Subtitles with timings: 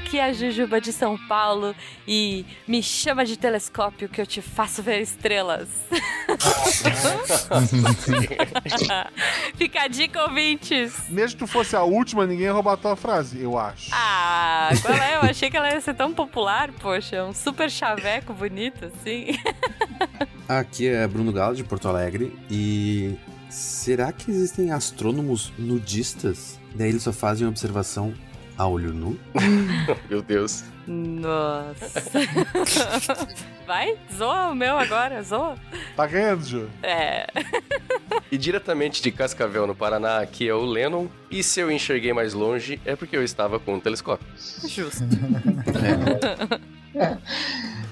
[0.00, 1.74] aqui é a Jujuba de São Paulo
[2.08, 5.68] e me chama de telescópio que eu te faço ver estrelas.
[9.56, 10.92] Fica a dica, ouvintes.
[11.08, 13.90] Mesmo que tu fosse a última, ninguém ia roubar a tua frase, eu acho.
[13.92, 15.16] Ah, qual é?
[15.16, 19.26] Eu achei que ela ia ser tão popular, poxa, um super chaveco bonito, assim.
[20.48, 23.14] Aqui é Bruno Galo, de Porto Alegre, e
[23.48, 26.58] será que existem astrônomos nudistas?
[26.74, 28.12] Daí eles só fazem observação
[28.60, 29.18] a olho nu?
[30.10, 30.64] Meu Deus.
[30.86, 32.10] Nossa.
[33.66, 35.54] Vai, zoa o meu agora, zoa.
[35.96, 36.68] Tá ganhando, Ju.
[36.82, 37.26] É.
[38.30, 41.06] E diretamente de Cascavel, no Paraná, aqui é o Lennon.
[41.30, 44.26] E se eu enxerguei mais longe, é porque eu estava com um telescópio.
[44.66, 45.04] Justo.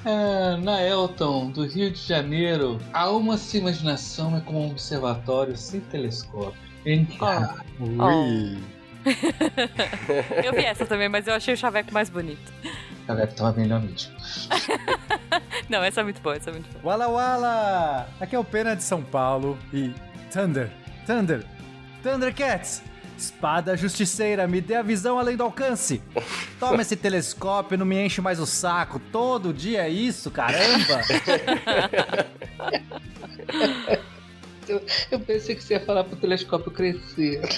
[0.04, 5.56] É, na Elton, do Rio de Janeiro, a alma sem imaginação é como um observatório
[5.56, 6.54] sem telescópio.
[6.86, 8.77] Então, Oh.
[10.44, 12.52] Eu vi essa também, mas eu achei o chaveco mais bonito.
[13.06, 14.14] a Gabi tava melhor nítido.
[15.68, 16.84] Não, essa é muito boa, essa é muito boa.
[16.84, 18.08] Wala Wala!
[18.20, 19.92] Aqui é o Pena de São Paulo e.
[20.32, 20.70] Thunder!
[21.06, 21.44] Thunder!
[22.02, 22.82] Thundercats!
[23.16, 26.00] Espada justiceira, me dê a visão além do alcance!
[26.60, 29.00] Toma esse telescópio, não me enche mais o saco.
[29.10, 31.00] Todo dia é isso, caramba!
[34.68, 37.40] Eu, eu pensei que você ia falar pro telescópio crescer.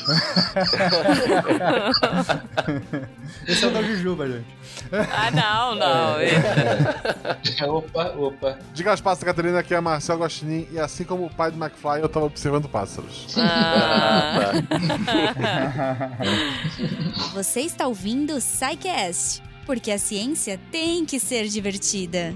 [3.47, 4.47] Esse é o da Jujuba, gente.
[4.93, 6.21] Ah, não, não.
[6.21, 8.59] É, opa, opa.
[8.73, 12.01] Diga as passas, Catarina, aqui é Marcel Gostinin, e assim como o pai do McFly,
[12.01, 13.27] eu tava observando pássaros.
[13.37, 14.53] Ah.
[17.35, 22.35] Você está ouvindo o Psycast, porque a ciência tem que ser divertida.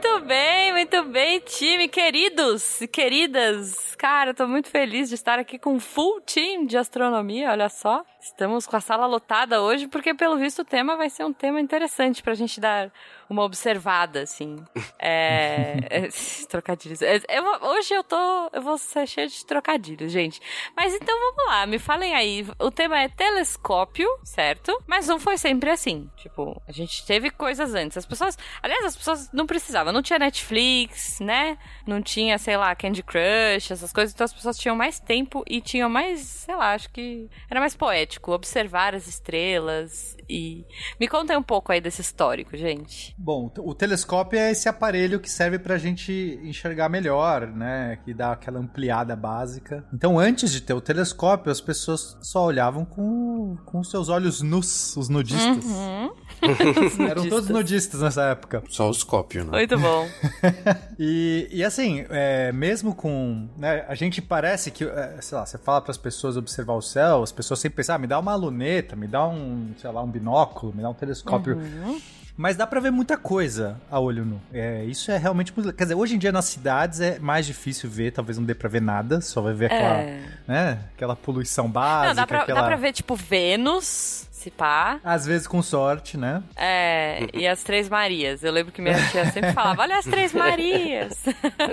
[0.00, 3.96] Muito bem, muito bem, time, queridos e queridas.
[3.96, 7.68] Cara, eu tô muito feliz de estar aqui com um full team de astronomia, olha
[7.68, 8.04] só.
[8.28, 11.60] Estamos com a sala lotada hoje, porque pelo visto o tema vai ser um tema
[11.60, 12.92] interessante pra gente dar
[13.28, 14.56] uma observada, assim.
[14.98, 15.76] É.
[15.90, 16.08] é,
[16.48, 17.00] trocadilhos.
[17.02, 18.16] É, eu hoje eu tô.
[18.52, 20.40] Eu vou ser cheio de trocadilhos, gente.
[20.76, 22.46] Mas então vamos lá, me falem aí.
[22.58, 24.78] O tema é telescópio, certo?
[24.86, 26.10] Mas não foi sempre assim.
[26.16, 27.96] Tipo, a gente teve coisas antes.
[27.96, 28.36] As pessoas.
[28.62, 29.92] Aliás, as pessoas não precisavam.
[29.92, 31.58] Não tinha Netflix, né?
[31.86, 34.14] Não tinha, sei lá, Candy Crush, essas coisas.
[34.14, 37.74] Então as pessoas tinham mais tempo e tinham mais, sei lá, acho que era mais
[37.74, 38.17] poético.
[38.26, 40.64] Observar as estrelas e.
[41.00, 43.14] Me contem um pouco aí desse histórico, gente.
[43.18, 47.98] Bom, o telescópio é esse aparelho que serve pra gente enxergar melhor, né?
[48.04, 49.84] Que dá aquela ampliada básica.
[49.92, 54.96] Então, antes de ter o telescópio, as pessoas só olhavam com, com seus olhos nus,
[54.96, 55.64] os nudistas.
[55.64, 56.10] Uhum.
[57.08, 58.62] Eram todos nudistas nessa época.
[58.68, 59.52] Só os cópios, né?
[59.52, 60.08] Muito bom.
[61.00, 63.48] E, e assim, é, mesmo com.
[63.56, 66.82] né, a gente parece que, é, sei lá, você fala para as pessoas observar o
[66.82, 70.02] céu, as pessoas sempre pensam, ah, me dá uma luneta, me dá um, sei lá,
[70.02, 71.56] um binóculo, me dá um telescópio.
[71.56, 72.00] Uhum.
[72.36, 74.40] Mas dá pra ver muita coisa a olho nu.
[74.52, 75.72] É, isso é realmente muito.
[75.72, 78.68] Quer dizer, hoje em dia nas cidades é mais difícil ver, talvez não dê pra
[78.68, 80.20] ver nada, só vai ver aquela, É.
[80.46, 82.08] né, aquela poluição básica.
[82.08, 82.60] Não, dá pra, aquela...
[82.60, 85.00] dá pra ver, tipo, Vênus, se pá.
[85.02, 86.40] Às vezes com sorte, né?
[86.54, 88.44] É, e as Três Marias.
[88.44, 91.24] Eu lembro que minha tia sempre falava, olha as Três Marias.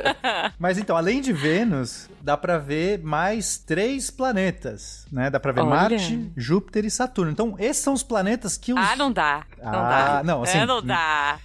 [0.58, 5.30] Mas então, além de Vênus, dá pra ver mais três planetas, né?
[5.30, 5.70] Dá pra ver Olha.
[5.70, 7.32] Marte, Júpiter e Saturno.
[7.32, 8.80] Então, esses são os planetas que os.
[8.80, 9.44] Ah, não dá.
[9.62, 10.24] Não Ah, dá.
[10.24, 11.40] não, assim, É, não dá.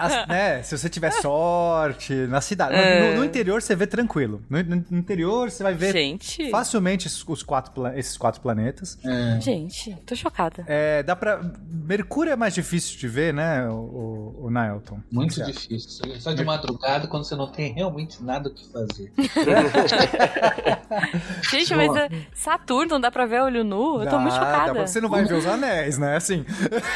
[0.00, 2.74] As- né, se você tiver sorte na cidade.
[2.74, 3.12] É.
[3.12, 4.42] No, no interior você vê tranquilo.
[4.48, 6.50] No, no- interior você vai ver Gente.
[6.50, 8.98] facilmente os, os quatro, esses quatro planetas.
[9.40, 10.64] Gente, tô chocada.
[10.66, 11.40] É, dá pra.
[11.70, 14.98] Mercúrio é mais difícil de ver, né, o, o, o Nailton?
[15.10, 16.02] Muito difícil.
[16.18, 19.12] Só de madrugada, quando você não tem realmente nada o que fazer.
[21.50, 24.02] Gente, mas é, Saturno dá pra ver olho nu?
[24.02, 24.72] Eu tô muito Dá, dá chocada.
[24.74, 26.16] pra- Você não vai ver os anéis, né?
[26.16, 26.44] Assim.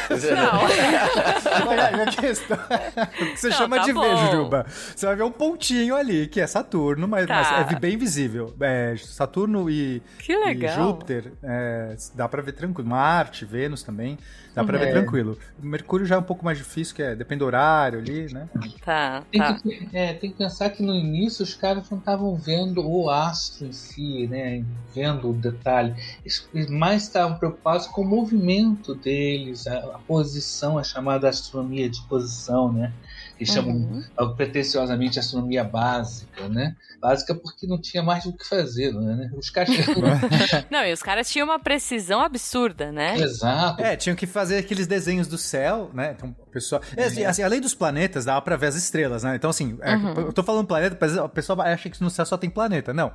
[0.09, 0.61] Não.
[1.67, 4.01] Mas a questão o que você Não, chama tá de bom.
[4.01, 4.65] ver, Jujuba.
[4.95, 7.35] Você vai ver um pontinho ali, que é Saturno, mas, Tá.
[7.35, 8.53] mas é bem visível.
[8.61, 10.71] É, Saturno e, Que legal.
[10.71, 12.87] e Júpiter, é, dá pra ver tranquilo.
[12.89, 14.17] Marte, Vênus também,
[14.55, 14.91] dá pra ver É.
[14.91, 15.37] tranquilo.
[15.61, 18.47] Mercúrio já é um pouco mais difícil, que é, depende do horário ali, né?
[18.83, 19.53] Tá, Tem tá.
[19.55, 23.67] que, é, tem que pensar que no início os caras não estavam vendo o astro
[23.67, 24.63] em si, né?
[24.93, 25.95] Vendo o detalhe.
[26.23, 32.01] Eles mais estavam preocupados com o movimento deles, a, a posição, a chamada astronomia de
[32.03, 32.93] posição, né?
[33.37, 34.03] Que chamam Uhum.
[34.19, 36.75] uh, pretensiosamente astronomia básica, né?
[36.99, 39.29] Básica porque não tinha mais o que fazer, né?
[39.37, 39.69] Os caras.
[40.71, 43.15] Não, e os caras tinham uma precisão absurda, né?
[43.19, 43.81] Exato.
[43.83, 46.15] É, tinham que fazer aqueles desenhos do céu, né?
[46.17, 46.81] Então, o pessoal.
[46.95, 49.35] É, assim, assim, além dos planetas, dava pra ver as estrelas, né?
[49.35, 50.13] Então, assim, é, Uhum.
[50.21, 52.91] eu tô falando planeta, mas o pessoal acha que no céu só tem planeta.
[52.93, 53.11] Não.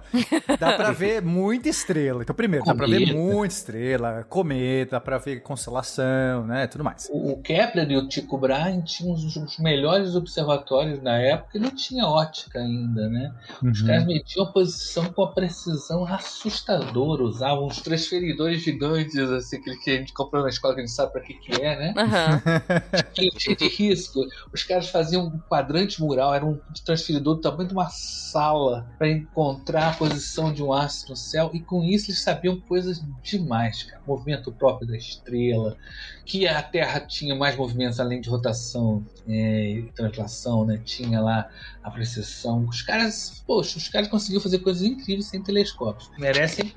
[0.60, 2.22] Dá pra ver muita estrela.
[2.22, 3.18] Então, primeiro, dá pra ver Cometa.
[3.18, 6.68] muita estrela, cometa, dá pra ver constelação, né?
[6.68, 7.08] Tudo mais.
[7.12, 9.36] O Kepler e o Tycho Brahe tinham os, os
[10.12, 13.32] melhores observatórios na época e não tinha ótica ainda, né?
[13.72, 13.86] Os Uhum.
[13.86, 19.90] caras mediam a posição com a precisão assustadora, usavam uns transferidores gigantes, assim, aquele que
[19.90, 21.94] a gente comprou na escola, que a gente sabe pra que que é, né?
[22.94, 24.20] Aquele cheio de risco.
[24.52, 29.08] Os caras faziam um quadrante mural, era um transferidor do tamanho de uma sala para
[29.08, 33.82] encontrar a posição de um astro no céu, e com isso eles sabiam coisas demais,
[33.84, 34.02] cara.
[34.06, 35.76] Movimento próprio da estrela,
[36.24, 40.80] que a Terra tinha mais movimentos além de rotação é, e translação, né?
[40.84, 41.48] Tinha lá
[41.82, 42.64] a precessão.
[42.68, 46.10] Os caras, poxa, os caras conseguiram fazer coisas incríveis sem telescópios.
[46.18, 46.72] Merecem.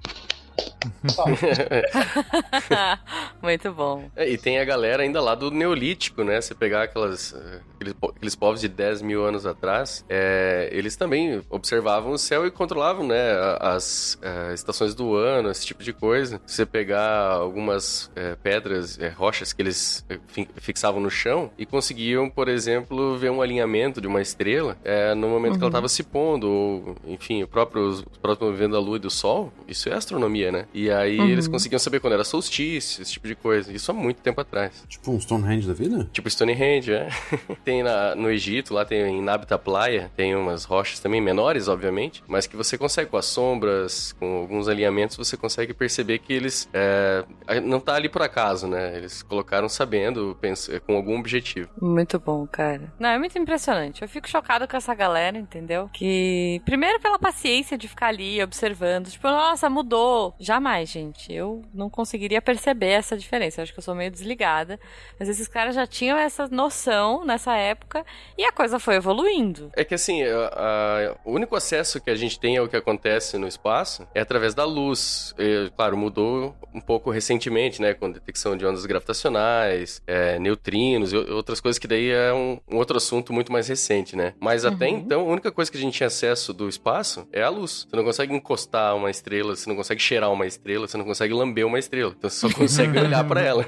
[3.41, 4.09] Muito bom.
[4.15, 6.41] É, e tem a galera ainda lá do Neolítico, né?
[6.41, 7.33] Você pegar aquelas,
[7.75, 12.51] aqueles, aqueles povos de 10 mil anos atrás, é, eles também observavam o céu e
[12.51, 13.31] controlavam, né?
[13.59, 16.41] As eh, estações do ano, esse tipo de coisa.
[16.45, 21.65] Se você pegar algumas eh, pedras, eh, rochas que eles fi- fixavam no chão e
[21.65, 24.77] conseguiam, por exemplo, ver um alinhamento de uma estrela
[25.17, 28.79] no momento que ela estava se pondo, ou, enfim, o próprio, os próprios movimento da
[28.79, 30.65] lua e do sol, isso é astronomia, né?
[30.73, 33.71] E aí eles conseguiam saber quando era solstício, esse tipo de coisa.
[33.71, 34.83] Isso há muito tempo atrás.
[34.87, 36.07] Tipo um Stonehenge da vida?
[36.11, 37.09] Tipo Stonehenge, é.
[37.63, 42.23] tem na- no Egito, lá tem em Nabta Playa, tem umas rochas também menores, obviamente,
[42.27, 46.69] mas que você consegue, com as sombras, com alguns alinhamentos, você consegue perceber que eles
[46.73, 47.23] é,
[47.63, 48.97] não tá ali por acaso, né?
[48.97, 50.37] Eles colocaram sabendo,
[50.85, 51.69] com algum objetivo.
[51.81, 52.93] Muito bom, cara.
[52.99, 54.01] Não, é muito impressionante.
[54.01, 55.89] Eu fico chocado com essa galera, entendeu?
[55.93, 59.07] Que, primeiro, pela paciência de ficar ali observando.
[59.09, 60.34] Tipo, nossa, mudou.
[60.39, 61.31] Jamais, gente.
[61.33, 63.59] Eu não conseguiria perceber essa diferença.
[63.59, 64.79] Eu acho que eu sou meio desligada.
[65.19, 68.05] Mas esses caras já tinham essa noção nessa época
[68.37, 69.71] e a coisa foi evoluindo.
[69.75, 73.37] É que assim, a- a- o único acesso que a gente tem ao que acontece
[73.37, 75.33] no espaço é através da luz.
[75.37, 77.93] E, claro, mudou um pouco recentemente, né?
[77.93, 82.77] Com detecção de ondas gravitacionais, é, neutrinos e outras coisas que daí é um, um
[82.77, 84.33] outro assunto muito mais recente, né?
[84.39, 87.49] Mas até então, a única coisa que a gente tinha acesso do espaço é a
[87.49, 87.85] luz.
[87.89, 91.33] Você não consegue encostar uma estrela, você não consegue cheirar uma estrela, você não consegue
[91.33, 92.13] lamber uma estrela.
[92.17, 93.65] Então você só consegue olhar pra ela.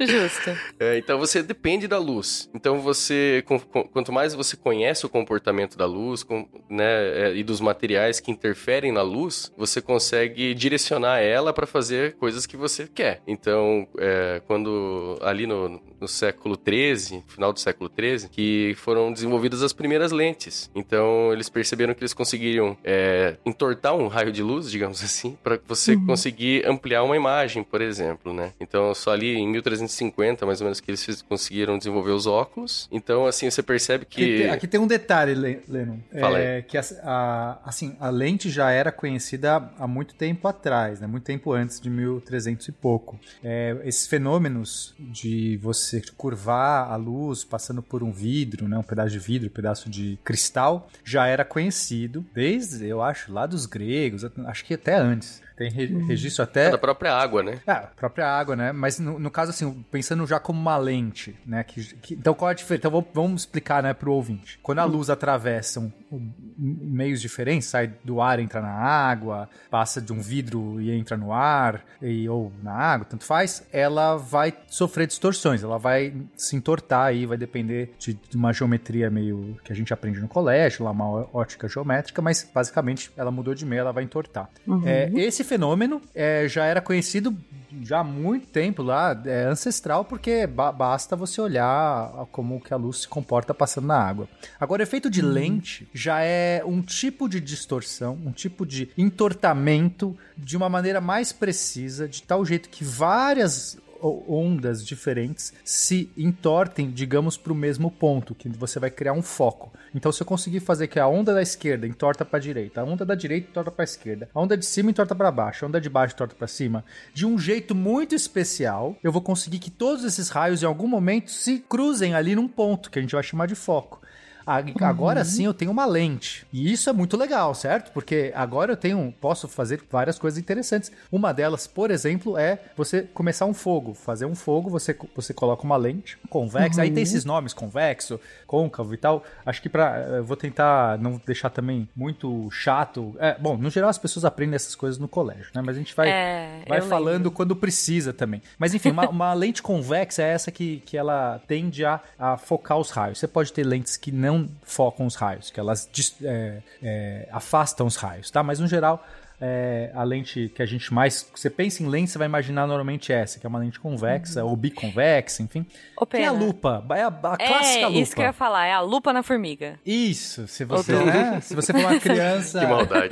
[0.00, 0.50] Justo.
[0.80, 2.50] É, então você depende da luz.
[2.54, 6.84] Então você, com- com- quanto mais você conhece o comportamento da luz, com- né,
[7.28, 12.46] é, e dos materiais que interferem na luz, você consegue direcionar ela para fazer coisas
[12.46, 13.20] que você quer.
[13.26, 19.62] Então, é, quando ali no, no século 13, final do século 13, que foram desenvolvidas
[19.62, 20.70] as primeiras lentes.
[20.74, 25.58] Então eles perceberam que eles conseguiriam é, entortar um raio de luz, digamos assim, para
[25.66, 28.52] você conseguir ampliar uma imagem, por exemplo, né?
[28.60, 32.88] Então só ali em 1350, mais ou menos, que eles conseguiram desenvolver os óculos.
[32.90, 35.98] Então assim você percebe Aqui, que tem- aqui tem um detalhe, Le- Lennon.
[36.18, 41.00] Fala É, que a, a- assim, a lente já era conhecida há muito tempo atrás,
[41.00, 41.06] né?
[41.06, 43.18] muito tempo antes de 1300 e pouco.
[43.44, 48.78] É, esses fenômenos de você curvar a luz passando por um vidro, né?
[48.78, 53.46] um pedaço de vidro, um pedaço de cristal, já era conhecido desde, eu acho, lá
[53.46, 55.42] dos gregos, acho que até antes.
[55.56, 57.58] Tem re- registro até é da própria água, né?
[57.66, 58.72] ah, a própria água, né?
[58.72, 61.62] Mas no, no caso, assim, pensando já como uma lente, né?
[61.64, 62.86] Que, que- então, qual é a diferença?
[62.88, 64.58] Então, vamos- explicar, né, pro ouvinte.
[64.62, 70.00] Quando a luz atravessa um- um- meios diferentes, sai do ar, entra na água, passa
[70.00, 74.52] de um vidro e entra no ar, e, ou na água, tanto faz, ela vai
[74.68, 79.72] sofrer distorções, ela vai se entortar aí, vai depender de, de uma geometria meio que
[79.72, 83.80] a gente aprende no colégio, lá uma ótica geométrica, mas basicamente ela mudou de meio,
[83.80, 84.48] ela vai entortar.
[84.86, 87.36] É, esse fenômeno é, já era conhecido
[87.84, 92.76] já há muito tempo lá, é ancestral, porque ba- basta você olhar como que a
[92.76, 94.28] luz se comporta passando na água.
[94.60, 100.14] Agora, o efeito de lente já é um tipo de distorção, um tipo de entortamento
[100.36, 107.36] de uma maneira mais precisa, de tal jeito que várias ondas diferentes se entortem, digamos,
[107.36, 109.72] para o mesmo ponto, que você vai criar um foco.
[109.94, 112.84] Então, se eu conseguir fazer que a onda da esquerda entorta para a direita, a
[112.84, 115.68] onda da direita entorta para a esquerda, a onda de cima entorta para baixo, a
[115.68, 119.70] onda de baixo entorta para cima, de um jeito muito especial, eu vou conseguir que
[119.70, 123.22] todos esses raios em algum momento se cruzem ali num ponto que a gente vai
[123.22, 124.01] chamar de foco.
[124.46, 126.46] A- Agora sim eu tenho uma lente.
[126.52, 127.92] E isso é muito legal, certo?
[127.92, 130.90] Porque agora eu tenho, posso fazer várias coisas interessantes.
[131.10, 133.94] Uma delas, por exemplo, é você começar um fogo.
[133.94, 136.82] Fazer um fogo, você, você coloca uma lente convexa.
[136.82, 139.22] Aí tem esses nomes, convexo, côncavo e tal.
[139.44, 139.98] Acho que pra.
[140.16, 143.14] Eu vou tentar não deixar também muito chato.
[143.18, 145.62] É, bom, no geral as pessoas aprendem essas coisas no colégio, né?
[145.64, 147.30] Mas a gente vai, É, vai falando lembro.
[147.32, 148.42] quando precisa também.
[148.58, 152.78] Mas enfim, uma, uma lente convexa é essa que, que ela tende a, a focar
[152.78, 153.18] os raios.
[153.18, 154.31] Você pode ter lentes que não
[154.62, 155.88] focam os raios, que elas
[156.22, 158.42] é, é, afastam os raios, tá?
[158.42, 159.04] Mas no geral,
[159.44, 161.28] é, a lente que a gente mais.
[161.34, 164.54] Você pensa em lente, você vai imaginar normalmente essa, que é uma lente convexa ou
[164.54, 165.66] biconvexa, enfim.
[165.96, 167.98] Ô, Que é a lupa, é a, a É, clássica lupa.
[167.98, 169.80] isso que eu ia falar, é a lupa na formiga.
[169.84, 172.60] Isso, se você, né, se você for uma criança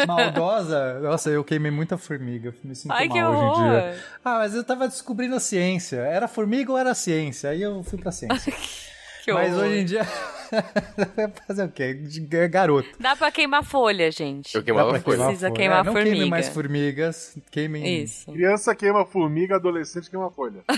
[0.07, 4.05] maldosa, nossa, eu queimei muita formiga, me sinto Ai, mal que hoje em dia.
[4.25, 5.97] Ah, mas eu tava descobrindo a ciência.
[5.97, 7.50] Era formiga ou era ciência?
[7.50, 8.53] Aí eu fui pra ciência.
[9.23, 10.07] Que mas hoje em dia
[11.16, 11.95] vai fazer o quê?
[11.95, 12.88] De- Garoto.
[12.99, 14.54] Dá pra queimar folha, gente.
[14.54, 15.02] Eu queimava folha.
[15.02, 15.59] queimar Precisa folha.
[15.59, 16.11] queimar É, não formiga.
[16.14, 18.02] queimem mais formigas, queimem...
[18.02, 18.33] Isso.
[18.33, 20.61] Criança queima formiga, adolescente queima folha.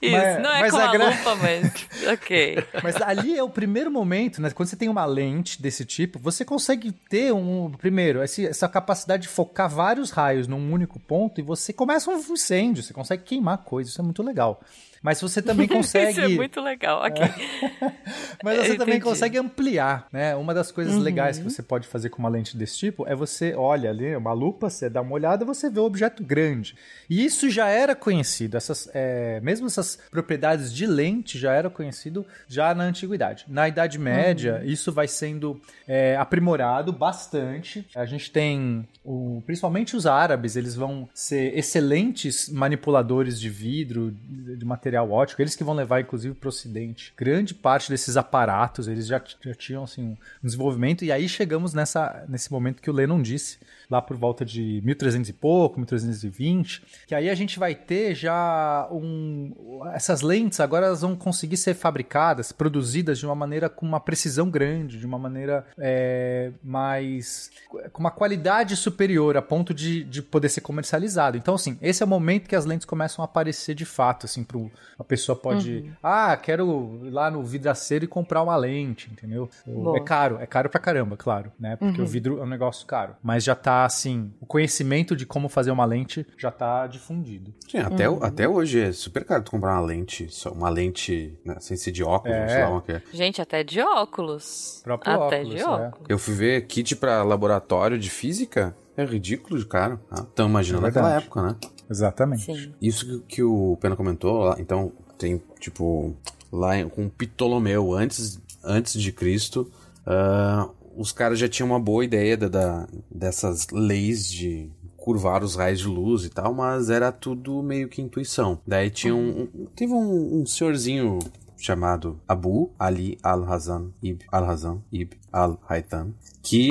[0.00, 0.12] Isso.
[0.16, 1.86] Mas- não é mas com a a gra- lupa, mas.
[2.12, 2.64] ok.
[2.82, 4.50] Mas ali é o primeiro momento, né?
[4.50, 7.70] Quando você tem uma lente desse tipo, você consegue ter um.
[7.70, 12.82] Primeiro, essa capacidade de focar vários raios num único ponto e você começa um incêndio,
[12.82, 14.60] você consegue queimar coisas, isso é muito legal.
[15.04, 16.12] Mas você também consegue.
[16.12, 17.02] Isso é muito legal.
[17.04, 17.20] Ok.
[18.42, 19.00] Mas você Eu também entendi.
[19.00, 20.34] consegue ampliar, né?
[20.34, 21.00] Uma das coisas Uhum.
[21.00, 24.32] legais que você pode fazer com uma lente desse tipo é você olha ali uma
[24.32, 26.74] lupa, você dá uma olhada, você vê o objeto grande.
[27.08, 32.24] E isso já era conhecido, essas, é, mesmo essas propriedades de lente já era conhecido
[32.48, 33.44] já na antiguidade.
[33.46, 34.68] Na Idade Média, Uhum.
[34.70, 37.86] isso vai sendo é, aprimorado bastante.
[37.94, 44.54] A gente tem, o- principalmente os árabes, eles vão ser excelentes manipuladores de vidro, de
[44.54, 44.64] de
[44.94, 47.12] material óptico, eles que vão levar inclusive para o Ocidente.
[47.16, 52.24] Grande parte desses aparatos, eles já, já tinham assim um desenvolvimento e aí chegamos nessa
[52.28, 53.58] nesse momento que o Lennon disse,
[53.94, 58.88] lá por volta de 1300 e pouco, 1320, que aí a gente vai ter já
[58.90, 59.52] um
[59.92, 64.50] essas lentes agora elas vão conseguir ser fabricadas, produzidas de uma maneira com uma precisão
[64.50, 67.50] grande, de uma maneira é, mais
[67.92, 71.36] com uma qualidade superior a ponto de, de poder ser comercializado.
[71.36, 74.42] Então assim, esse é o momento que as lentes começam a aparecer de fato, assim,
[74.42, 79.48] pro, a pessoa pode, ah, quero ir lá no vidraceiro e comprar uma lente, entendeu?
[79.66, 79.96] Boa.
[79.96, 81.76] É caro, é caro pra caramba, claro, né?
[81.76, 85.48] Porque o vidro é um negócio caro, mas já tá assim, o conhecimento de como
[85.48, 87.52] fazer uma lente já tá difundido.
[87.70, 88.18] Sim, até, Uhum.
[88.22, 91.90] até hoje é super caro tu comprar uma lente, só uma lente né, sem ser
[91.92, 92.48] de óculos, É.
[92.48, 93.02] sei lá uma que é.
[93.12, 94.80] Gente, até de óculos.
[94.84, 95.66] Próprio até óculos, de é.
[95.66, 96.06] óculos.
[96.08, 99.98] Eu fui ver kit pra laboratório de física, é ridículo de caro.
[100.10, 101.56] Ah, então imaginando É naquela época, né?
[101.90, 102.44] Exatamente.
[102.44, 102.72] Sim.
[102.80, 106.14] Isso que, que o Pena comentou, lá, então tem tipo
[106.50, 109.70] lá com Ptolomeu antes antes de Cristo,
[110.06, 115.54] ah, os caras já tinham uma boa ideia da, da- dessas leis de curvar os
[115.54, 118.58] raios de luz e tal, mas era tudo meio que intuição.
[118.66, 121.18] Daí tinha um, um- teve um, um senhorzinho
[121.64, 126.68] chamado Abu Ali Al-Hazan Ibn Al-Hazan Ibn Al-Haytham, que,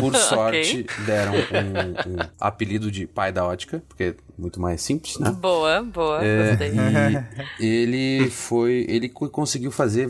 [0.00, 5.18] por sorte, deram um, um apelido de pai da ótica, porque é muito mais simples,
[5.18, 5.30] né?
[5.32, 6.24] Boa, boa.
[6.24, 6.72] É, Gostei.
[7.60, 8.86] e ele foi.
[8.88, 10.08] Ele co- conseguiu fazer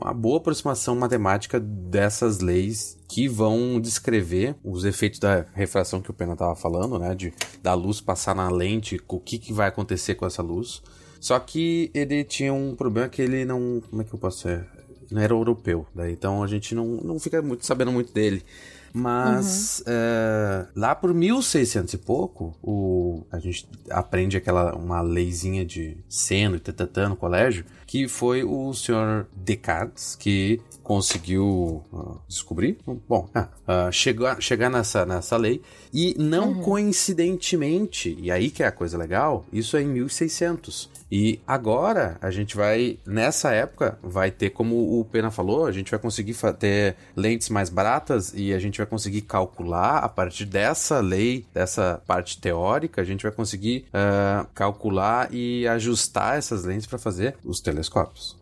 [0.00, 6.14] uma boa aproximação matemática dessas leis que vão descrever os efeitos da refração que o
[6.14, 7.14] Pena estava falando, né?
[7.14, 7.32] De
[7.62, 10.82] da luz passar na lente, o que, que vai acontecer com essa luz.
[11.20, 13.82] Só que ele tinha um problema que ele não.
[13.88, 14.66] Como é que eu posso ser?
[15.10, 15.86] Não era europeu.
[15.94, 18.44] Daí, então a gente não, não fica muito sabendo muito dele.
[18.92, 25.96] Mas é, lá por 1600 e pouco, o, a gente aprende aquela uma leizinha de
[26.08, 33.28] seno e tatatã no colégio, que foi o senhor Descartes que conseguiu ah, descobrir, bom,
[33.34, 35.60] ah, ah, chegar, chegar nessa, nessa lei
[35.92, 40.90] e não coincidentemente, e aí que é a coisa legal, isso é em 1600.
[41.10, 45.90] E agora a gente vai, nessa época, vai ter, como o Pena falou, a gente
[45.90, 51.00] vai conseguir ter lentes mais baratas e a gente vai conseguir calcular a partir dessa
[51.00, 56.98] lei, dessa parte teórica, a gente vai conseguir ah, calcular e ajustar essas lentes para
[56.98, 58.36] fazer os telescópios.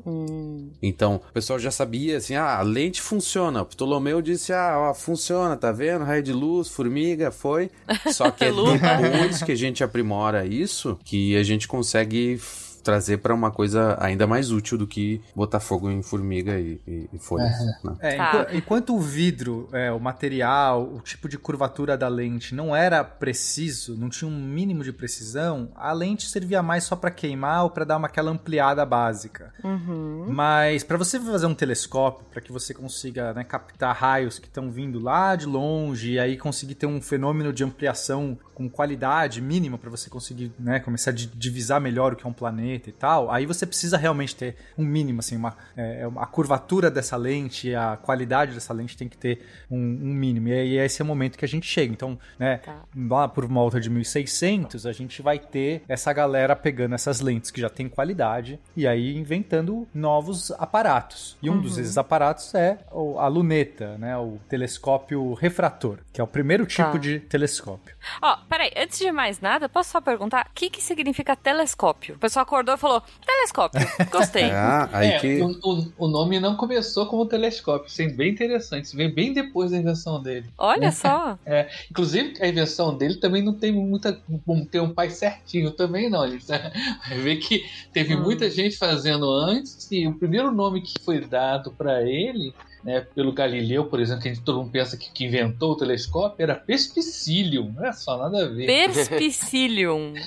[0.83, 3.63] Então, o pessoal já sabia assim, ah, a lente funciona.
[3.63, 6.05] O Ptolomeu disse, ah, ó, funciona, tá vendo?
[6.05, 7.71] Raio de luz, formiga, foi.
[8.13, 12.41] Só que é depois que a gente aprimora isso que a gente consegue
[12.87, 17.09] trazer pra uma coisa ainda mais útil do que botar fogo em formiga e, e,
[17.13, 17.51] e folhas.
[17.85, 17.97] né?
[18.01, 18.43] É, Tá.
[18.45, 23.03] enqu- enquanto o vidro, é, o material, o tipo de curvatura da lente não era
[23.05, 27.71] preciso, não tinha um mínimo de precisão, a lente servia mais só pra queimar ou
[27.71, 29.53] pra dar uma aquela ampliada básica.
[29.65, 30.27] Uhum.
[30.29, 34.71] Mas para você fazer um telescópio, para que você consiga né, captar raios que estão
[34.71, 39.77] vindo lá de longe e aí conseguir ter um fenômeno de ampliação com qualidade mínima
[39.77, 42.93] para você conseguir né, começar a di- divisar melhor o que é um planeta e
[42.93, 47.75] tal, aí você precisa realmente ter um mínimo, assim, uma, é, a curvatura dessa lente,
[47.75, 50.49] a qualidade dessa lente tem que ter um, um mínimo.
[50.49, 51.93] E aí esse é o momento que a gente chega.
[51.93, 52.83] Então, né, Tá.
[52.97, 57.61] lá por volta de 1600, a gente vai ter essa galera pegando essas lentes que
[57.61, 61.37] já tem qualidade e aí inventando novos aparatos.
[61.43, 62.79] E um dos desses aparatos é
[63.19, 66.99] a luneta, né, o telescópio refrator, que é o primeiro tipo Tá.
[66.99, 67.95] de telescópio.
[68.23, 72.15] Ó, peraí, antes de mais nada, posso só perguntar o que, que significa telescópio?
[72.15, 74.51] O pessoal acordou e falou: telescópio, gostei.
[74.57, 75.41] Ah, aí é, que.
[75.43, 79.33] o, o- o nome não começou como telescópio, isso é bem interessante, isso vem bem
[79.33, 80.47] depois da invenção dele.
[80.59, 81.39] Olha só.
[81.45, 84.21] É, inclusive, a invenção dele também não tem muita.
[84.47, 86.23] Não tem um pai certinho também, não.
[86.23, 88.23] A gente vai ver que teve Hum.
[88.23, 92.55] muita gente fazendo antes, e o primeiro nome que foi dado para ele.
[92.87, 95.77] Né, pelo Galileu, por exemplo, que a gente, todo mundo pensa que, que inventou o
[95.77, 97.73] telescópio, era Perspicillium.
[97.73, 98.67] Não é só nada a ver.
[98.67, 100.15] Perspicillium.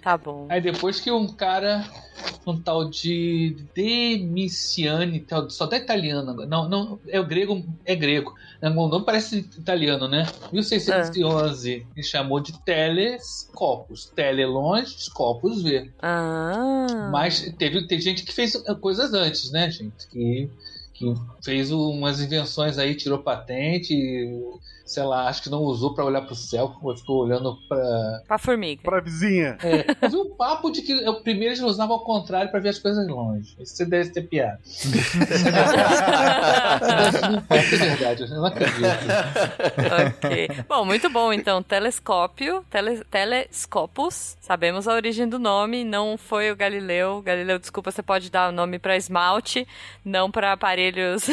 [0.00, 0.46] Tá bom.
[0.48, 1.84] Aí depois que um cara,
[2.46, 6.48] um tal de Demiciani, só tá italiano agora.
[6.48, 8.34] Não, não, é o grego, é grego.
[8.62, 10.26] O nome parece italiano, né?
[10.50, 14.06] 1611, ele chamou de telescopos.
[14.06, 15.92] Tele longe, scopus ver.
[16.00, 17.10] Ah.
[17.12, 20.08] Mas teve, teve gente que fez coisas antes, né, gente?
[20.08, 20.48] Que,
[20.98, 21.14] que
[21.44, 23.94] fez umas invenções aí, tirou patente,
[24.88, 28.80] sei lá, acho que não usou pra olhar pro céu, ficou olhando pra, Pra formiga.
[28.82, 29.58] Pra vizinha.
[30.00, 32.78] eu vi um papo de que o primeiro eles usavam ao contrário pra ver as
[32.78, 33.54] coisas longe.
[33.60, 34.58] Isso você deve ter piada.
[34.64, 34.88] ser
[37.78, 38.80] verdade, eu não acredito.
[40.06, 40.48] ok.
[40.66, 41.62] Bom, muito bom então.
[41.62, 44.36] Telescópio, tele, telescopos.
[44.40, 47.20] Sabemos a origem do nome, não foi o Galileu.
[47.20, 49.68] Galileu, desculpa, você pode dar o nome pra esmalte,
[50.02, 51.24] não pra aparelhos.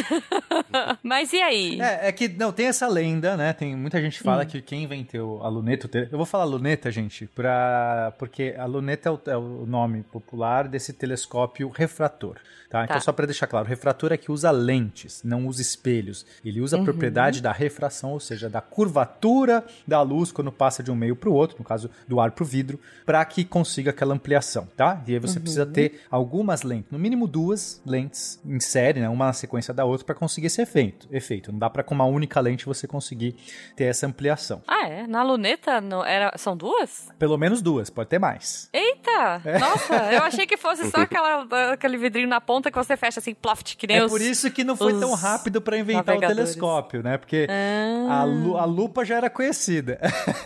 [1.02, 1.80] Mas e aí?
[1.80, 3.45] É, é que não tem essa lenda, né?
[3.54, 8.14] Tem muita gente fala que quem inventou a luneta, eu vou falar luneta, gente, pra...
[8.18, 12.38] porque a luneta é o, é o nome popular desse telescópio refrator.
[12.76, 12.84] Tá?
[12.84, 13.00] Então, Tá.
[13.00, 16.26] só para deixar claro, o refrator é que usa lentes, não usa espelhos.
[16.44, 20.92] Ele usa a propriedade da refração, ou seja, da curvatura da luz quando passa de
[20.92, 23.92] um meio para o outro, no caso do ar para o vidro, para que consiga
[23.92, 25.02] aquela ampliação, tá?
[25.08, 29.08] E aí você precisa ter algumas lentes, no mínimo duas lentes em série, né?
[29.08, 31.08] uma na sequência da outra, para conseguir esse efeito.
[31.10, 31.54] efeito.
[31.54, 33.36] Não dá para com uma única lente você conseguir
[33.78, 34.62] ter essa ampliação.
[34.68, 35.08] Ah, é?
[35.08, 37.08] Na luneta não, era, são duas?
[37.18, 38.70] Pelo menos duas, pode ter mais.
[38.74, 39.42] Eita!
[39.60, 43.34] Nossa, eu achei que fosse só aquela, aquele vidrinho na ponta que você fecha assim,
[43.34, 44.12] ploft, que nem É os...
[44.12, 47.18] por isso que não foi tão rápido para inventar o telescópio, né?
[47.18, 48.22] Porque Ah.
[48.22, 50.00] a, lu- a lupa já era conhecida.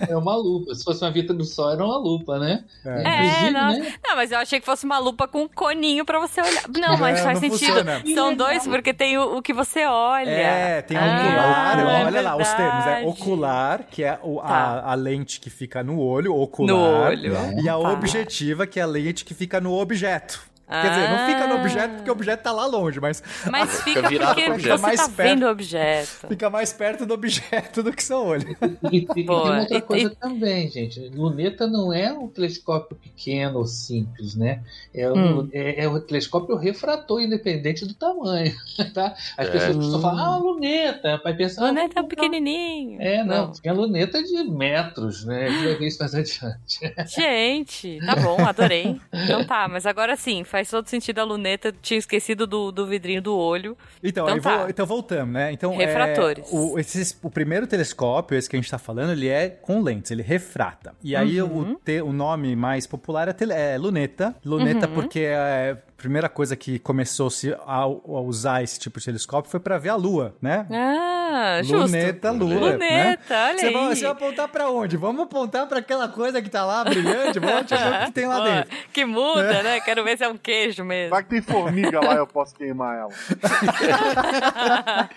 [0.08, 0.74] É uma lupa.
[0.76, 2.64] Se fosse uma vita do sol, era uma lupa, né?
[2.86, 3.48] É.
[3.48, 3.80] É, nossa.
[3.80, 3.94] né?
[4.04, 6.64] Não, mas eu achei que fosse uma lupa com um coninho pra você olhar.
[6.70, 7.76] Não, mas Não, faz não sentido.
[7.78, 8.04] funciona.
[8.14, 10.30] São dois, porque tem o, o que você olha.
[10.30, 12.86] É, tem Ah, ocular, é olha lá os termos.
[12.86, 14.48] É ocular, que é o- Tá.
[14.48, 16.68] a, a lente que fica no olho, ocular.
[16.76, 17.34] No olho.
[17.62, 20.42] E a objetiva, que é a lente que fica no objeto.
[20.70, 21.60] Quer dizer, não fica no Ah.
[21.62, 24.82] objeto porque o objeto tá lá longe, mas Mas fica virado porque você objeto.
[24.82, 25.30] Mais tá perto.
[25.30, 26.28] vendo o objeto.
[26.28, 28.56] fica mais perto do objeto do que seu olho.
[28.92, 31.00] E, e- e tem outra E- coisa e- também, gente.
[31.10, 34.62] Luneta não é um telescópio pequeno ou simples, né?
[34.94, 35.40] É, Hum.
[35.40, 38.54] o, é, é o telescópio refrator, independente do tamanho,
[38.94, 39.16] tá?
[39.38, 39.52] As É.
[39.52, 41.66] pessoas costumam falar, ah, luneta, vai pensar...
[41.66, 43.02] Luneta é ah, pequenininho.
[43.02, 45.48] É, não, tinha luneta de metros, né?
[45.48, 46.80] A ver isso mais adiante.
[47.08, 49.00] Gente, tá bom, adorei.
[49.12, 51.74] Então tá, mas agora sim, faz todo sentido a luneta.
[51.82, 53.78] Tinha esquecido do, do vidrinho do olho.
[54.04, 54.64] Então, Então tá.
[54.64, 55.52] vo- então voltamos, né?
[55.54, 56.52] Então, Refratores.
[56.52, 59.82] é, o, esses- o primeiro telescópio, esse que a gente tá falando, ele é com
[59.82, 60.94] lentes, ele refrata.
[61.04, 61.72] E aí Uhum.
[61.74, 64.36] o, te- o nome mais popular é, tele- é luneta.
[64.44, 64.94] Luneta Uhum.
[64.96, 69.78] porque é primeira coisa que começou-se a, a usar esse tipo de telescópio foi pra
[69.78, 70.66] ver a Lua, né?
[70.72, 71.76] Ah, justo.
[71.76, 72.72] Luneta, Lua.
[72.72, 73.50] Luneta, né?
[73.50, 73.74] olha você aí.
[73.74, 74.96] Vai, você vai apontar pra onde?
[74.96, 77.40] Vamos apontar pra aquela coisa que tá lá brilhante?
[77.40, 78.78] Vamos ver o que tem lá Pô, dentro.
[78.94, 79.82] Que muda, né?
[79.82, 81.10] Quero ver se é um queijo mesmo.
[81.10, 83.10] Vai que tem formiga lá, eu posso queimar ela.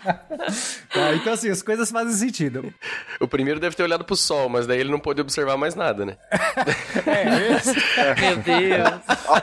[0.93, 2.73] Tá, então, assim, as coisas fazem sentido.
[3.19, 6.05] O primeiro deve ter olhado pro sol, mas daí ele não pôde observar mais nada,
[6.05, 6.17] né?
[7.07, 7.75] É, esse,
[8.21, 9.01] Meu Deus.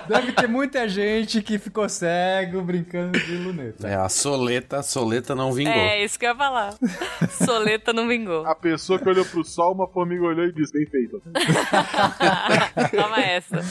[0.08, 3.87] Deve ter muita gente que ficou cego brincando de luneta.
[3.87, 5.71] É, a soleta, a soleta não vingou.
[5.71, 6.73] É, isso que eu ia falar.
[7.45, 8.45] Soleta não vingou.
[8.45, 11.21] A pessoa que olhou pro sol, uma formiga olhou e disse, bem feito.
[12.91, 13.63] Toma essa.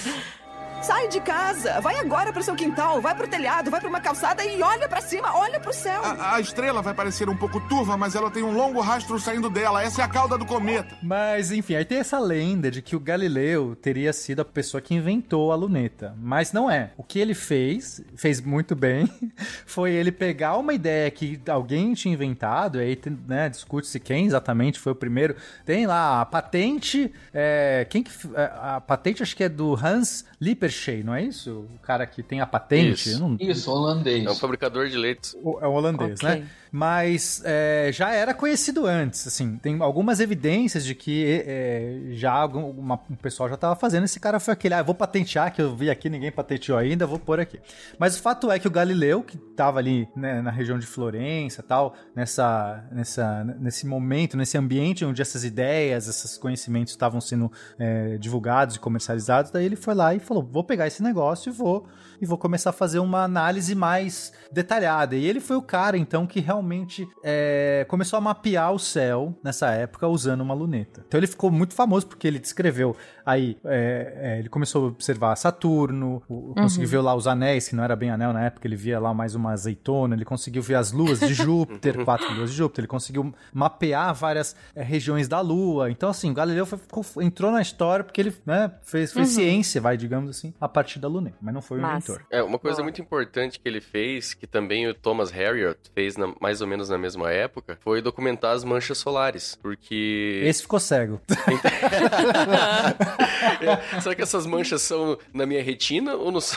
[0.83, 4.45] Sai de casa, vai agora pro seu quintal, vai pro telhado, vai pra uma calçada
[4.45, 6.01] e olha pra cima, olha pro céu.
[6.03, 9.51] A, a estrela vai parecer um pouco turva, mas ela tem um longo rastro saindo
[9.51, 9.83] dela.
[9.83, 10.97] Essa é a cauda do cometa.
[11.03, 14.95] Mas, enfim, aí tem essa lenda de que o Galileu teria sido a pessoa que
[14.95, 16.15] inventou a luneta.
[16.19, 16.93] Mas não é.
[16.97, 19.11] O que ele fez, fez muito bem,
[19.67, 24.93] foi ele pegar uma ideia que alguém tinha inventado, aí né, discute-se quem exatamente foi
[24.93, 25.37] o primeiro.
[25.67, 27.13] Tem lá a patente.
[27.35, 28.11] É, quem que.
[28.35, 30.25] é, A patente acho que é do Hans
[30.69, 31.67] Lippershey, não é isso?
[31.75, 33.09] O cara que tem a patente.
[33.11, 33.19] Isso.
[33.21, 34.25] Não- Isso, holandês.
[34.25, 35.35] É um fabricador de leites.
[35.43, 36.29] o- é o holandês, Ok.
[36.41, 36.47] né?
[36.71, 39.57] Mas é, já era conhecido antes, assim.
[39.57, 44.05] Tem algumas evidências de que é, já algum, uma- um pessoal já estava fazendo.
[44.05, 47.19] Esse cara foi aquele, ah, vou patentear, que eu vi aqui, ninguém patenteou ainda, vou
[47.19, 47.59] pôr aqui.
[47.99, 51.63] Mas o fato é que o Galileu, que estava ali né, na região de Florença
[51.63, 58.19] tal, nessa, nessa, nesse momento, nesse ambiente onde essas ideias, esses conhecimentos estavam sendo é,
[58.19, 61.87] divulgados e comercializados, daí ele foi lá e falou, vou pegar esse negócio e vou
[62.21, 65.17] e vou começar a fazer uma análise mais detalhada.
[65.17, 69.71] E ele foi o cara, então, que realmente é, começou a mapear o céu nessa
[69.71, 71.05] época usando uma luneta.
[71.07, 72.97] Então ele ficou muito famoso porque ele descreveu
[73.31, 77.77] aí, é, é, ele começou a observar Saturno, o- conseguiu ver lá os anéis, que
[77.77, 80.77] não era bem anel na época, ele via lá mais uma azeitona, ele conseguiu ver
[80.77, 85.41] as luas de Júpiter, quatro luas de Júpiter, ele conseguiu mapear várias é, regiões da
[85.41, 85.91] Lua.
[85.91, 89.81] Então, assim, o Galileu foi- ficou- entrou na história porque ele né, fez, fez ciência,
[89.81, 92.13] vai, digamos assim, a partir da luneta, mas não foi o Massa.
[92.13, 92.27] inventor.
[92.31, 92.85] É, uma coisa Boa.
[92.85, 96.89] muito importante que ele fez, que também o Thomas Harriot fez na- mais ou menos
[96.89, 99.57] na mesma época, foi documentar as manchas solares.
[99.61, 100.41] Porque.
[100.45, 101.21] Esse ficou cego.
[103.19, 106.39] É, será que essas manchas são na minha retina ou no.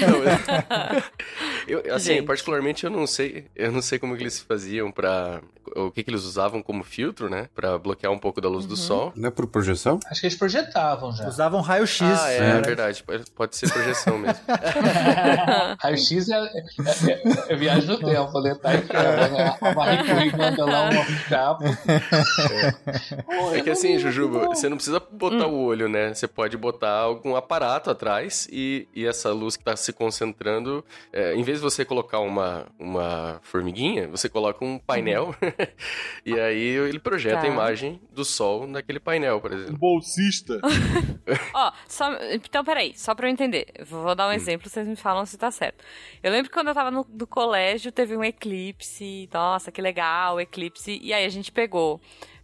[0.00, 0.22] Não,
[1.66, 2.26] eu, assim, Gente.
[2.26, 5.40] particularmente eu não sei, eu não sei como que eles faziam para
[5.76, 8.76] o que que eles usavam como filtro, né, Pra bloquear um pouco da luz do
[8.76, 9.12] sol.
[9.14, 10.00] Não é por projeção?
[10.10, 11.28] Acho que eles projetavam já.
[11.28, 12.00] Usavam raio-x.
[12.02, 12.58] Ah, é, né?
[12.58, 14.38] é verdade, pode- ser projeção mesmo.
[15.80, 18.54] Raio-X é, é, é- é viagem no tempo, né?
[18.54, 18.78] Tá aí,
[19.32, 19.56] né?
[19.60, 21.64] A Marie Curie manda lá uma capa.
[23.54, 26.12] É que assim, Jujuba, você não precisa botar o olho, né?
[26.14, 31.34] Você pode botar algum aparato atrás e, e essa luz que tá se concentrando, é,
[31.34, 35.34] em vez de você colocar uma, uma formiguinha, você coloca um painel
[36.24, 37.42] e aí ele projeta Tá.
[37.42, 39.78] a imagem do sol naquele painel, por Um exemplo.
[39.78, 40.60] bolsista.
[41.54, 43.66] Ó, só, então peraí, só pra eu entender.
[43.86, 45.84] Vou dar um exemplo, vocês me falam se tá certo.
[46.22, 49.28] Eu lembro que quando eu tava no, no colégio, teve um eclipse.
[49.32, 50.98] Nossa, que legal, eclipse.
[51.02, 52.00] E aí a gente pegou.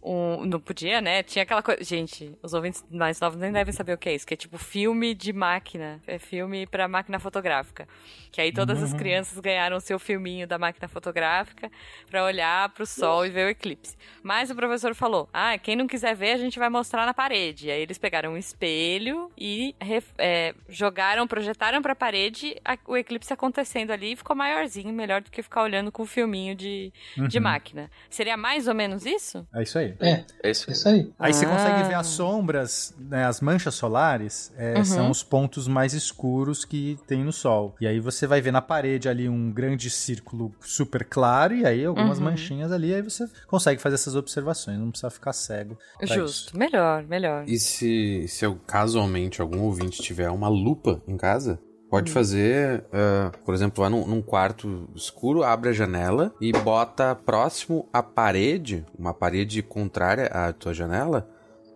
[0.09, 1.21] Um, não podia, né?
[1.23, 1.83] Tinha aquela coisa.
[1.83, 4.57] Gente, os ouvintes mais novos nem devem saber o que é isso, que é tipo
[4.57, 6.01] filme de máquina.
[6.07, 7.87] É filme pra máquina fotográfica.
[8.31, 11.71] Que aí todas as crianças ganharam o seu filminho da máquina fotográfica
[12.09, 13.97] pra olhar pro sol e ver o eclipse.
[14.23, 17.69] Mas o professor falou: ah, quem não quiser ver, a gente vai mostrar na parede.
[17.71, 19.75] Aí eles pegaram um espelho e
[20.17, 25.31] é, jogaram, projetaram pra parede a- o eclipse acontecendo ali e ficou maiorzinho, melhor do
[25.31, 26.93] que ficar olhando com o filminho de,
[27.27, 27.89] de máquina.
[28.09, 29.47] Seria mais ou menos isso?
[29.53, 29.95] É isso aí.
[29.99, 30.69] É, É isso.
[30.71, 31.11] isso aí.
[31.17, 31.49] Aí você Ah.
[31.49, 36.97] consegue ver as sombras, né, as manchas solares, é, são os pontos mais escuros que
[37.07, 37.75] tem no Sol.
[37.81, 41.85] E aí você vai ver na parede ali um grande círculo super claro e aí
[41.85, 45.77] algumas manchinhas ali, aí você consegue fazer essas observações, não precisa ficar cego.
[46.01, 46.49] Justo.
[46.49, 46.57] isso.
[46.57, 47.43] Melhor, melhor.
[47.47, 53.31] E se, se eu, casualmente algum ouvinte tiver uma lupa em casa, pode fazer, ah,
[53.45, 58.85] por exemplo, vai num, num quarto escuro, abre a janela e bota próximo à parede,
[58.97, 61.29] uma parede contrária à tua janela,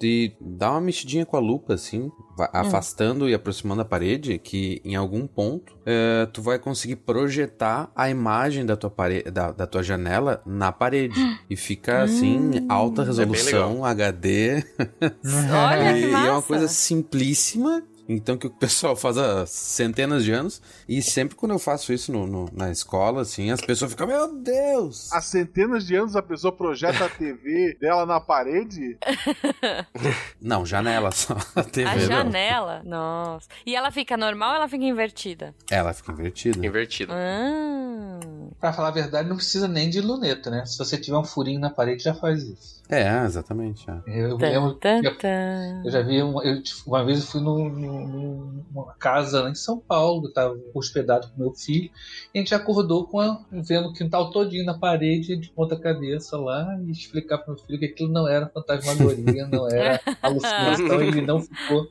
[0.04, 4.82] e dá uma mexidinha com a lupa, assim, va- afastando e aproximando a parede, que
[4.84, 9.68] em algum ponto eh, tu vai conseguir projetar a imagem da tua, pare da, da
[9.68, 11.20] tua janela na parede.
[11.48, 14.64] E fica assim, alta resolução, HD.
[15.00, 16.28] Olha e, que e massa.
[16.28, 17.84] é uma coisa simplíssima.
[18.14, 20.62] Então que o pessoal faz há centenas de anos.
[20.88, 24.34] E sempre quando eu faço isso no, no- na escola, assim, as pessoas ficam, meu
[24.42, 25.12] Deus!
[25.12, 28.98] Há centenas de anos a pessoa projeta a TV dela na parede.
[30.42, 31.36] Não, janela só.
[31.56, 32.02] A TV A não.
[32.02, 32.82] janela?
[32.84, 33.48] Nossa.
[33.66, 35.54] E ela fica normal ou ela fica invertida?
[35.70, 36.66] Ela fica invertida.
[36.66, 37.14] Invertido.
[37.14, 38.20] Ah.
[38.60, 40.66] Pra falar a verdade, não precisa nem de luneta, né?
[40.66, 42.81] Se você tiver um furinho na parede, já faz isso.
[42.92, 43.90] É, exatamente.
[43.90, 44.02] é.
[44.06, 45.82] Eu eu- tan.
[45.86, 49.56] Eu já vi uma, eu, uma vez eu fui num- num- numa casa lá em
[49.56, 51.90] São Paulo, eu tava hospedado com meu filho,
[52.34, 56.38] e a gente acordou com a, vendo o quintal todinho na parede de ponta cabeça
[56.38, 61.22] lá e explicar para meu filho que aquilo não era fantasmagoria, não era alucinação, ele
[61.22, 61.88] não ficou.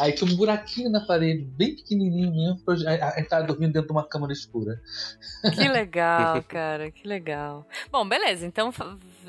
[0.00, 3.92] Aí tinha um buraquinho na parede, bem pequenininho mesmo, a gente tava dormindo dentro de
[3.92, 4.80] uma câmara escura.
[5.54, 7.66] Que legal, cara, que legal.
[7.90, 8.70] Bom, beleza, então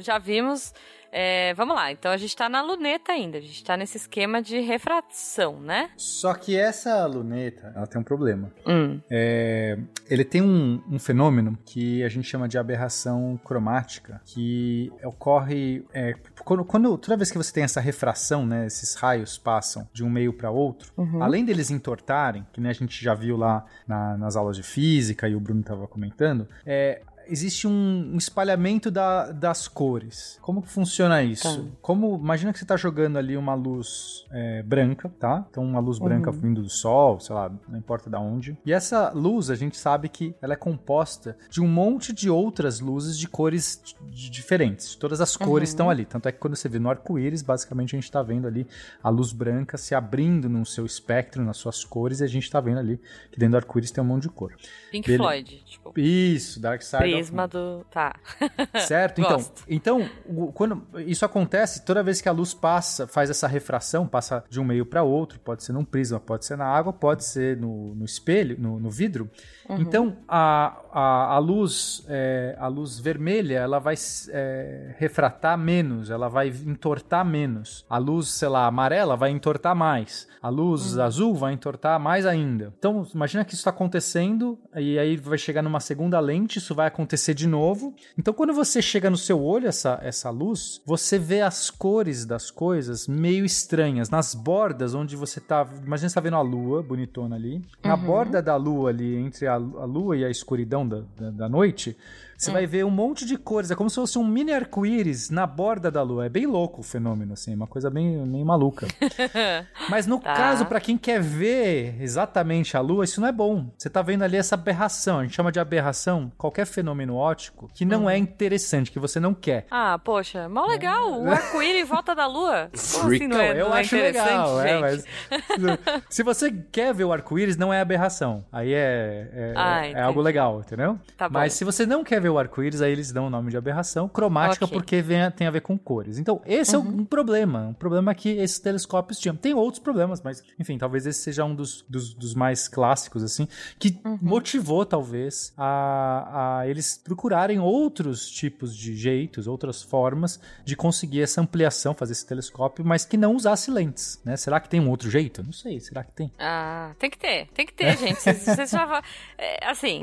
[0.02, 0.74] já vimos
[1.14, 4.42] É, vamos lá, então a gente tá na luneta ainda, a gente tá nesse esquema
[4.42, 5.90] de refração, né?
[5.98, 8.50] Só que essa luneta, ela tem um problema.
[8.66, 8.98] Hum.
[9.12, 9.78] É,
[10.10, 16.14] ele tem um, um fenômeno que a gente chama de aberração cromática, que ocorre é,
[16.46, 20.10] quando, quando- toda vez que você tem essa refração, né, esses raios passam de um
[20.10, 21.22] meio para outro, Uhum.
[21.22, 25.28] além deles entortarem, que né, a gente já viu lá na- nas aulas de física
[25.28, 30.38] e o Bruno estava comentando, é, existe um, um espalhamento da- das cores.
[30.42, 31.64] Como que funciona isso?
[31.64, 31.72] Tá.
[31.82, 35.46] Como imagina que você está jogando ali uma luz é, branca, tá?
[35.50, 36.38] Então uma luz branca Uhum.
[36.40, 38.58] vindo do sol, sei lá, não importa da onde.
[38.66, 42.80] E essa luz a gente sabe que ela é composta de um monte de outras
[42.80, 43.82] luzes de cores
[44.12, 44.96] diferentes.
[44.96, 45.74] Todas as cores Uhum.
[45.74, 46.06] estão ali.
[46.06, 48.68] Tanto é que quando você vê no arco-íris, basicamente a gente está vendo ali
[49.04, 52.60] a luz branca se abrindo no seu espectro, nas suas cores, e a gente está
[52.60, 53.00] vendo ali
[53.32, 54.54] que dentro do arco-íris tem um monte de cor.
[54.92, 57.86] Pink Bele- Floyd, tipo, Isso, Dark Side prisma do.
[57.92, 58.16] Tá.
[58.88, 59.22] Certo?
[59.22, 60.10] Então, então
[60.54, 64.64] quando isso acontece, toda vez que a luz passa, faz essa refração, passa de um
[64.64, 68.06] meio para outro, pode ser num prisma, pode ser na água, pode ser no, no
[68.06, 69.30] espelho, no, no vidro.
[69.70, 73.96] Então, a, a, a luz é, a luz vermelha, ela vai
[74.30, 77.86] é, refratar menos, ela vai entortar menos.
[77.90, 80.28] A luz, sei lá, amarela vai entortar mais.
[80.42, 82.74] A luz azul vai entortar mais ainda.
[82.78, 86.88] Então, imagina que isso está acontecendo e aí vai chegar numa segunda lente, isso vai
[86.88, 87.01] acontecer
[87.34, 87.94] de novo.
[88.18, 92.52] Então, quando você chega no seu olho essa, essa luz, você vê as cores das
[92.52, 94.10] coisas meio estranhas.
[94.10, 95.68] Nas bordas onde você tá.
[95.86, 97.64] Imagina você tá vendo a lua bonitona ali.
[97.84, 101.50] Na borda da lua ali, entre a, a lua e a escuridão da, da, da
[101.50, 101.98] noite.
[102.42, 105.46] Você vai ver um monte de cores, é como se fosse um mini arco-íris na
[105.46, 106.26] borda da lua.
[106.26, 108.88] É bem louco o fenômeno, assim, uma coisa bem, bem maluca.
[109.90, 110.34] Mas no Tá.
[110.34, 113.68] caso, pra quem quer ver exatamente a lua, isso não é bom.
[113.78, 117.86] Você tá vendo ali essa aberração, a gente chama de aberração qualquer fenômeno óptico que
[117.86, 118.10] não Uhum.
[118.10, 119.68] é interessante, que você não quer.
[119.70, 121.22] Ah, poxa, mó legal.
[121.22, 122.70] O arco-íris em volta da lua.
[122.74, 125.06] Assim não é, Então, eu não é acho legal, é, mas
[126.10, 128.44] se você quer ver o arco-íris, não é aberração.
[128.52, 130.98] Aí é, é, Ah, é algo legal, entendeu?
[131.16, 131.34] Tá bom.
[131.38, 134.08] Mas se você não quer ver o arco-íris, aí eles dão o nome de aberração
[134.10, 134.78] cromática Ok.
[134.78, 136.18] porque vem, tem a ver com cores.
[136.18, 136.86] Então, esse Uhum.
[136.86, 139.36] é um problema, um problema que esses telescópios tinham.
[139.36, 143.48] Tem outros problemas, mas enfim, talvez esse seja um dos, dos, dos mais clássicos, assim,
[143.80, 144.18] que Uhum.
[144.22, 151.42] motivou, talvez, a, a eles procurarem outros tipos de jeitos, outras formas de conseguir essa
[151.42, 154.36] ampliação, fazer esse telescópio, mas que não usasse lentes, né?
[154.38, 155.44] Será que tem um outro jeito?
[155.44, 156.32] Não sei, será que tem?
[156.40, 158.22] Ah, tem que ter, tem que ter, gente.
[158.22, 159.02] Vocês, já
[159.38, 160.02] é, assim,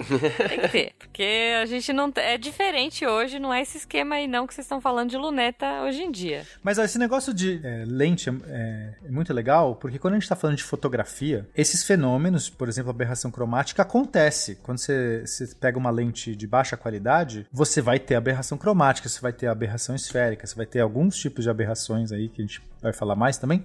[0.48, 0.92] tem que ter.
[0.98, 2.12] Porque a gente não.
[2.18, 5.82] É diferente hoje, não é esse esquema aí não que vocês estão falando de luneta
[5.82, 6.46] hoje em dia.
[6.62, 10.24] Mas ó, esse negócio de é, lente é, é muito legal, porque quando a gente
[10.24, 14.56] está falando de fotografia, esses fenômenos, por exemplo, aberração cromática, acontece.
[14.62, 19.20] Quando você, você pega uma lente de baixa qualidade, você vai ter aberração cromática, você
[19.20, 22.62] vai ter aberração esférica, você vai ter alguns tipos de aberrações aí que a gente
[22.80, 23.64] vai falar mais também.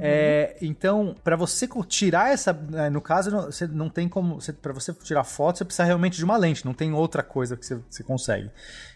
[0.00, 4.92] É, então, para você tirar essa, é, no caso, você não tem como, para você
[4.92, 8.02] tirar foto, você precisa realmente de uma lente, não tem outra coisa que você, você
[8.02, 8.50] consegue.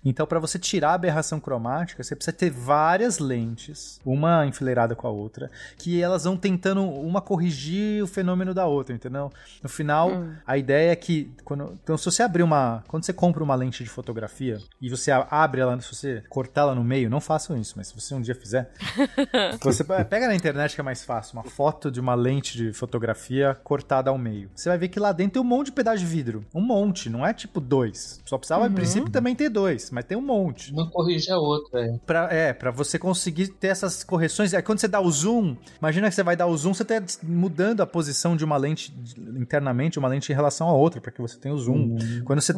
[0.04, 5.06] Então, para você tirar a aberração cromática, você precisa ter várias lentes, uma enfileirada com
[5.06, 9.30] a outra, que elas vão tentando uma corrigir o fenômeno da outra, entendeu?
[9.62, 13.42] No final, a ideia é que quando, então se você abrir uma, quando você compra
[13.42, 17.20] uma lente de fotografia e você abre ela, se você cortar ela no meio, não
[17.20, 18.70] façam isso, mas se você um dia fizer,
[19.62, 22.72] você pe- pega na internet que é mais fácil, uma foto de uma lente de
[22.72, 24.50] fotografia cortada ao meio.
[24.54, 26.44] Você vai ver que lá dentro tem um monte de pedaço de vidro.
[26.54, 28.20] Um monte, não é tipo dois.
[28.24, 28.70] Só precisava, Uhum.
[28.70, 30.72] a princípio, também ter dois, mas tem um monte.
[30.72, 31.98] Uma corrige a outra, é.
[32.06, 34.52] Pra, é, pra você conseguir ter essas correções.
[34.54, 36.94] Aí quando você dá o zoom, imagina que você vai dar o zoom, você tá
[37.22, 38.92] mudando a posição de uma lente
[39.36, 41.96] internamente, uma lente em relação à outra, para que você tenha o zoom.
[42.24, 42.52] Quando você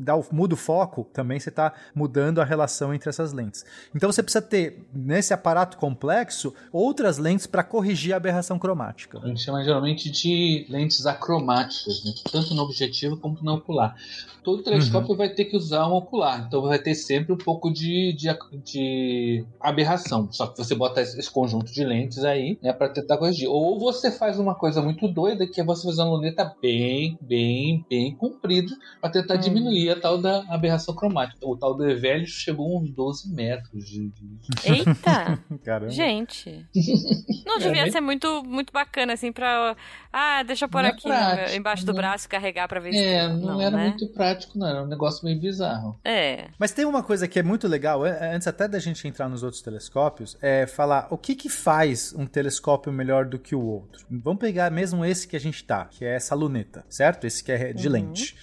[0.00, 3.64] dá o, muda o foco, também você tá mudando a relação entre essas lentes.
[3.94, 6.25] Então você precisa ter, nesse aparato complexo,
[6.72, 9.18] outras lentes para corrigir a aberração cromática.
[9.22, 12.12] A gente chama geralmente de lentes acromáticas, né?
[12.30, 13.96] tanto no objetivo como no ocular.
[14.44, 18.12] Todo telescópio vai ter que usar um ocular, então vai ter sempre um pouco de,
[18.12, 18.28] de,
[18.62, 20.28] de aberração.
[20.30, 23.48] Só que você bota esse esse conjunto de lentes aí né, para tentar corrigir.
[23.48, 27.84] Ou você faz uma coisa muito doida, que é você fazer uma luneta bem, bem,
[27.90, 31.38] bem comprida para tentar diminuir a tal da aberração cromática.
[31.44, 35.42] O tal do Evelio chegou a uns 12 metros de, de- Eita!
[35.64, 35.90] Caramba.
[35.90, 36.15] Gente.
[37.46, 37.90] Não devia né?
[37.90, 39.76] ser muito, muito bacana, assim, pra.
[40.12, 41.96] Ah, deixa eu pôr Não é aqui no- prático, embaixo do não.
[42.00, 42.98] braço e carregar pra ver se.
[42.98, 43.88] É, não, era né?
[43.88, 44.66] muito prático, não.
[44.68, 45.98] Era um negócio meio bizarro.
[46.04, 46.48] É.
[46.58, 49.42] Mas tem uma coisa que é muito legal, an- antes até da gente entrar nos
[49.42, 54.04] outros telescópios, é falar o que que faz um telescópio melhor do que o outro.
[54.10, 57.26] Vamos pegar mesmo esse que a gente tá, que é essa luneta, certo?
[57.26, 58.36] Esse que é de lente.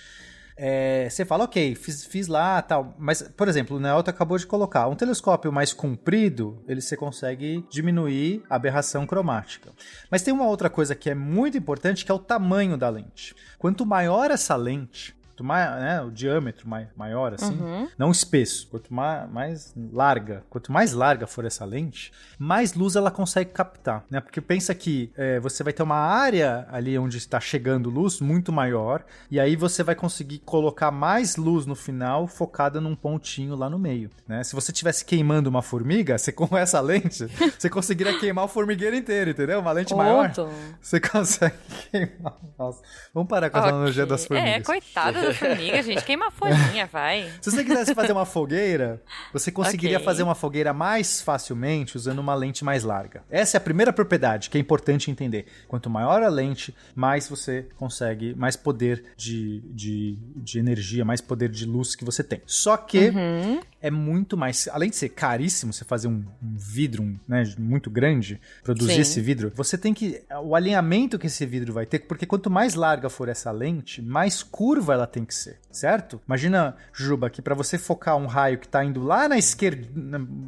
[0.56, 2.96] É, você fala, ok, fiz, fiz lá tal.
[2.98, 7.66] Mas, por exemplo, o Nelton acabou de colocar um telescópio mais comprido, ele você consegue
[7.70, 9.72] diminuir a aberração cromática.
[10.10, 13.36] Mas tem uma outra coisa que é muito importante, que é o tamanho da lente.
[13.58, 17.88] Quanto maior essa lente, quanto mais, né, o diâmetro mai- maior, assim, Uhum.
[17.98, 23.10] não espesso, quanto mais, mais larga, quanto mais larga for essa lente, mais luz ela
[23.10, 24.20] consegue captar, né?
[24.22, 28.52] Porque pensa que é, você vai ter uma área ali onde está chegando luz muito
[28.52, 33.68] maior, e aí você vai conseguir colocar mais luz no final focada num pontinho lá
[33.70, 34.44] no meio, né?
[34.44, 37.26] Se você estivesse queimando uma formiga, você com essa lente,
[37.58, 39.60] você conseguiria queimar o formigueiro inteiro, entendeu?
[39.60, 40.48] Uma lente maior, Ponto.
[40.80, 41.56] você consegue
[41.92, 42.38] queimar.
[42.60, 44.12] Nossa, vamos parar com essa analogia Ok.
[44.12, 44.54] das formigas.
[44.54, 46.04] É, coitada da formiga, gente.
[46.04, 47.30] Queima a folhinha, vai.
[47.42, 50.06] Se você quisesse fazer uma fogueira, você conseguiria Ok.
[50.06, 53.24] fazer uma fogueira mais facilmente usando uma lente mais larga.
[53.30, 55.46] Essa é a primeira propriedade que é importante entender.
[55.68, 61.50] Quanto maior a lente, mais você consegue, mais poder de, de, de energia, mais poder
[61.50, 62.42] de luz que você tem.
[62.46, 63.60] Só que Uhum.
[63.82, 64.68] é muito mais.
[64.72, 69.02] Além de ser caríssimo você fazer um, um vidro um, né, muito grande, produzir Sim.
[69.02, 70.22] esse vidro, você tem que.
[70.44, 74.42] O alinhamento que esse vidro vai ter, porque quanto mais larga for essa lente, mais
[74.44, 76.20] curva ela tem que ser, certo?
[76.28, 79.88] Imagina, Juba, que para você focar um raio que tá indo lá na esquerda.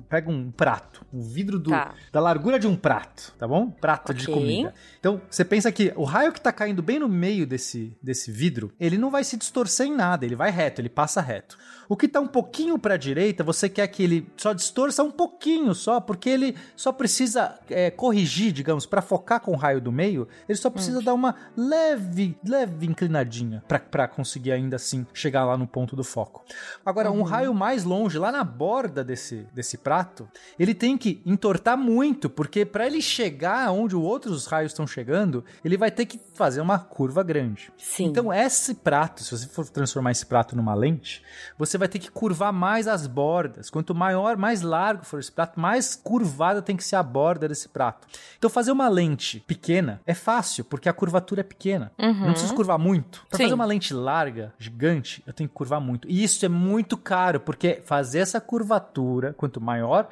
[0.10, 1.94] Pega um prato, um vidro do, Tá.
[2.12, 3.70] da largura de um prato, tá bom?
[3.70, 4.34] Prato de Ok.
[4.34, 4.74] comida.
[5.00, 8.72] Então, você pensa que o raio que tá caindo bem no meio desse, desse vidro,
[8.80, 11.58] ele não vai se distorcer em nada, ele vai reto, ele passa reto.
[11.88, 15.74] O que tá um pouquinho pra direita, você quer que ele só distorça um pouquinho
[15.74, 20.28] só, porque ele só precisa é, corrigir, digamos, pra focar com o raio do meio,
[20.48, 25.68] ele só precisa dar uma leve, leve inclinadinha pra conseguir ainda assim chegar lá no
[25.68, 26.44] ponto do foco.
[26.86, 31.78] Agora, um raio mais longe, lá na borda desse, desse prato, ele tem que entortar
[31.78, 36.20] muito, porque para ele chegar onde os outros raios estão chegando, ele vai ter que
[36.34, 37.72] fazer uma curva grande.
[37.78, 38.06] Sim.
[38.06, 41.24] Então, esse prato, se você for transformar esse prato numa lente,
[41.58, 43.70] você vai ter que curvar mais as bordas.
[43.70, 47.70] Quanto maior, mais largo for esse prato, mais curvada tem que ser a borda desse
[47.70, 48.08] prato.
[48.38, 51.92] Então, fazer uma lente pequena é fácil, porque a curvatura é pequena.
[51.98, 53.26] Não preciso curvar muito.
[53.30, 56.08] Para fazer uma lente larga, gigante, eu tenho que curvar muito.
[56.10, 60.08] E isso é muito caro, porque fazer essa curvatura, quanto maior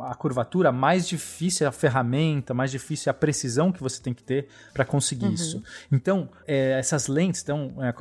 [0.00, 4.14] a curvatura, mais difícil é a ferramenta, mais difícil é a precisão que você tem
[4.14, 5.62] que ter para conseguir isso.
[5.90, 7.92] Então, é, essas lentes, então, é,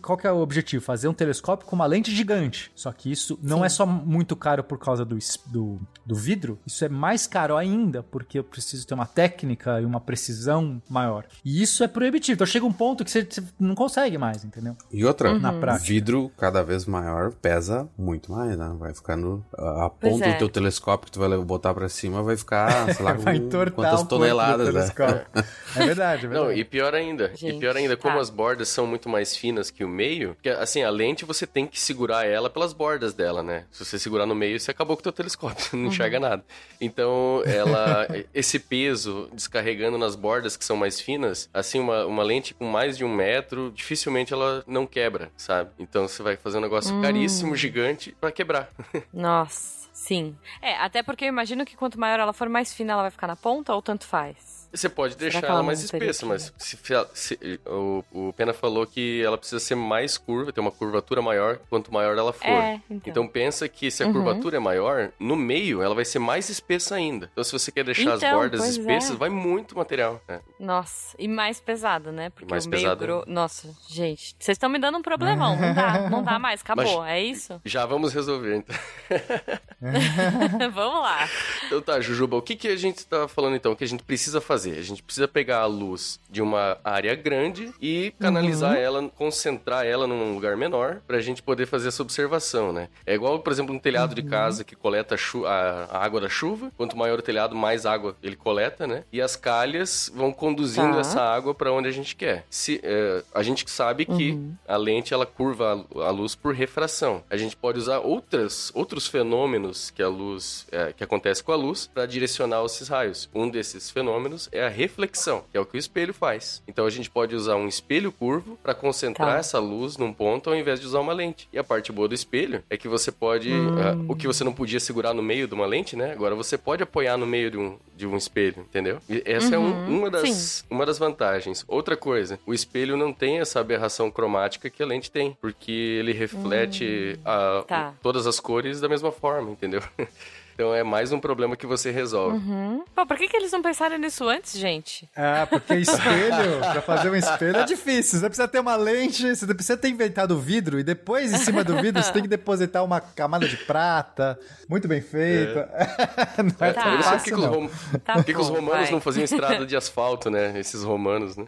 [0.00, 0.84] qual que é o objetivo?
[0.84, 2.32] Fazer um telescópio com uma lente gigante.
[2.74, 6.84] Só que isso não é só muito caro por causa do, do, do vidro, isso
[6.84, 11.24] é mais caro ainda, porque eu preciso ter uma técnica e uma precisão maior.
[11.44, 12.34] E isso é proibitivo.
[12.34, 14.76] Então chega um ponto que você, você não consegue mais, entendeu?
[14.90, 15.86] E outra, Na prática.
[15.86, 18.74] vidro cada vez maior pesa muito mais, né?
[18.78, 19.44] Vai ficando.
[19.56, 20.32] A ponta é.
[20.32, 23.38] do teu telescópio que tu vai botar pra cima vai ficar, sei lá, Vai
[23.74, 24.72] quantas do toneladas, né?
[24.72, 25.26] telescópio.
[25.74, 26.48] É verdade, é verdade.
[26.48, 28.20] Não, e pior ainda, Gente, e pior ainda, como tá.
[28.20, 31.66] as bordas são muito mais finas que o meio, que assim, a lente você tem
[31.66, 33.64] que segurar ela pelas bordas dela, né?
[33.70, 36.44] Se você segurar no meio, você acabou com o teu telescópio, não enxerga nada.
[36.80, 42.54] Então, ela, esse peso descarregando nas bordas que são mais finas, assim, uma, uma lente
[42.54, 45.70] com mais de um metro, dificilmente ela não quebra, sabe?
[45.78, 48.68] Então você vai fazer um negócio caríssimo, gigante, pra quebrar.
[49.12, 50.36] Nossa, sim.
[50.60, 53.26] É, até porque eu imagino que quanto maior ela for, mais fina ela vai ficar
[53.26, 54.51] na ponta ou tanto faz?
[54.72, 56.78] Você pode deixar ela ela mais espessa, mas se,
[57.14, 61.58] se- o, o Pena falou que ela precisa ser mais curva, ter uma curvatura maior,
[61.68, 62.46] quanto maior ela for.
[62.46, 63.10] É, então.
[63.10, 64.12] Então pensa que se a Uhum.
[64.14, 67.28] curvatura é maior, no meio ela vai ser mais espessa ainda.
[67.32, 69.16] Então se você quer deixar as Então, bordas pois espessas, é.
[69.18, 70.20] vai muito material.
[70.28, 70.40] né?
[70.58, 72.30] Nossa, e mais pesado, né?
[72.30, 73.28] Porque Mais o meio pesado grosso.
[73.30, 75.54] Nossa, gente, vocês estão me dando um problemão.
[75.56, 77.00] Não dá, não dá mais, acabou.
[77.00, 77.60] Mas- É isso?
[77.64, 78.76] Já vamos resolver, então.
[80.72, 81.28] Vamos lá.
[81.66, 83.72] Então tá, Jujuba, o que, que a gente tá falando então?
[83.72, 84.61] O que a gente precisa fazer?
[84.70, 90.06] A gente precisa pegar a luz de uma área grande e canalizar ela, concentrar ela
[90.06, 92.88] num lugar menor pra gente poder fazer essa observação, né?
[93.06, 96.28] É igual, por exemplo, um telhado de casa que coleta a, a- a água da
[96.28, 96.70] chuva.
[96.76, 99.04] Quanto maior o telhado, mais água ele coleta, né?
[99.12, 101.00] E as calhas vão conduzindo Tá.
[101.00, 102.44] essa água pra onde a gente quer.
[102.50, 107.22] Se, é, a gente sabe que a lente ela curva a, a luz por refração.
[107.30, 111.56] A gente pode usar outras, outros fenômenos que a luz é, que acontece com a
[111.56, 113.28] luz para direcionar esses raios.
[113.34, 116.62] Um desses fenômenos é a reflexão, que é o que o espelho faz.
[116.68, 119.38] Então a gente pode usar um espelho curvo para concentrar Tá.
[119.38, 121.48] essa luz num ponto ao invés de usar uma lente.
[121.52, 124.52] E a parte boa do espelho é que você pode ah, o que você não
[124.52, 126.12] podia segurar no meio de uma lente, né?
[126.12, 128.98] Agora você pode apoiar no meio de um, de um espelho, entendeu?
[129.08, 131.64] E essa é um- uma das uma das vantagens.
[131.66, 136.12] Outra coisa, o espelho não tem essa aberração cromática que a lente tem, porque ele
[136.12, 137.94] reflete a- tá.
[138.02, 139.82] todas as cores da mesma forma, entendeu?
[140.54, 142.36] Então é mais um problema que você resolve.
[142.36, 142.84] Uhum.
[142.94, 145.08] Pô, por que, que eles não pensaram nisso antes, gente?
[145.16, 148.18] Ah, porque espelho, pra fazer um espelho é difícil.
[148.20, 151.64] Você precisa ter uma lente, você precisa ter inventado o vidro e depois, em cima
[151.64, 154.38] do vidro, você tem que depositar uma camada de prata,
[154.68, 155.68] muito bem feita.
[156.38, 156.82] Não é Tá.
[156.82, 157.50] tão fácil, que, que os, não.
[157.52, 157.70] rom-
[158.04, 158.90] Tá por que que os romanos vai.
[158.90, 160.58] não faziam estrada de asfalto, né?
[160.58, 161.44] Esses romanos, né?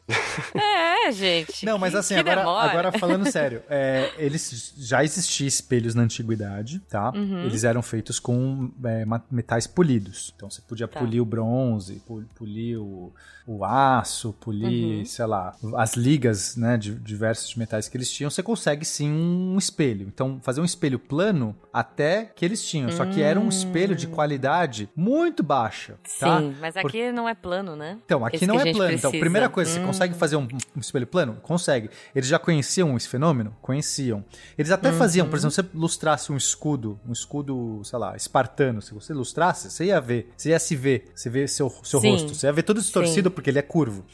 [0.54, 1.64] É, gente.
[1.64, 2.70] Não, mas assim, agora, demora.
[2.70, 7.10] agora falando sério, é, eles já existiam espelhos na antiguidade, tá?
[7.14, 7.44] Uhum.
[7.44, 10.34] Eles eram feitos com é, ma- metais polidos.
[10.36, 11.00] Então você podia Tá.
[11.00, 13.10] polir o bronze, pol- polir o,
[13.46, 15.04] o aço, polir, Uhum.
[15.06, 18.28] sei lá, as ligas, né, de diversos metais que eles tinham.
[18.30, 20.06] Você consegue sim um espelho.
[20.06, 22.90] Então fazer um espelho plano até que eles tinham.
[22.90, 26.40] Só que era um espelho de qualidade muito baixa, tá?
[26.40, 27.98] Sim, mas aqui não é plano, né?
[28.04, 28.92] Então, aqui Esse não é plano.
[28.92, 29.20] Então, precisa.
[29.20, 29.86] primeira coisa, você Hum.
[29.86, 31.36] consegue fazer um, um espelho plano?
[31.42, 31.88] Consegue.
[32.14, 33.54] Eles já conheciam esse fenômeno?
[33.62, 34.24] Conheciam.
[34.58, 35.30] Eles até faziam, Uhum.
[35.30, 39.70] por exemplo, se você lustrasse um escudo, um escudo, sei lá, espartano, se você lustrasse,
[39.70, 42.10] você ia ver, você ia se ver, você vê seu, seu Sim.
[42.12, 44.04] rosto, você ia ver todo distorcido porque ele é curvo.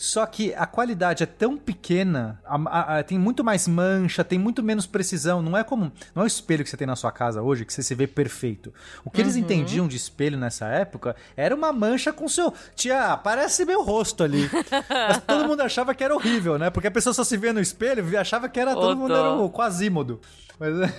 [0.00, 4.38] Só que a qualidade é tão pequena, a- a- a- tem muito mais mancha, tem
[4.38, 5.42] muito menos precisão.
[5.42, 5.90] Não é como.
[6.14, 8.06] Não é o espelho que você tem na sua casa hoje que você se vê
[8.06, 8.72] perfeito.
[9.04, 9.40] O que eles Uhum.
[9.40, 12.54] entendiam de espelho nessa época era uma mancha com seu.
[12.76, 14.48] Tia, parece meu rosto ali.
[15.08, 16.70] Mas todo mundo achava que era horrível, né?
[16.70, 19.32] Porque a pessoa só se via no espelho e achava que era todo mundo era
[19.32, 20.20] o Quasímodo.
[20.60, 20.92] Mas.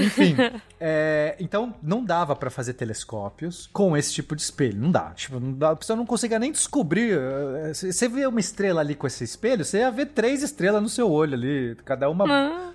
[0.00, 0.34] Enfim,
[0.80, 4.80] é, então não dava pra fazer telescópios com esse tipo de espelho.
[4.80, 5.10] Não dá.
[5.14, 7.18] Tipo, não dá, a pessoa não conseguia nem descobrir.
[7.18, 10.88] eh, Você vê uma estrela ali com esse espelho, você ia ver três estrelas no
[10.88, 12.24] seu olho ali, cada uma.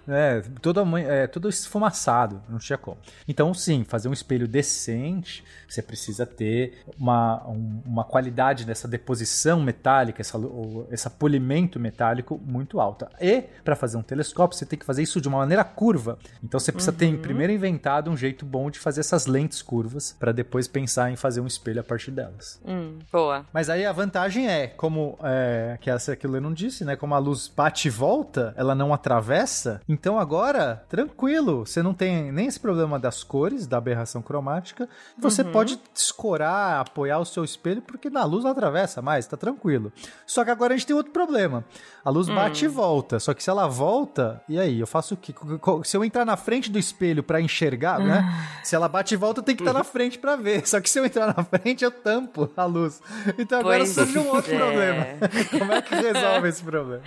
[0.07, 2.97] É, toda, mãe- é, tudo esfumaçado, não tinha como.
[3.27, 9.61] Então, sim, fazer um espelho decente, você precisa ter uma, um- uma qualidade dessa deposição
[9.61, 10.37] metálica, essa,
[10.89, 13.09] essa polimento metálico muito alta.
[13.21, 16.17] E, para fazer um telescópio, você tem que fazer isso de uma maneira curva.
[16.43, 20.31] Então, você precisa ter, primeiro, inventado um jeito bom de fazer essas lentes curvas, para
[20.31, 22.59] depois pensar em fazer um espelho a partir delas.
[22.65, 23.45] Hum, boa.
[23.53, 26.95] Mas aí a vantagem é, como é, que essa que o Lennon disse, né?
[26.95, 29.81] Como a luz bate e volta, ela não atravessa.
[29.87, 34.87] Então agora, tranquilo, você não tem nem esse problema das cores, da aberração cromática.
[35.17, 39.91] Você pode escorar, apoiar o seu espelho, porque na luz não atravessa mais, tá tranquilo.
[40.25, 41.63] Só que agora a gente tem outro problema.
[42.03, 43.19] A luz bate e volta.
[43.19, 44.79] Só que se ela volta, e aí?
[44.79, 45.33] Eu faço o quê?
[45.83, 48.23] Se eu entrar na frente do espelho pra enxergar, né?
[48.63, 50.67] Se ela bate e volta, tenho que estar na frente pra ver.
[50.67, 53.01] Só que se eu entrar na frente, eu tampo a luz.
[53.37, 54.57] Então agora Pois surge um outro é.
[54.57, 55.05] problema.
[55.57, 57.01] Como é que resolve esse problema?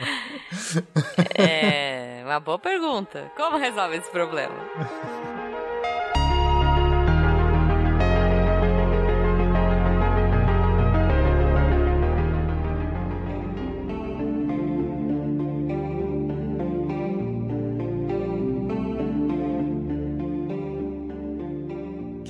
[1.37, 3.31] É uma boa pergunta.
[3.37, 4.55] Como resolve esse problema?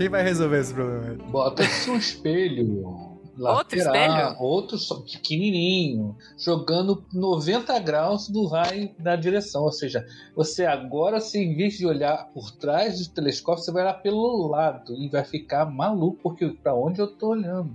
[0.02, 1.14] Quem vai resolver esse problema?
[1.30, 2.82] Bota-se um espelho.
[3.38, 4.42] Outro lateral, espelho?
[4.42, 9.62] Outro só pequenininho, jogando 90 graus do raio da direção.
[9.62, 13.84] Ou seja, você agora, se em vez de olhar por trás do telescópio, você vai
[13.84, 17.72] olhar pelo lado e vai ficar maluco, porque para onde eu tô olhando?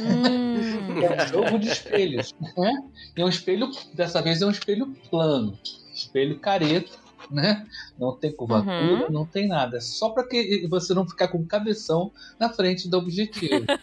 [0.00, 2.32] Hum, É um jogo de espelhos.
[2.56, 2.72] Né?
[3.16, 5.58] E é um espelho, dessa vez é um espelho plano,
[5.92, 7.07] espelho careta.
[7.38, 7.66] Né?
[7.98, 9.10] Não tem curvatura, Uhum.
[9.10, 9.76] não tem nada.
[9.76, 12.10] É só para que você não ficar com o cabeção
[12.40, 13.64] na frente do objetivo.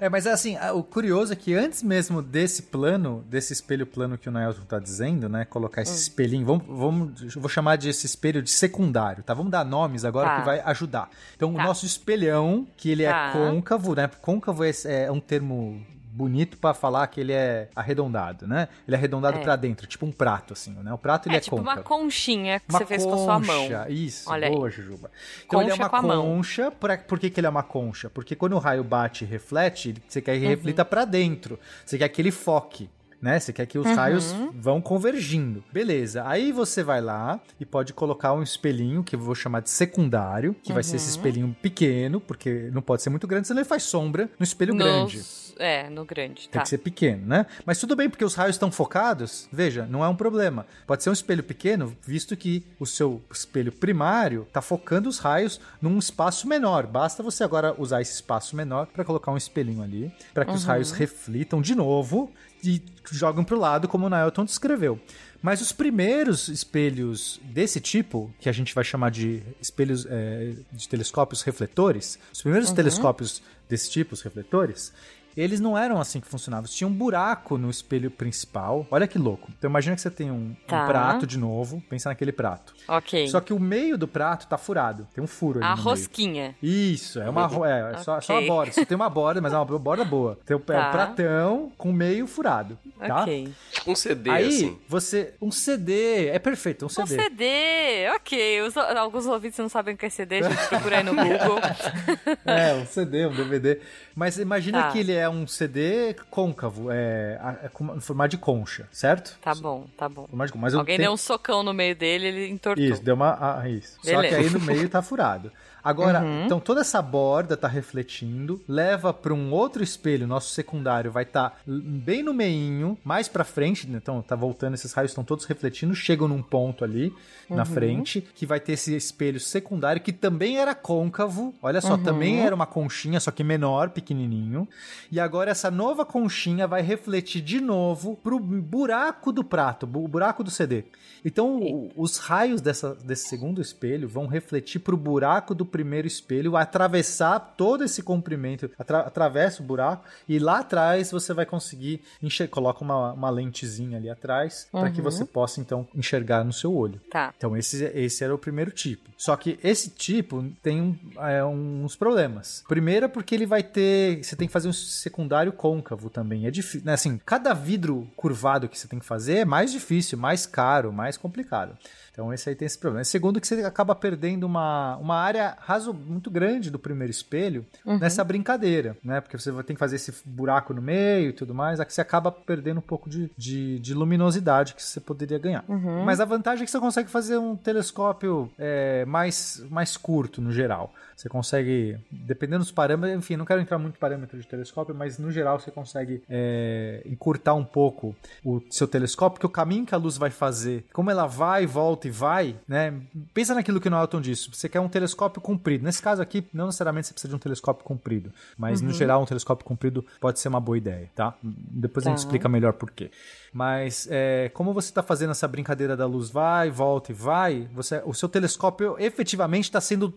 [0.00, 4.18] É, mas assim, a- o curioso é que antes mesmo desse plano, desse espelho plano
[4.18, 5.44] que o Nailton tá dizendo, né?
[5.44, 9.32] Colocar esse espelhinho, vamos, vamos, vou chamar de esse espelho de secundário, tá?
[9.34, 10.40] Vamos dar nomes agora Tá.
[10.40, 11.08] que vai ajudar.
[11.36, 11.64] Então, o Tá.
[11.64, 13.28] nosso espelhão, que ele Tá.
[13.28, 14.10] é côncavo, né?
[14.20, 15.80] Côncavo é, é um termo
[16.14, 18.68] bonito pra falar que ele é arredondado, né?
[18.86, 19.42] Ele é arredondado É.
[19.42, 20.92] pra dentro, tipo um prato, assim, né?
[20.92, 23.38] O prato ele é é, tipo uma conchinha que Uma você fez com a sua
[23.40, 23.62] mão.
[23.64, 24.54] concha, Isso, Olha aí.
[24.54, 25.10] boa, Jujuba.
[25.44, 26.70] Então ele é Concha uma concha.
[26.70, 28.08] Pra, por que, que ele é uma concha?
[28.08, 30.50] Porque quando o raio bate e reflete, você quer que Uhum.
[30.50, 31.58] reflita pra dentro.
[31.84, 32.88] Você quer que ele foque.
[33.22, 33.40] Né?
[33.40, 33.94] Você quer que os Uhum.
[33.94, 35.64] raios vão convergindo.
[35.72, 36.22] Beleza.
[36.26, 40.54] Aí você vai lá e pode colocar um espelhinho, que eu vou chamar de secundário,
[40.62, 40.96] que vai ser Uhum.
[40.96, 44.74] esse espelhinho pequeno, porque não pode ser muito grande, senão ele faz sombra no espelho
[44.76, 45.22] grande.
[45.58, 46.62] É, no grande, Tem tá.
[46.62, 47.46] que ser pequeno, né?
[47.64, 49.48] Mas tudo bem, porque os raios estão focados.
[49.52, 50.66] Veja, não é um problema.
[50.86, 55.60] Pode ser um espelho pequeno, visto que o seu espelho primário está focando os raios
[55.80, 56.86] num espaço menor.
[56.86, 60.64] Basta você agora usar esse espaço menor para colocar um espelhinho ali, para que os
[60.64, 62.32] raios reflitam de novo
[62.62, 64.98] e jogam para o lado, como o Nailton descreveu.
[65.42, 70.88] Mas os primeiros espelhos desse tipo, que a gente vai chamar de espelhos é, de
[70.88, 74.92] telescópios refletores, os primeiros telescópios desse tipo, os refletores,
[75.36, 76.68] eles não eram assim que funcionavam.
[76.70, 78.86] Tinha um buraco no espelho principal.
[78.90, 79.50] Olha que louco.
[79.58, 80.84] Então imagina que você tem um, Tá.
[80.84, 82.74] um prato de novo, pensa naquele prato.
[82.88, 83.28] Ok.
[83.28, 85.06] Só que o meio do prato tá furado.
[85.14, 85.84] Tem um furo ali A no meio.
[85.88, 86.54] rosquinha.
[86.62, 88.72] Isso, é uma é, é só, só a borda.
[88.72, 90.38] Só tem uma borda, mas é uma borda boa.
[90.44, 90.88] Tem o é Tá.
[90.88, 93.22] um pratão com meio furado, tá?
[93.22, 93.52] Ok.
[93.86, 94.78] Um CD, Aí assim.
[94.88, 97.22] você um CD, é perfeito, um Um CD.
[97.22, 98.62] CD, ok.
[98.62, 101.58] Os- alguns ouvintes não sabem o que é CD, a gente procura aí no Google.
[102.44, 103.80] É, um CD, um DVD.
[104.14, 104.92] Mas imagina Tá.
[104.92, 109.36] que ele é um CD côncavo, é, é com- em formato de concha, certo?
[109.42, 110.26] Tá bom, tá bom.
[110.28, 110.56] Formato.
[110.56, 112.84] Mas Alguém tenho- deu um socão no meio dele, ele entortou.
[112.84, 113.36] Isso, deu uma.
[113.60, 113.98] Ah, isso.
[114.02, 115.50] Só que aí no meio tá furado.
[115.84, 116.46] Agora, Uhum.
[116.46, 121.60] então toda essa borda tá refletindo, leva para um outro espelho, nosso secundário vai estar
[121.66, 123.98] bem no meinho, mais pra frente, né?
[124.02, 127.12] então tá voltando, esses raios estão todos refletindo, chegam num ponto ali
[127.50, 127.64] na Uhum.
[127.66, 132.02] frente, que vai ter esse espelho secundário que também era côncavo, olha só, Uhum.
[132.02, 134.66] também era uma conchinha, só que menor, pequenininho.
[135.12, 140.42] E agora essa nova conchinha vai refletir de novo pro buraco do prato, o buraco
[140.42, 140.84] do CD.
[141.24, 146.56] Então, o- os raios dessa, desse segundo espelho vão refletir pro buraco do primeiro espelho,
[146.56, 152.52] atravessar todo esse comprimento, atra- atravessa o buraco, e lá atrás você vai conseguir enxergar.
[152.52, 155.04] Coloca uma, uma lentezinha ali atrás, para que Uhum.
[155.10, 157.00] você possa então enxergar no seu olho.
[157.10, 157.34] Tá.
[157.36, 159.10] Então, esse, esse era o primeiro tipo.
[159.16, 162.62] Só que esse tipo tem um- é, uns problemas.
[162.68, 164.22] Primeiro, é porque ele vai ter.
[164.22, 166.46] Você tem que fazer um secundário côncavo também.
[166.46, 166.88] É difícil.
[166.92, 171.16] Assim, cada vidro curvado que você tem que fazer é mais difícil, mais caro, mais
[171.16, 171.76] complicado.
[172.14, 173.02] Então, esse aí tem esse problema.
[173.04, 177.98] Segundo, que você acaba perdendo uma, uma área raso, muito grande do primeiro espelho Uhum.
[177.98, 179.20] nessa brincadeira, né?
[179.20, 181.80] Porque você ter que fazer esse buraco no meio e tudo mais.
[181.80, 185.64] Aqui você acaba perdendo um pouco de, de, de luminosidade que você poderia ganhar.
[185.68, 186.04] Uhum.
[186.04, 190.52] Mas a vantagem é que você consegue fazer um telescópio é, mais, mais curto no
[190.52, 190.94] geral.
[191.16, 195.18] Você consegue, dependendo dos parâmetros, enfim, não quero entrar muito em parâmetro de telescópio, mas
[195.18, 199.94] no geral você consegue é, encurtar um pouco o seu telescópio, porque o caminho que
[199.94, 202.94] a luz vai fazer, como ela vai, volta e vai, né?
[203.32, 204.48] Pensa naquilo que o Norton disse.
[204.52, 205.84] Você quer um telescópio comprido.
[205.84, 208.94] Nesse caso aqui, não necessariamente você precisa de um telescópio comprido, mas no Uhum.
[208.94, 211.34] geral um telescópio comprido pode ser uma boa ideia, tá?
[211.42, 212.24] Depois a gente Tá.
[212.24, 213.10] explica melhor por quê.
[213.52, 218.02] Mas é, como você está fazendo essa brincadeira da luz vai, volta e vai, você,
[218.04, 220.10] o seu telescópio efetivamente está sendo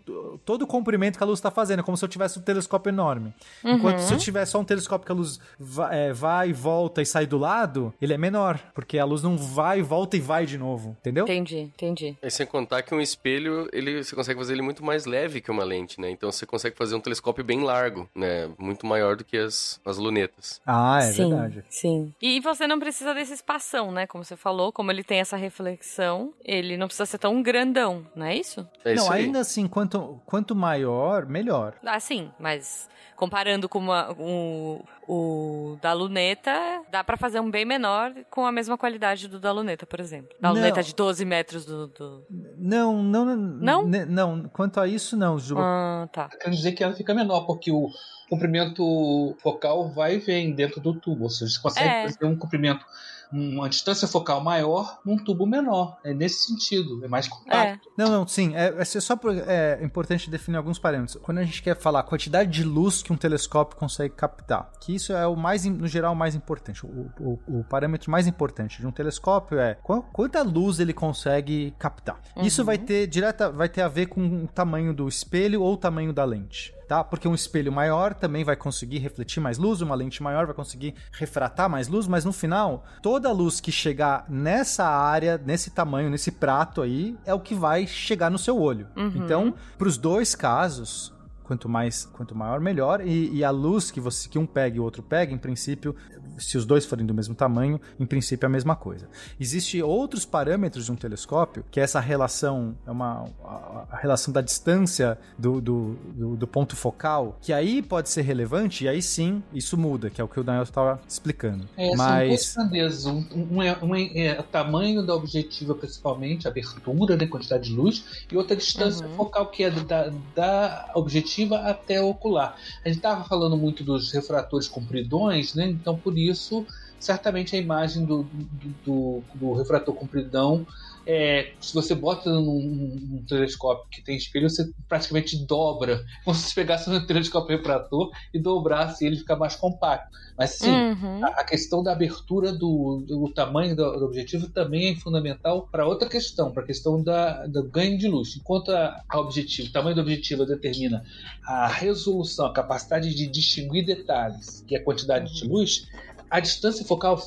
[0.43, 2.89] todo o comprimento que a luz está fazendo, é como se eu tivesse um telescópio
[2.89, 3.33] enorme.
[3.63, 4.07] Enquanto Uhum.
[4.07, 7.27] se eu tiver só um telescópio que a luz va- é, vai, volta e sai
[7.27, 10.97] do lado, ele é menor, porque a luz não vai, volta e vai de novo,
[10.99, 11.25] entendeu?
[11.25, 12.17] Entendi, entendi.
[12.21, 15.51] E sem contar que um espelho, ele, você consegue fazer ele muito mais leve que
[15.51, 16.09] uma lente, né?
[16.09, 18.49] Então você consegue fazer um telescópio bem largo, né?
[18.57, 20.61] Muito maior do que as, as lunetas.
[20.65, 21.63] Ah, é sim, verdade.
[21.69, 22.13] Sim.
[22.21, 24.07] E você não precisa desse espação, né?
[24.07, 28.25] Como você falou, como ele tem essa reflexão, ele não precisa ser tão grandão, não
[28.25, 28.67] é isso?
[28.83, 29.25] É isso não, aí.
[29.25, 31.75] ainda assim, quanto, quanto maior, melhor.
[31.85, 36.51] Ah, sim, mas comparando com uma- o, o da luneta,
[36.91, 40.35] dá pra fazer um bem menor com a mesma qualidade do da luneta, por exemplo.
[40.39, 40.55] Da Não.
[40.55, 41.87] luneta de 12 metros do...
[41.87, 42.25] do...
[42.57, 43.85] Não, não, Não?
[43.87, 44.43] ne- não.
[44.49, 45.55] Quanto a isso, não, Ju.
[45.57, 46.27] Ah, tá.
[46.41, 47.87] Quer dizer que ela fica menor, porque o
[48.29, 51.23] comprimento focal vai e vem dentro do tubo.
[51.23, 52.03] Ou seja, você consegue É.
[52.03, 52.85] fazer um comprimento,
[53.31, 55.97] uma distância focal maior num tubo menor.
[56.03, 57.87] É nesse sentido, é mais compacto.
[57.89, 57.91] É.
[57.97, 58.55] Não, não, sim.
[58.55, 61.17] É, é só por- é importante definir alguns parâmetros.
[61.21, 64.95] Quando a gente quer falar a quantidade de luz que um telescópio consegue captar, que
[64.95, 66.85] isso é o mais, no geral, o mais importante.
[66.85, 71.73] O, o- o parâmetro mais importante de um telescópio é qu- quanta luz ele consegue
[71.77, 72.19] captar.
[72.37, 75.77] Isso vai ter direta, vai ter a ver com o tamanho do espelho ou o
[75.77, 76.73] tamanho da lente.
[76.87, 77.03] Tá?
[77.03, 80.95] Porque um espelho maior também vai conseguir refletir mais luz, uma lente maior vai conseguir
[81.11, 86.09] refratar mais luz, mas no final, toda a luz que chegar nessa área, nesse tamanho,
[86.09, 88.87] nesse prato aí, é o que vai chegar no seu olho.
[88.95, 89.11] Uhum.
[89.15, 91.13] Então, para os dois casos,
[91.47, 93.01] quanto mais, quanto maior, melhor.
[93.05, 95.95] E, e a luz que você que um pega e o outro pega, em princípio,
[96.37, 99.07] se os dois forem do mesmo tamanho, em princípio é a mesma coisa.
[99.39, 104.31] Existem outros parâmetros de um telescópio, que é essa relação, é uma a, a relação
[104.33, 109.01] da distância do, do, do, do ponto focal, que aí pode ser relevante, e aí
[109.01, 111.67] sim, isso muda, que é o que o Daniel estava explicando.
[111.77, 113.05] É, são Mas duas grandezas.
[113.05, 117.69] Um, um é, um é- é o tamanho da objetiva, principalmente, a abertura, né, quantidade
[117.69, 119.15] de luz, e outra distância Uhum.
[119.15, 122.55] focal, que é da, da objetiva até o ocular.
[122.85, 125.67] A gente estava falando muito dos refratores compridões, né?
[125.69, 126.65] Então, por isso,
[126.99, 130.65] certamente a imagem do, do, do- do refrator compridão
[131.09, 136.03] é, se você bota num, num, telescópio que tem espelho, você praticamente dobra.
[136.25, 140.09] Como se você pegasse um telescópio refrator e dobrasse ele ficar mais compacto.
[140.37, 141.23] Mas sim, Uhum.
[141.23, 145.87] a, a questão da abertura do, do tamanho do, do objetivo também é fundamental para
[145.87, 148.35] outra questão, para a questão da, do ganho de luz.
[148.35, 151.03] Enquanto a, a objetivo, o tamanho do objetivo determina
[151.43, 155.87] a resolução, a capacidade de distinguir detalhes e a quantidade de luz,
[156.29, 157.17] a distância focal,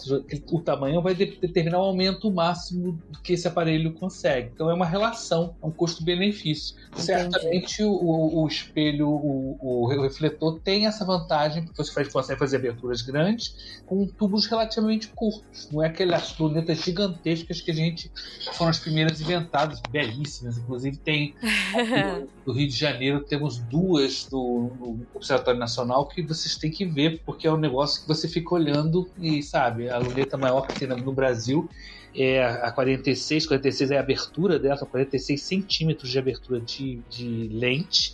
[0.52, 4.50] o tamanho, vai de- determinar o aumento máximo que esse aparelho consegue.
[4.54, 6.74] Então é uma relação, é um custo-benefício.
[6.94, 7.90] Certamente o,
[8.42, 13.80] o- espelho, o, o refletor tem essa vantagem, porque você faz- consegue fazer aberturas grandes
[13.86, 15.68] com tubos relativamente curtos.
[15.72, 18.10] Não é aquelas lunetas gigantescas que a gente
[18.54, 20.58] foram as primeiras inventadas, belíssimas.
[20.58, 21.34] Inclusive tem
[22.52, 27.22] do Rio de Janeiro temos duas do, no Observatório Nacional que vocês têm que ver,
[27.24, 30.88] porque é um negócio que você fica olhando e sabe, a luneta maior que tem
[30.88, 31.68] no- no Brasil
[32.14, 37.48] é a 46, 46 é a abertura dela, são 46 centímetros de abertura de, de
[37.52, 38.12] lente.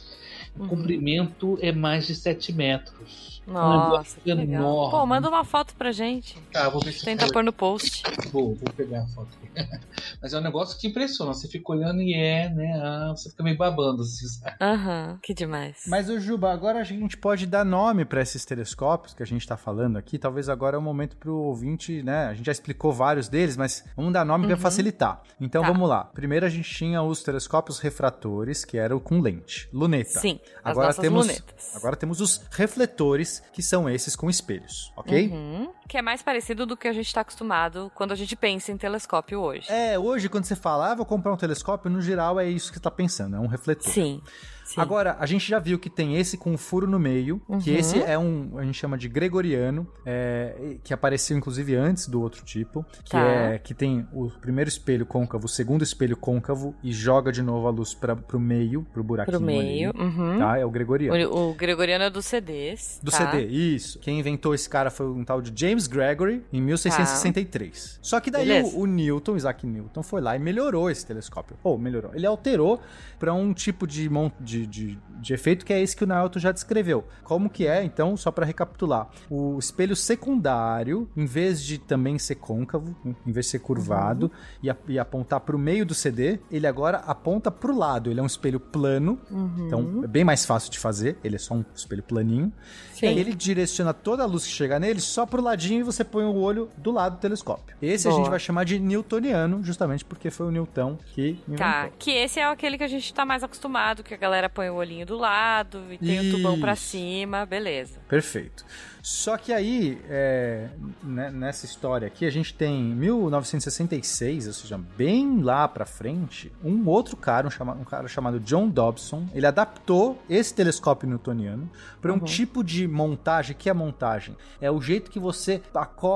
[0.54, 0.68] O Uhum.
[0.68, 3.35] comprimento é mais de 7 metros.
[3.48, 4.44] Um Nossa, legal.
[4.44, 4.90] enorme.
[4.90, 6.40] Pô, manda uma foto pra gente.
[6.52, 8.02] Tá, vou ver se Tenta pôr no post.
[8.32, 9.50] Vou, vou pegar a foto aqui.
[10.20, 11.32] Mas é um negócio que impressiona.
[11.32, 12.80] Você fica olhando e é, né?
[12.82, 14.56] ah, você fica meio babando, assim, sabe?
[14.60, 15.84] Aham, que demais.
[15.86, 19.46] Mas, ô Juba, agora a gente pode dar nome para esses telescópios que a gente
[19.46, 20.18] tá falando aqui.
[20.18, 22.26] Talvez agora é o momento pro ouvinte, né?
[22.26, 24.60] A gente já explicou vários deles, mas vamos dar nome para Uhum.
[24.60, 25.22] facilitar.
[25.40, 25.68] Então Tá.
[25.68, 26.04] vamos lá.
[26.04, 30.18] Primeiro a gente tinha os telescópios refratores, que eram com lente, luneta.
[30.20, 31.76] Sim, as Agora temos, lunetas.
[31.76, 35.28] agora temos os refletores, que são esses com espelhos, ok?
[35.28, 35.72] Uhum.
[35.88, 38.76] Que é mais parecido do que a gente tá acostumado quando a gente pensa em
[38.76, 39.70] telescópio hoje.
[39.70, 42.78] É, hoje quando você fala, ah, vou comprar um telescópio, no geral é isso que
[42.78, 43.92] você tá pensando, é um refletor.
[43.92, 44.20] Sim.
[44.66, 44.80] Sim.
[44.80, 47.76] Agora, a gente já viu que tem esse com furo no meio, que Uhum.
[47.76, 52.44] esse é um, a gente chama de gregoriano, é, que apareceu inclusive antes do outro
[52.44, 53.20] tipo, que Tá.
[53.24, 57.66] é que tem o primeiro espelho côncavo, o segundo espelho côncavo e joga de novo
[57.66, 59.90] a luz para pro meio, pro buraquinho Pro meio.
[59.90, 60.38] ali, Uhum.
[60.38, 60.58] tá?
[60.58, 61.30] É o gregoriano.
[61.30, 63.00] O, o Gregoriano é dos CDs.
[63.02, 63.18] Do tá?
[63.32, 63.98] CD, isso.
[64.00, 67.98] Quem inventou esse cara foi um tal de James Gregory em 1663.
[68.02, 71.56] Só que daí o, o Newton, Isaac Newton, foi lá e melhorou esse telescópio.
[71.62, 72.10] Ou melhorou.
[72.14, 72.80] Ele alterou
[73.18, 76.38] para um tipo de, mon- de, de, de efeito que é esse que o Naoto
[76.38, 77.04] já descreveu.
[77.24, 79.08] Como que é, então, só para recapitular.
[79.28, 82.94] O espelho secundário, em vez de também ser côncavo,
[83.26, 84.30] em vez de ser curvado
[84.62, 88.10] e, a- e apontar para o meio do CD, ele agora aponta para o lado.
[88.10, 89.66] Ele é um espelho plano, Uhum.
[89.66, 91.18] então é bem mais fácil de fazer.
[91.24, 92.52] Ele é só um espelho planinho.
[92.92, 93.06] Sim.
[93.06, 96.02] E aí ele direciona toda a luz que chega nele só pro ladinho e você
[96.04, 97.76] põe o olho do lado do telescópio.
[97.80, 98.22] Esse a Boa.
[98.22, 101.56] gente vai chamar de newtoniano, justamente porque foi o Newton que inventou.
[101.56, 104.70] Tá, que esse é aquele que a gente tá mais acostumado, que a galera põe
[104.70, 106.82] o olhinho do lado e tem o tubão pra Isso.
[106.82, 108.00] cima, beleza.
[108.08, 108.64] Perfeito.
[109.08, 110.68] Só que aí, é,
[111.00, 116.52] né, nessa história aqui, a gente tem em 1966, ou seja, bem lá pra frente,
[116.64, 121.70] um outro cara, um, chama- um cara chamado John Dobson, ele adaptou esse telescópio newtoniano
[122.02, 124.36] para um tipo de montagem, que é a montagem?
[124.60, 125.62] É o jeito que você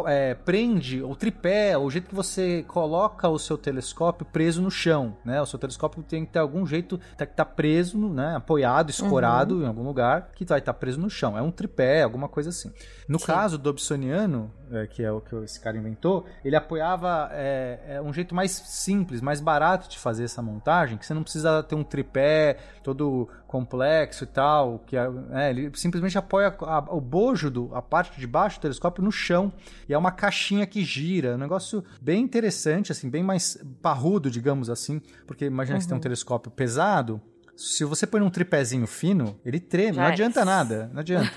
[0.08, 5.16] é, prende o tripé, o jeito que você coloca o seu telescópio preso no chão,
[5.24, 5.40] né?
[5.40, 8.34] O seu telescópio tem que ter algum jeito, tem que estar preso, né?
[8.34, 11.38] Apoiado, escorado em algum lugar, que vai estar preso no chão.
[11.38, 12.72] É um tripé, alguma coisa assim.
[13.08, 13.26] No Sim.
[13.26, 18.02] caso do Dobsoniano, é, que é o que esse cara inventou, ele apoiava é, é,
[18.02, 21.74] um jeito mais simples, mais barato de fazer essa montagem, que você não precisa ter
[21.74, 27.50] um tripé todo complexo e tal, que é, é, ele simplesmente apoia a- o bojo,
[27.50, 29.52] do, a parte de baixo do telescópio no chão,
[29.88, 34.70] e é uma caixinha que gira, um negócio bem interessante, assim, bem mais parrudo, digamos
[34.70, 37.20] assim, porque imagina que você tem um telescópio pesado,
[37.62, 40.12] se você põe um tripézinho fino, ele treme, Já não é.
[40.12, 41.30] adianta nada, não adianta.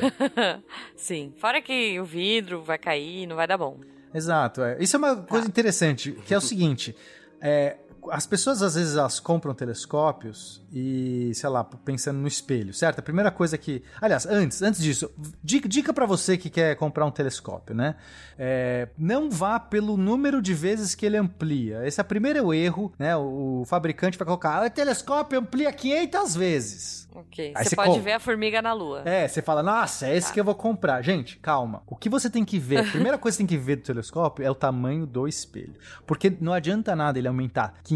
[0.96, 3.80] Sim, fora que o vidro vai cair, não vai dar bom.
[4.14, 4.62] Exato.
[4.62, 4.78] é.
[4.80, 5.24] Isso é uma Tá.
[5.24, 6.96] coisa interessante, que é o seguinte:
[7.42, 7.76] é,
[8.12, 13.00] as pessoas às vezes elas compram telescópios e, sei lá, pensando no espelho, certo?
[13.00, 13.84] A primeira coisa que.
[14.02, 15.10] Aliás, antes, antes disso,
[15.44, 17.96] dica, dica para você que quer comprar um telescópio, né?
[18.38, 21.86] É, não vá pelo número de vezes que ele amplia.
[21.86, 23.16] Esse é o primeiro erro, né?
[23.16, 27.04] O, o fabricante vai colocar, "Ah, o telescópio amplia 500 vezes.
[27.16, 27.54] Ok.
[27.56, 28.04] Aí Você você pode compra.
[28.04, 29.04] ver a formiga na lua.
[29.06, 30.34] É, você fala, nossa, é esse Tá.
[30.34, 31.00] que eu vou comprar.
[31.04, 31.84] Gente, calma.
[31.86, 33.84] O que você tem que ver, a primeira coisa que você tem que ver do
[33.84, 35.76] telescópio é o tamanho do espelho.
[36.08, 37.93] Porque não adianta nada ele aumentar 500,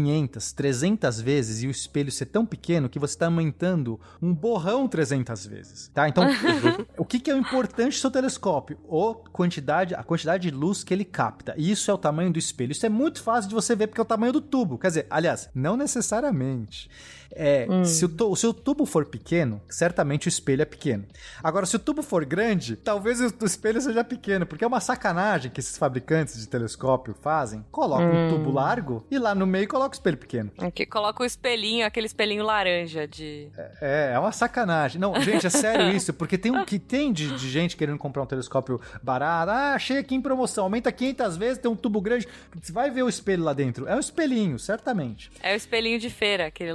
[0.52, 5.46] 300 vezes e o espelho ser tão pequeno que você está aumentando um borrão 300
[5.46, 6.08] vezes, tá?
[6.08, 6.24] Então,
[6.96, 8.78] o que, que é o importante do seu telescópio?
[8.84, 11.54] O quantidade, a quantidade de luz que ele capta.
[11.56, 12.72] E isso é o tamanho do espelho.
[12.72, 14.78] Isso é muito fácil de você ver porque é o tamanho do tubo.
[14.78, 16.90] Quer dizer, aliás, não necessariamente.
[17.30, 17.84] É, Hum.
[17.84, 21.04] se, o se o tubo for pequeno, certamente o espelho é pequeno.
[21.42, 25.50] Agora, se o tubo for grande, talvez o, espelho seja pequeno, porque é uma sacanagem
[25.50, 27.64] que esses fabricantes de telescópio fazem.
[27.70, 28.30] Coloca um Hum.
[28.30, 30.50] tubo largo e lá no meio coloca o espelho pequeno.
[30.58, 33.48] Aqui coloca o espelhinho, aquele espelhinho laranja de.
[33.80, 35.00] É, é uma sacanagem.
[35.00, 38.22] Não, gente, é sério isso, porque tem um que tem de, de gente querendo comprar
[38.22, 39.50] um telescópio barato.
[39.50, 42.26] Ah, achei aqui em promoção, aumenta 500 vezes, tem um tubo grande.
[42.60, 43.86] Você vai ver o espelho lá dentro.
[43.86, 45.30] É um espelhinho, certamente.
[45.42, 46.72] É o espelhinho de feira, aquele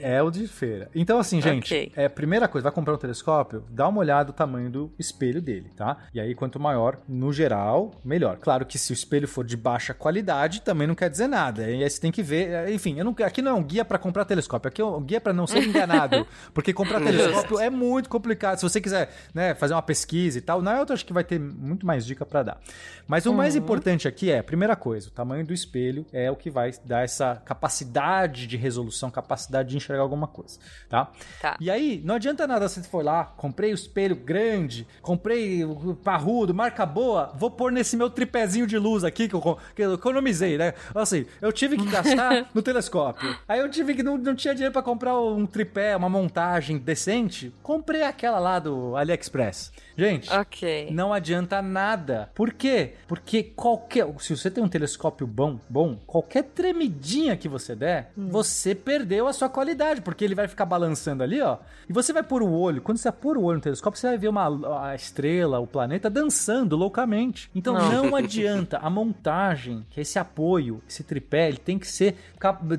[0.00, 0.88] É o de feira.
[0.94, 1.92] Então, assim, gente, Ok.
[1.96, 5.70] é primeira coisa, vai comprar um telescópio, dá uma olhada no tamanho do espelho dele,
[5.76, 5.96] tá?
[6.14, 8.36] E aí, quanto maior, no geral, melhor.
[8.36, 11.68] Claro que se o espelho for de baixa qualidade, também não quer dizer nada.
[11.70, 12.70] E aí você tem que ver.
[12.70, 15.20] Enfim, eu não, aqui não é um guia pra comprar telescópio, aqui é um guia
[15.20, 16.26] pra não ser enganado.
[16.54, 18.58] porque comprar telescópio é muito complicado.
[18.58, 21.38] Se você quiser né, fazer uma pesquisa e tal, na outra acho que vai ter
[21.38, 22.60] muito mais dica pra dar.
[23.06, 26.50] Mas o mais importante aqui é, primeira coisa, o tamanho do espelho é o que
[26.50, 30.58] vai dar essa capacidade de resolução, capacidade de enxergar alguma coisa,
[30.88, 31.10] tá?
[31.40, 31.56] Tá.
[31.60, 36.54] E aí, não adianta nada você for lá, comprei o espelho grande, comprei o parrudo,
[36.54, 40.56] marca boa, vou pôr nesse meu tripézinho de luz aqui que eu, que eu economizei,
[40.56, 40.74] né?
[40.94, 43.36] Assim, eu tive que gastar no telescópio.
[43.48, 47.52] Aí eu tive que, não, não tinha dinheiro pra comprar um tripé, uma montagem decente,
[47.62, 49.72] comprei aquela lá do AliExpress.
[50.00, 50.88] Gente, Ok.
[50.92, 52.30] não adianta nada.
[52.34, 52.94] Por quê?
[53.06, 54.06] Porque qualquer.
[54.18, 59.32] Se você tem um telescópio bom, bom, qualquer tremidinha que você der, você perdeu a
[59.34, 60.00] sua qualidade.
[60.00, 61.58] Porque ele vai ficar balançando ali, ó.
[61.86, 62.80] E você vai pôr o olho.
[62.80, 66.08] Quando você pôr o olho no telescópio, você vai ver uma, a estrela, o planeta
[66.08, 67.50] dançando loucamente.
[67.54, 68.04] Então Não.
[68.04, 68.78] não, adianta.
[68.78, 72.16] A montagem, que é esse apoio, esse tripé, ele tem que ser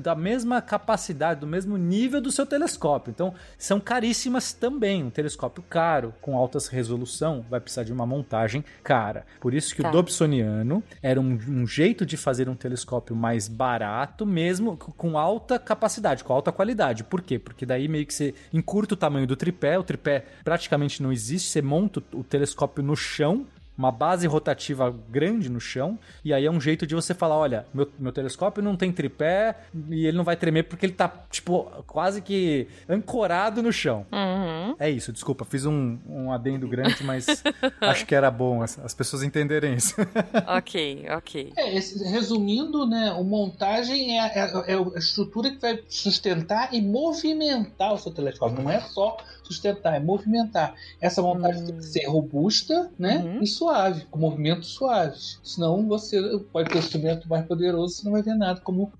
[0.00, 3.10] da mesma capacidade, do mesmo nível do seu telescópio.
[3.10, 5.04] Então, são caríssimas também.
[5.04, 6.66] Um telescópio caro, com altas
[7.12, 9.24] resolução, vai precisar de uma montagem cara.
[9.40, 9.88] Por isso que Tá.
[9.88, 15.58] o Dobsoniano era um, um jeito de fazer um telescópio mais barato, mesmo com alta
[15.58, 17.04] capacidade, com alta qualidade.
[17.04, 17.38] Por quê?
[17.38, 21.48] Porque daí meio que você encurta o tamanho do tripé, o tripé praticamente não existe,
[21.48, 23.46] você monta o telescópio no chão,
[23.76, 27.66] uma base rotativa grande no chão, e aí é um jeito de você falar, olha,
[27.72, 29.56] meu, meu telescópio não tem tripé
[29.90, 34.06] e ele não vai tremer porque ele tá, tipo, quase que ancorado no chão.
[34.12, 34.76] Uhum.
[34.78, 37.42] É isso, desculpa, fiz um, um adendo grande, mas
[37.80, 39.94] acho que era bom as, as pessoas entenderem isso.
[40.46, 41.52] Ok, ok.
[41.56, 46.80] É, esse- resumindo, né, o montagem é, é- é a estrutura que vai sustentar e
[46.82, 48.62] movimentar o seu telescópio.
[48.62, 50.74] Não é só sustentar, é movimentar.
[51.00, 53.42] Essa montagem tem que ser robusta, né, Uhum.
[53.42, 55.38] e suave, com movimentos suaves.
[55.42, 56.20] Senão você
[56.52, 58.60] pode ter um instrumento mais poderoso, você não vai ver nada.
[58.60, 58.92] Como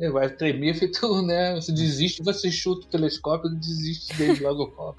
[0.00, 4.74] ele vai tremer, feito, né, você desiste, você chuta o telescópio e desiste dele logo.
[4.76, 4.96] logo.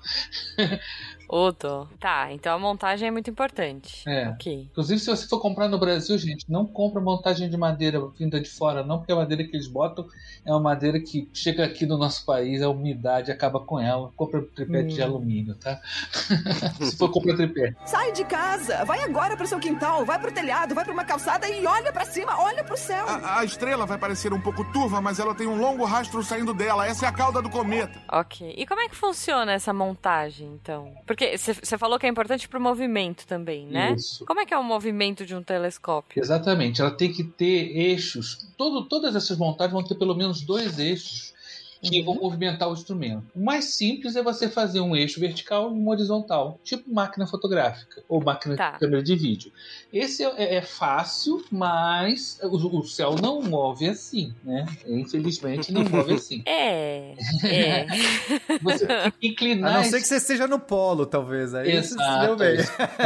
[1.28, 1.88] Ô, dó.
[2.00, 4.04] Tá, então a montagem é muito importante.
[4.08, 4.30] É.
[4.30, 4.68] Ok.
[4.72, 8.50] Inclusive, se você for comprar no Brasil, gente, não compra montagem de madeira vinda de
[8.50, 10.06] fora, não, porque a madeira que eles botam
[10.46, 14.12] é uma madeira que chega aqui no nosso país, a umidade acaba com ela.
[14.16, 15.06] Compra tripé de Hum.
[15.06, 15.80] alumínio, tá?
[16.82, 17.74] se for comprar tripé.
[17.86, 21.48] Sai de casa, vai agora pro seu quintal, vai pro telhado, vai pra uma calçada
[21.48, 23.06] e olha pra cima, olha pro céu.
[23.08, 26.54] A, a estrela vai parecer um pouco turva, mas ela tem um longo rastro saindo
[26.54, 26.86] dela.
[26.88, 28.00] Essa é a cauda do cometa.
[28.12, 28.54] Ok.
[28.58, 30.94] E como é que funciona essa montagem, então?
[31.06, 33.94] Porque você falou que é importante pro movimento também, né?
[33.98, 34.26] Isso.
[34.26, 36.22] Como é que é o movimento de um telescópio?
[36.22, 38.48] Exatamente, ela tem que ter eixos.
[38.58, 41.34] Todo, todas essas montagens vão ter pelo menos dois eixos
[41.82, 42.06] que Uhum.
[42.06, 43.24] vão movimentar o instrumento.
[43.36, 48.02] O mais simples é você fazer um eixo vertical e um horizontal, tipo máquina fotográfica
[48.10, 48.72] ou máquina Tá.
[48.72, 49.52] de câmera de vídeo.
[49.96, 54.66] Esse é, é fácil, mas o, o céu não move assim, né?
[54.86, 56.44] Infelizmente não move assim.
[56.46, 57.14] É.
[57.44, 57.86] É.
[58.62, 59.74] Você tem que A inclinar.
[59.76, 61.54] não esse- ser que você esteja no polo, talvez.
[61.54, 62.26] Aí você se Exato.
[62.26, 62.58] deu bem.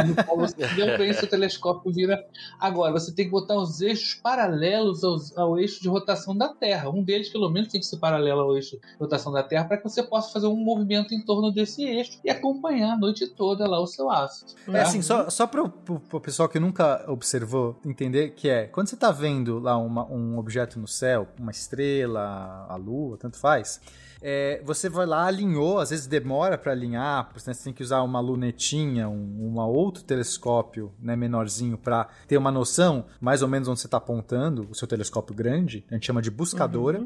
[0.06, 2.26] No polo você deu bem, seu telescópio vira.
[2.58, 6.90] Agora, você tem que botar os eixos paralelos aos- ao, eixo de rotação da Terra.
[6.90, 9.76] Um deles, pelo menos, tem que ser paralelo ao eixo de rotação da Terra para
[9.76, 13.66] que você possa fazer um movimento em torno desse eixo e acompanhar a noite toda
[13.68, 14.52] lá o seu ácido.
[14.68, 14.82] É tá?
[14.82, 19.10] assim, só, só pro, pro pessoal que nunca observou entender que é, quando você tá
[19.10, 23.80] vendo lá uma- um objeto no céu, uma estrela, a lua, tanto faz,
[24.22, 28.02] é, você vai lá, alinhou, às vezes demora para alinhar, porque você tem que usar
[28.02, 33.80] uma lunetinha, um outro telescópio né, menorzinho para ter uma noção mais ou menos onde
[33.80, 36.98] você está apontando, o seu telescópio grande, a gente chama de buscadora.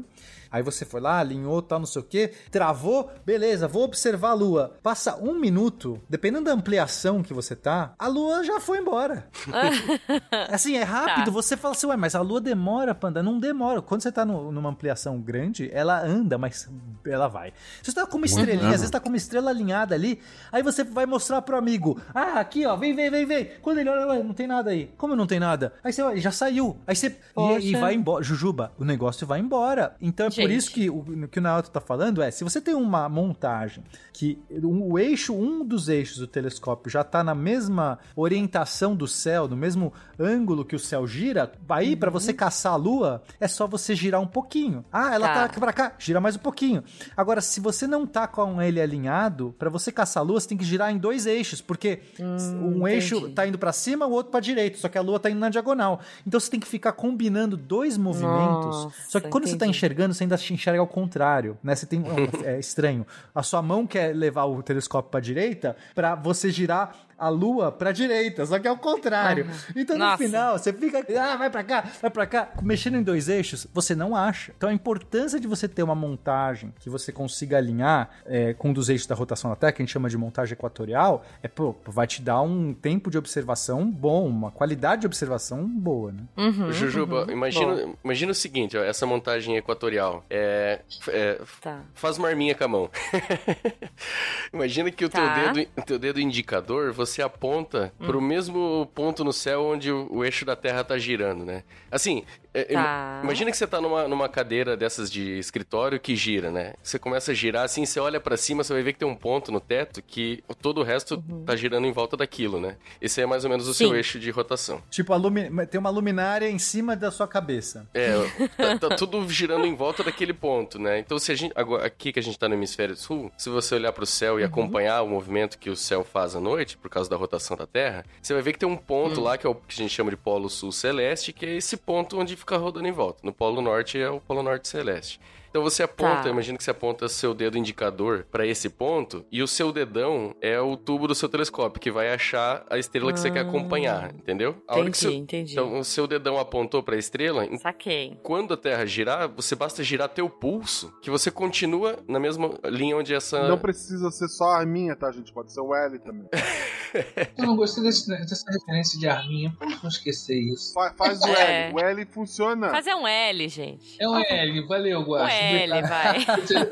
[0.55, 4.33] Aí você foi lá, alinhou, tal, não sei o que, travou, beleza, vou observar a
[4.33, 4.77] lua.
[4.81, 9.27] Passa um minuto, dependendo da ampliação que você tá, a lua já foi embora.
[10.49, 11.31] assim, é rápido, Tá.
[11.31, 13.21] você fala assim, ué, mas a lua demora pra andar.
[13.21, 13.81] Não demora.
[13.81, 16.69] Quando você tá no- numa ampliação grande, ela anda, mas
[17.05, 17.51] ela vai.
[17.83, 18.69] Se você tá com uma estrelinha, ano.
[18.73, 20.21] às vezes tá com uma estrela alinhada ali,
[20.53, 23.49] aí você vai mostrar pro amigo, ah, aqui ó, vem, vem, vem, vem.
[23.61, 24.89] Quando ele olha, ué, não tem nada aí.
[24.97, 25.73] Como não tem nada?
[25.83, 26.77] Aí você, olha, já saiu.
[26.87, 27.13] Aí você,
[27.59, 28.23] e, e vai embora.
[28.23, 29.95] Jujuba, o negócio vai embora.
[29.99, 32.73] Então é por isso que o que o Naoto tá falando é, se você tem
[32.75, 33.83] uma montagem
[34.13, 39.47] que o, eixo, um dos eixos do telescópio já tá na mesma orientação do céu,
[39.47, 43.67] no mesmo ângulo que o céu gira, aí pra você caçar a lua, é só
[43.67, 44.83] você girar um pouquinho.
[44.91, 45.59] Ah, ela tá, Tá.
[45.59, 46.83] pra cá, gira mais um pouquinho.
[47.15, 50.57] Agora, se você não tá com ele alinhado, pra você caçar a lua, você tem
[50.57, 53.33] que girar em dois eixos, porque um eixo entendi.
[53.33, 55.49] tá indo pra cima, o outro pra direita, só que a lua tá indo na
[55.49, 55.99] diagonal.
[56.25, 58.83] Então você tem que ficar combinando dois movimentos.
[58.85, 59.77] Nossa, só que quando você tá entendi.
[59.77, 61.75] enxergando, você ainda enxerga ao contrário, né?
[61.75, 62.03] Você tem
[62.43, 63.05] é estranho.
[63.33, 67.91] A sua mão quer levar o telescópio pra direita pra você girar a lua pra
[67.91, 69.47] direita, só que é o contrário.
[69.75, 70.17] Então no Nossa.
[70.23, 73.95] final, você fica, ah, vai pra cá, vai pra cá, mexendo em dois eixos, você
[73.95, 74.51] não acha.
[74.57, 78.73] Então a importância de você ter uma montagem que você consiga alinhar é, com um
[78.73, 81.75] dos eixos da rotação da Terra, que a gente chama de montagem equatorial, é, pô,
[81.85, 86.23] vai te dar um tempo de observação bom, uma qualidade de observação boa, né?
[86.37, 87.31] Uhum, Jujuba, uhum.
[87.31, 90.23] imagina, Bom, imagina o seguinte, ó, essa montagem equatorial.
[90.29, 91.81] É, é, Tá.
[91.93, 92.89] Faz uma arminha com a mão.
[94.53, 95.33] Imagina que o Tá.
[95.43, 98.05] teu, dedo, o teu dedo indicador, você aponta Hum.
[98.05, 101.63] pro mesmo ponto no céu onde o, o eixo da Terra tá girando, né?
[101.91, 102.23] Assim,
[102.63, 103.21] Tá.
[103.23, 106.73] imagina que você tá numa, numa cadeira dessas de escritório que gira, né?
[106.81, 109.15] Você começa a girar assim, você olha pra cima, você vai ver que tem um
[109.15, 112.77] ponto no teto que todo o resto tá girando em volta daquilo, né?
[113.01, 113.91] Esse é mais ou menos o seu Uhum.
[113.93, 113.97] Sim.
[113.97, 114.81] eixo de rotação.
[114.89, 117.87] Tipo, a lumi- tem uma luminária em cima da sua cabeça.
[117.93, 118.13] É,
[118.57, 120.99] tá, tá tudo girando em volta daquele ponto, né?
[120.99, 121.51] Então, se a gente.
[121.55, 124.43] Agora, aqui que a gente tá no hemisfério sul, se você olhar pro céu e
[124.43, 128.05] acompanhar o movimento que o céu faz à noite, por causa da rotação da Terra,
[128.21, 130.09] você vai ver que tem um ponto lá, que é o que a gente chama
[130.09, 133.21] de Polo Sul Celeste, que é esse ponto onde fica rodando em volta.
[133.23, 135.19] No Polo Norte é o Polo Norte Celeste.
[135.55, 136.29] Então você aponta, Tá.
[136.29, 140.59] imagina que você aponta seu dedo indicador pra esse ponto e o seu dedão é
[140.59, 144.61] o tubo do seu telescópio que vai achar a estrela que você quer acompanhar, entendeu?
[144.67, 145.53] A Entendi, seu- entendi.
[145.53, 148.19] Então o seu dedão apontou pra estrela, Saquei.
[148.21, 152.97] quando a Terra girar, você basta girar teu pulso, que você continua na mesma linha
[152.97, 153.47] onde essa.
[153.47, 155.31] Não precisa ser só a minha, tá, gente?
[155.31, 156.27] Pode ser o L também.
[157.37, 159.53] Eu não gostei desse- dessa referência de arminha.
[159.59, 160.73] Como não esquecer isso?
[160.73, 161.67] Fa- faz o É.
[161.69, 161.75] L.
[161.75, 162.69] O L funciona.
[162.71, 163.97] Fazer um L, gente.
[163.99, 165.35] É um L, valeu, Um Guaxa.
[165.45, 166.25] L, vai.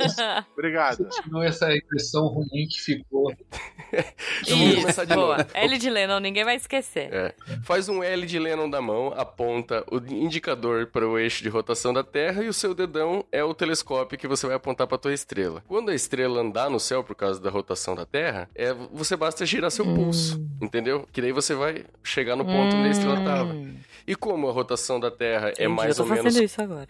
[0.53, 1.07] Obrigado.
[1.09, 3.33] Tirou essa impressão ruim que ficou.
[4.41, 5.37] Então começar de boa.
[5.37, 5.49] novo.
[5.53, 7.13] L de Lennon, ninguém vai esquecer.
[7.13, 7.35] É.
[7.63, 11.93] Faz um L de Lennon da mão, aponta o indicador para o eixo de rotação
[11.93, 15.13] da Terra e o seu dedão é o telescópio que você vai apontar para tua
[15.13, 15.63] estrela.
[15.67, 19.45] Quando a estrela andar no céu por causa da rotação da Terra, é, você basta
[19.45, 21.07] girar seu pulso, entendeu?
[21.11, 23.55] Que daí você vai chegar no ponto onde a estrela estava.
[24.05, 26.35] E como a rotação da Terra é Entendi, mais ou menos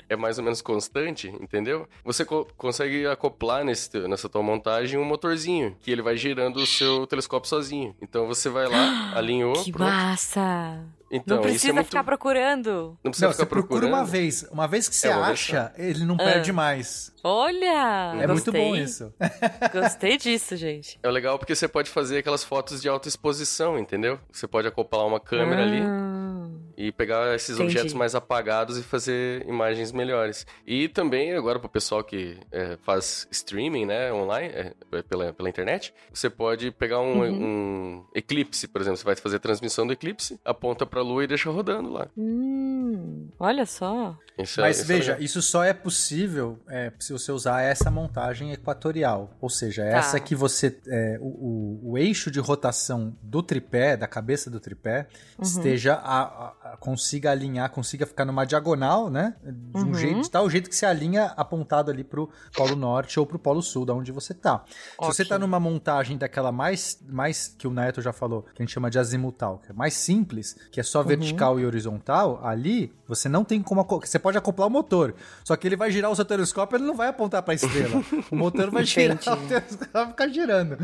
[0.09, 1.88] é mais ou menos constante, entendeu?
[2.03, 6.66] Você co- consegue acoplar nesse, nessa tua montagem um motorzinho, que ele vai girando o
[6.66, 7.95] seu telescópio sozinho.
[8.01, 9.89] Então você vai lá, alinhou, Que pronto.
[9.91, 10.84] massa!
[11.12, 11.86] Então, não isso precisa é muito...
[11.88, 12.97] ficar procurando.
[13.04, 13.93] Não precisa Não, ficar você procura procurando.
[13.99, 14.43] uma vez.
[14.51, 17.14] Uma vez que você É, acha, ele não perde mais.
[17.24, 18.14] Olha!
[18.20, 18.62] É muito gostei.
[18.62, 19.14] bom isso.
[19.72, 20.99] Gostei disso, gente.
[21.04, 24.20] É legal porque você pode fazer aquelas fotos de alta exposição, entendeu?
[24.32, 27.72] Você pode acoplar uma câmera ali Ah, e pegar esses Entendi.
[27.78, 30.45] objetos mais apagados e fazer imagens melhores.
[30.66, 35.47] E também, agora, pro pessoal que é, faz streaming, né, online, é, é, pela, pela
[35.49, 37.43] internet, você pode pegar um, Uhum.
[37.43, 38.97] um eclipse, por exemplo.
[38.97, 42.08] Você vai fazer a transmissão do eclipse, aponta pra lua e deixa rodando lá.
[42.18, 44.18] Hum, olha só.
[44.38, 45.24] Isso é- Mas isso é veja, legal.
[45.26, 49.30] isso só é possível é, se você usar essa montagem equatorial.
[49.39, 49.89] Ou seja, Tá.
[49.89, 50.76] essa que você.
[50.88, 55.43] é, o, o- o eixo de rotação do tripé, da cabeça do tripé, Uhum.
[55.43, 55.93] esteja.
[55.95, 59.36] A, a- a- consiga alinhar, consiga ficar numa diagonal, né?
[59.43, 59.93] De um Uhum.
[59.93, 63.62] jeito, de tal jeito que se alinha apontado ali pro Polo Norte ou pro Polo
[63.62, 64.64] Sul, da onde você tá.
[64.68, 68.66] Se você tá numa montagem daquela mais, mais que o Neto já falou, que a
[68.66, 71.07] gente chama de azimutal, que é mais simples, que é só Uhum.
[71.07, 73.84] vertical e horizontal, ali você não tem como.
[73.84, 75.13] Você pode acoplar o motor,
[75.43, 78.03] só que ele vai girar o seu telescópio ele não vai apontar pra estrela.
[78.31, 80.77] o motor vai girar, o telescópio vai ficar girando.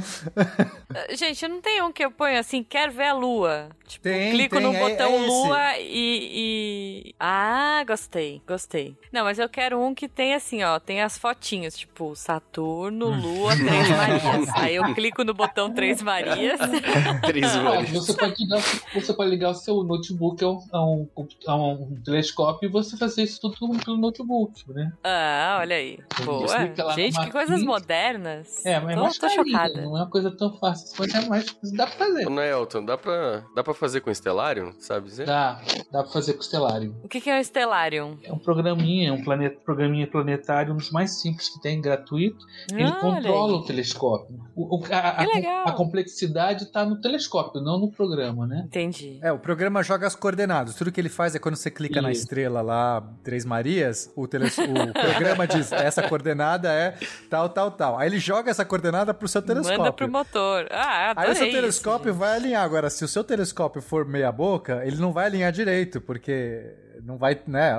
[0.93, 3.69] Ah, Gente, não tem um que eu ponho assim, quero ver a lua.
[3.87, 8.95] Tipo, Tem, clico tem, no é- botão é lua e, e- Ah, gostei, gostei.
[9.11, 13.53] Não, mas eu quero um que tem assim, ó, tem as fotinhas, tipo, Saturno, Lua,
[13.57, 14.49] Três Marias.
[14.55, 16.59] Aí eu clico no botão Três Marias.
[17.25, 17.89] Três olhos.
[17.91, 18.61] você, pode ligar,
[18.93, 21.07] você pode ligar o seu notebook a um, a um,
[21.47, 24.91] a um telescópio e você fazer isso tudo pelo notebook, né?
[25.03, 25.99] Ah, olha aí.
[26.23, 26.47] Boa.
[26.47, 27.65] clica lá Gente, que coisas ficha.
[27.67, 28.65] modernas.
[28.65, 29.81] É, mas é tô, mais tô chocada.
[29.81, 32.27] não é uma coisa tão fácil, mas é mais dá pra fazer.
[32.27, 35.25] Ô, Nelton, dá pra, dá pra fazer com Stellarium, sabe dizer?
[35.25, 35.61] Dá,
[35.91, 36.93] dá pra fazer com o Stellarium.
[37.03, 38.17] O que, que é o Stellarium?
[38.23, 42.45] É um programinha, um planeta, programinha planetário, um dos mais simples que tem, gratuito.
[42.71, 43.59] Ele Ah, controla aí.
[43.59, 44.39] o telescópio.
[44.55, 45.67] O- o- a, a- Que legal.
[45.67, 48.63] a complexidade está no telescópio, não no programa, né?
[48.65, 49.19] Entendi.
[49.21, 50.75] É, o programa joga as coordenadas.
[50.75, 52.21] Tudo que ele faz é quando você clica clica na Isso.
[52.23, 56.97] estrela lá, Três Marias, o, tele- o programa diz, essa coordenada é
[57.29, 57.97] tal, tal, tal.
[57.97, 59.79] Aí ele joga essa coordenada pro seu telescópio.
[59.79, 60.67] Manda pro motor.
[60.71, 62.63] Ah, Aí o seu isso, telescópio vai alinhar.
[62.63, 67.17] Agora, se o seu telescópio for meia boca, ele não vai alinhar direito, porque não
[67.17, 67.71] vai, né?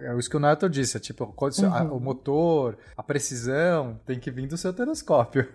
[0.00, 0.96] É isso que o Nato disse.
[0.96, 1.96] É tipo, Uhum.
[1.96, 5.48] o motor, a precisão, tem que vir do seu telescópio.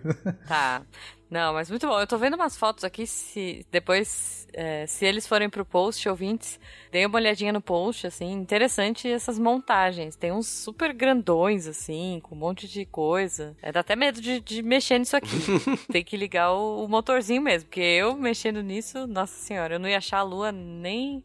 [0.48, 0.82] Tá.
[1.30, 2.00] Não, mas muito bom.
[2.00, 6.58] Eu tô vendo umas fotos aqui, se depois, é, se eles forem pro post, ouvintes,
[6.90, 10.16] deem uma olhadinha no post, assim, interessante essas montagens.
[10.16, 13.56] Tem uns super grandões, assim, com um monte de coisa.
[13.62, 15.28] É, dá até medo de, de mexer nisso aqui.
[15.92, 19.88] Tem que ligar o, o motorzinho mesmo, porque eu mexendo nisso, nossa senhora, eu não
[19.88, 21.22] ia achar a lua nem,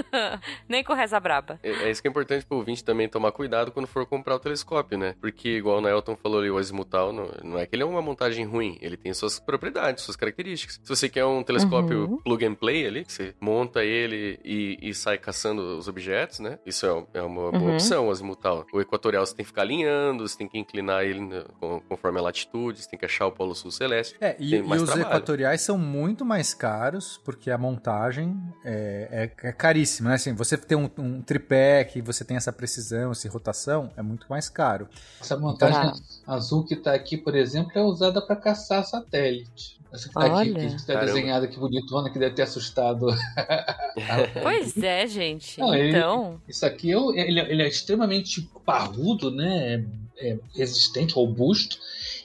[0.66, 1.60] nem com reza braba.
[1.62, 4.38] É, é isso que é importante pro ouvinte também tomar cuidado quando for comprar o
[4.38, 5.14] telescópio, né?
[5.20, 8.00] Porque, igual o Nelton falou ali, o azimutal, não, não é que ele é uma
[8.00, 10.80] montagem ruim, ele tem suas propriedades, suas características.
[10.82, 12.16] Se você quer um telescópio Uhum.
[12.18, 16.58] plug and play ali, que você monta ele e, e sai caçando os objetos, né?
[16.66, 17.72] Isso é, é uma boa Uhum.
[17.74, 18.66] opção, o azimutal.
[18.72, 21.20] O equatorial você tem que ficar alinhando, você tem que inclinar ele
[21.88, 24.16] conforme a latitude, você tem que achar o polo sul celeste.
[24.20, 25.02] É, e, Tem e os trabalho.
[25.08, 30.14] equatoriais são muito mais caros, porque a montagem é, é, é caríssima, né?
[30.16, 34.26] Assim, você tem um, um tripé que você tem essa precisão, essa rotação, é muito
[34.28, 34.88] mais caro.
[35.20, 35.92] Essa montagem Tá.
[36.34, 39.23] azul que tá aqui, por exemplo, é usada para caçar satélite.
[39.92, 40.54] Essa que tá aqui, Olha.
[40.68, 41.06] que tá Caramba.
[41.06, 43.06] desenhada aqui bonitona, que deve ter assustado.
[44.42, 45.58] Pois é, gente.
[45.60, 46.40] Não, ele- então.
[46.48, 46.96] Isso aqui é,
[47.28, 49.84] ele, é- ele é extremamente parrudo, né?
[50.18, 51.78] É, é resistente, robusto.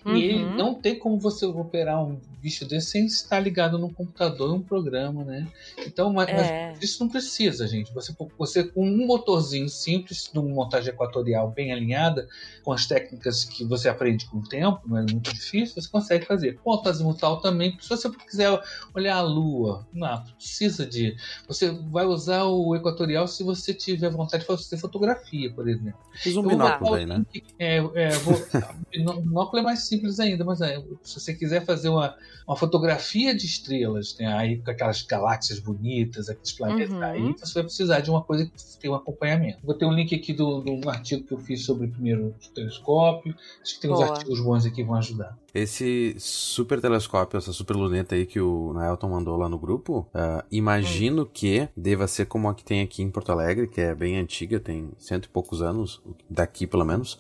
[0.06, 0.16] Uhum.
[0.16, 4.54] E ele não tem como você operar um bicho desse sem estar ligado num computador,
[4.54, 5.48] um programa, né?
[5.86, 6.74] Então, mas, mas É.
[6.82, 7.94] isso não precisa, gente.
[7.94, 12.28] Você, você com um motorzinho simples, numa montagem equatorial bem alinhada,
[12.64, 16.26] com as técnicas que você aprende com o tempo, não é muito difícil, você consegue
[16.26, 16.58] fazer.
[16.64, 18.60] Com o azimutal também, se você quiser
[18.94, 21.16] olhar a Lua, não precisa de.
[21.48, 26.00] Você vai usar o equatorial se você tiver vontade de fazer fotografia, por exemplo.
[26.26, 27.24] Usa um vou binóculo aí, né?
[27.58, 28.42] É, é, vou,
[28.92, 32.16] binó- binóculo é mais simples ainda, mas é, se você quiser fazer uma,
[32.48, 37.04] uma fotografia de estrelas, né, aí com aquelas galáxias bonitas, aqueles planetas, Uhum.
[37.04, 39.60] aí você vai precisar de uma coisa que tem um acompanhamento.
[39.64, 43.36] Vou ter um link aqui do, do artigo que eu fiz sobre o primeiro telescópio.
[43.62, 44.12] Acho que tem uns Boa.
[44.12, 45.38] artigos bons aqui que vão ajudar.
[45.54, 50.46] Esse super telescópio, essa super luneta aí que o Naelton mandou lá no grupo, ah,
[50.52, 54.18] imagino que deva ser como a que tem aqui em Porto Alegre, que é bem
[54.18, 57.20] antiga, tem cento e poucos anos, daqui pelo menos.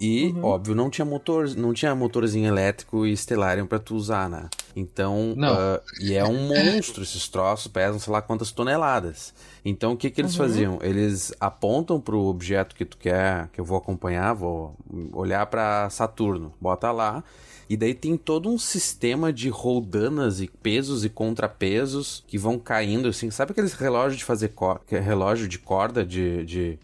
[0.00, 4.48] E, óbvio, não tinha motor, não tinha motorzinho elétrico e Stellarium pra tu usar, né?
[4.74, 5.54] Então, Não.
[5.54, 9.32] ah, e é um monstro esses troços, pesam sei lá quantas toneladas.
[9.64, 10.78] Então, o que que eles faziam?
[10.82, 14.74] Eles apontam pro objeto que tu quer, que eu vou acompanhar, vou
[15.12, 17.22] olhar pra Saturno, bota lá,
[17.70, 23.08] e daí tem todo um sistema de roldanas e pesos e contrapesos que vão caindo,
[23.08, 23.30] assim.
[23.30, 24.52] Sabe aqueles relógios de fazer
[24.90, 26.78] é relógio de corda, de, de,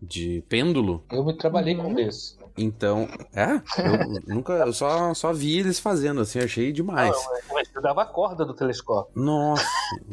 [0.00, 1.04] de pêndulo?
[1.10, 1.94] Eu me trabalhei Uhum.
[1.94, 2.41] com esse.
[2.56, 7.16] Então, é, eu nunca, eu só, só vi eles fazendo, assim, achei demais.
[7.52, 9.10] Mas eu dava a corda do telescópio.
[9.14, 9.64] Nossa,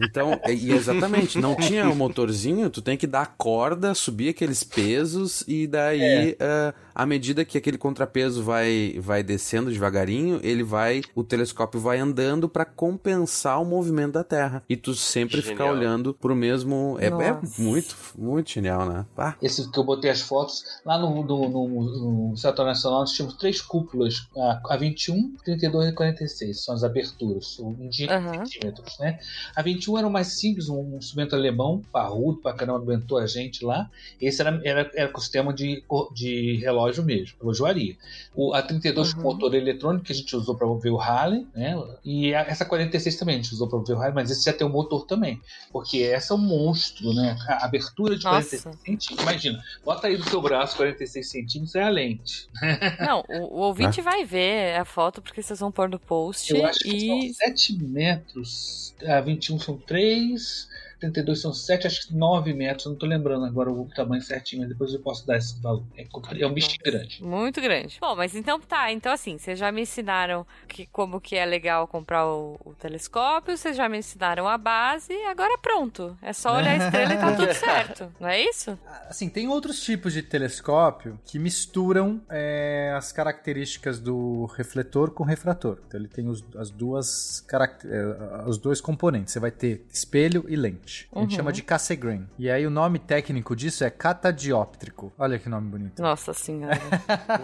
[0.01, 4.63] então, e exatamente, não tinha o motorzinho, tu tem que dar a corda, subir aqueles
[4.63, 11.01] pesos e daí, eh, à medida que aquele contrapeso vai, vai descendo devagarinho, ele vai,
[11.15, 14.61] o telescópio vai andando pra compensar o movimento da Terra.
[14.67, 15.71] E tu sempre Genial.
[15.71, 19.05] olhando pro mesmo, é, é muito, muito genial, né?
[19.17, 23.13] Ah, Esse que eu botei as fotos, lá no, no, no, no Setor Nacional nós
[23.13, 28.45] tínhamos três cúpulas, a, a 21, 32 e 46, são as aberturas, um de Aham.
[28.45, 29.19] centímetros, né?
[29.55, 33.63] A 21 era o mais simples, um instrumento alemão, parrudo pra caramba, aguentou a gente
[33.63, 33.89] lá.
[34.19, 35.81] Esse era, era, era com o sistema de,
[36.13, 37.95] de relógio mesmo, relojoaria.
[38.35, 39.33] O, a 32 com Uhum.
[39.33, 41.75] motor eletrônico que a gente usou para ver o Harley, né?
[42.03, 44.53] E a- essa 46 também a gente usou para ver o Harley, mas esse já
[44.53, 45.39] tem o motor também,
[45.71, 47.37] porque essa é um monstro, né?
[47.47, 48.57] A abertura de Nossa.
[48.57, 52.47] 46 centímetros, imagina, bota aí do seu braço 46 centímetros é a lente.
[52.99, 56.53] Não, o, o ouvinte vai ver a foto porque vocês vão pôr no post.
[56.53, 60.67] Eu acho que e são 7 metros, a 21 são 3,
[60.99, 64.61] 32 são 7, acho que 9 metros, eu não tô lembrando agora o tamanho certinho,
[64.61, 65.83] mas depois eu posso dar esse valor.
[65.97, 66.05] É,
[66.39, 67.23] é um bichinho grande.
[67.23, 67.97] Muito grande.
[67.99, 68.91] Bom, mas então tá.
[68.91, 73.57] Então, assim, vocês já me ensinaram que, como que é legal comprar o, o telescópio,
[73.57, 76.17] vocês já me ensinaram a base, agora pronto.
[76.21, 78.11] É só olhar a estrela e tá tudo certo.
[78.19, 78.77] Não é isso?
[79.07, 85.79] Assim, tem outros tipos de telescópio que misturam é, as características do refletor com refrator.
[85.87, 87.45] Então ele tem os, as duas
[87.85, 89.33] é, os dois componentes.
[89.33, 90.88] Você vai ter espelho e lente.
[91.13, 91.35] A gente Uhum.
[91.37, 92.27] chama de Cassegrain.
[92.37, 95.11] E aí o nome técnico disso é catadióptrico.
[95.17, 96.01] Olha que nome bonito.
[96.01, 96.79] Nossa senhora.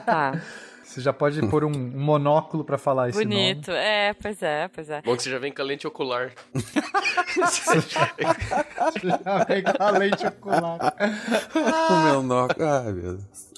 [0.05, 0.39] tá.
[0.85, 3.71] Você já pode pôr um, um monóculo pra falar esse Bonito.
[3.71, 5.01] É, pois é, pois é.
[5.01, 6.31] Bom que você já vem com a lente ocular.
[6.55, 6.63] nome.
[9.23, 10.95] Já vem com a lente ocular.
[11.89, 12.47] O meu nó.
[12.59, 13.51] Ai, meu Deus.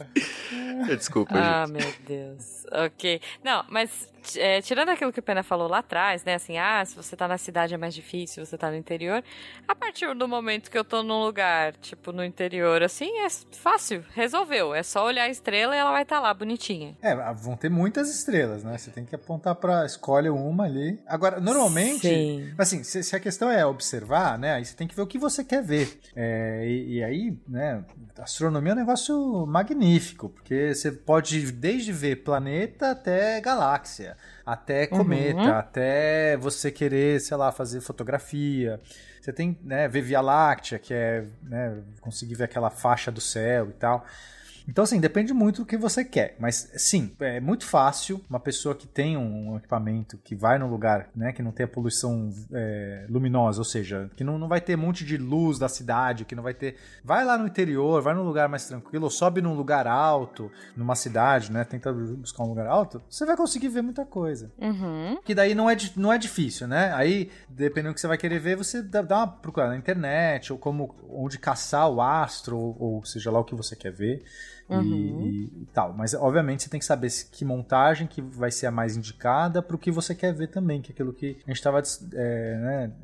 [0.87, 1.77] Desculpa, Ah, gente.
[1.83, 2.65] meu Deus.
[2.71, 3.21] Ok.
[3.43, 6.35] Não, mas é, tirando aquilo que o Pena falou lá atrás, né?
[6.35, 9.23] Assim, ah, se você tá na cidade é mais difícil, se você tá no interior.
[9.67, 14.03] A partir do momento que eu tô num lugar, tipo, no interior, assim, é fácil.
[14.13, 14.73] Resolveu.
[14.73, 16.97] É só olhar a estrela e ela vai estar lá, bonitinha.
[17.01, 18.77] É, vão ter muitas estrelas, né?
[18.77, 19.85] Você tem que apontar pra.
[19.85, 20.99] Escolhe uma ali.
[21.07, 22.07] Agora, normalmente.
[22.07, 22.53] Sim.
[22.57, 24.53] Assim, se, se a questão é observar, né?
[24.53, 25.99] Aí você tem que ver o que você quer ver.
[26.15, 27.83] É, e, e aí, né?
[28.19, 35.39] Astronomia é um negócio magnífico, porque você pode desde ver planeta até galáxia, até cometa,
[35.39, 35.51] Uhum.
[35.53, 38.79] até você querer, sei lá, fazer fotografia.
[39.21, 43.69] Você tem, né, ver Via Láctea, que é, né, conseguir ver aquela faixa do céu
[43.69, 44.05] e tal.
[44.67, 46.35] Então, assim, depende muito do que você quer.
[46.39, 51.09] Mas, sim, é muito fácil uma pessoa que tem um equipamento que vai num lugar,
[51.15, 54.77] né, que não tem a poluição é, luminosa, ou seja, que não, não vai ter
[54.77, 56.75] um monte de luz da cidade, que não vai ter.
[57.03, 60.95] Vai lá no interior, vai num lugar mais tranquilo, ou sobe num lugar alto, numa
[60.95, 64.51] cidade, né, tenta buscar um lugar alto, você vai conseguir ver muita coisa.
[64.57, 65.17] Uhum.
[65.23, 66.91] Que daí não é, não é difícil, né?
[66.93, 70.51] Aí, dependendo do que você vai querer ver, você dá, dá uma procurada na internet,
[70.51, 74.23] ou como onde caçar o astro, ou, ou seja lá o que você quer ver.
[74.69, 75.21] Uhum.
[75.21, 75.93] E, e tal.
[75.93, 79.75] Mas, obviamente, você tem que saber que montagem que vai ser a mais indicada para
[79.75, 81.81] o que você quer ver também, que é aquilo que a gente estava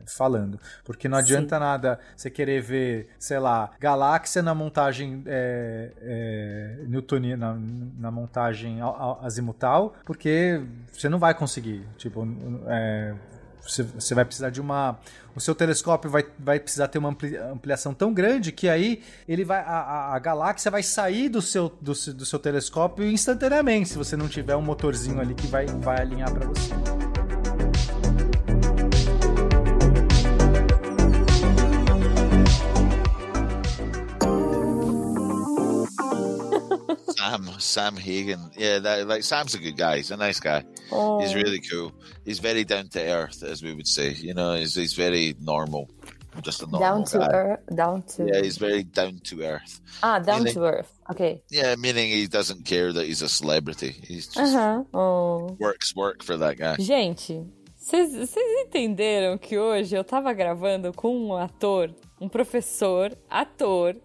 [0.05, 0.59] falando.
[0.83, 7.53] Porque não adianta nada você querer ver, sei lá, galáxia na montagem é, é, newtoniana,
[7.53, 7.59] na,
[7.97, 8.79] na montagem
[9.21, 10.61] azimutal, porque
[10.91, 11.85] você não vai conseguir.
[11.97, 12.27] Tipo,
[12.67, 13.13] é,
[13.65, 14.99] você, vai precisar de uma.
[15.35, 19.43] O seu telescópio vai, vai precisar ter uma ampli- ampliação tão grande que aí ele
[19.45, 19.59] vai.
[19.59, 24.27] A, a- galáxia vai sair do seu, do, do seu telescópio instantaneamente, se você não
[24.27, 27.12] tiver um motorzinho ali que vai, vai alinhar para você.
[37.23, 38.51] Sam, Sam Hagen.
[38.57, 39.97] Yeah, that, like Sam's a good guy.
[39.97, 40.63] He's a nice guy.
[40.91, 41.21] Oh.
[41.21, 41.91] He's really cool.
[42.25, 44.09] He's very down to earth, as we would say.
[44.11, 45.89] You know, he's, he's very normal.
[46.41, 47.27] Just a normal Down to guy.
[47.31, 47.59] earth.
[47.75, 48.25] Down to.
[48.25, 49.79] Yeah, he's very down to earth.
[50.01, 50.91] Ah, down Meaning- to earth.
[51.09, 51.43] Ok.
[51.51, 53.91] Yeah, meaning he doesn't care that he's a celebrity.
[53.91, 54.87] He's just Aham.
[54.93, 55.55] Oh.
[55.59, 56.75] works work for that guy.
[56.79, 57.43] Gente,
[57.77, 63.95] vocês vocês entenderam que hoje eu tava gravando com um ator, um professor, ator,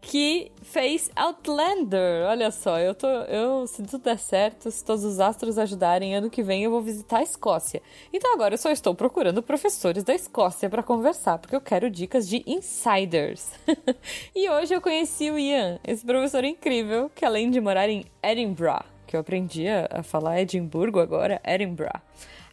[0.00, 2.26] que fez Outlander.
[2.26, 3.06] Olha só, eu tô.
[3.06, 6.80] Eu, se tudo der certo, se todos os astros ajudarem, ano que vem eu vou
[6.80, 7.82] visitar a Escócia.
[8.12, 12.28] Então agora eu só estou procurando professores da Escócia para conversar, porque eu quero dicas
[12.28, 13.52] de insiders.
[14.34, 18.84] e hoje eu conheci o Ian, esse professor incrível, que além de morar em Edinburgh,
[19.06, 22.00] que eu aprendi a, falar Edimburgo agora, Edinburgh.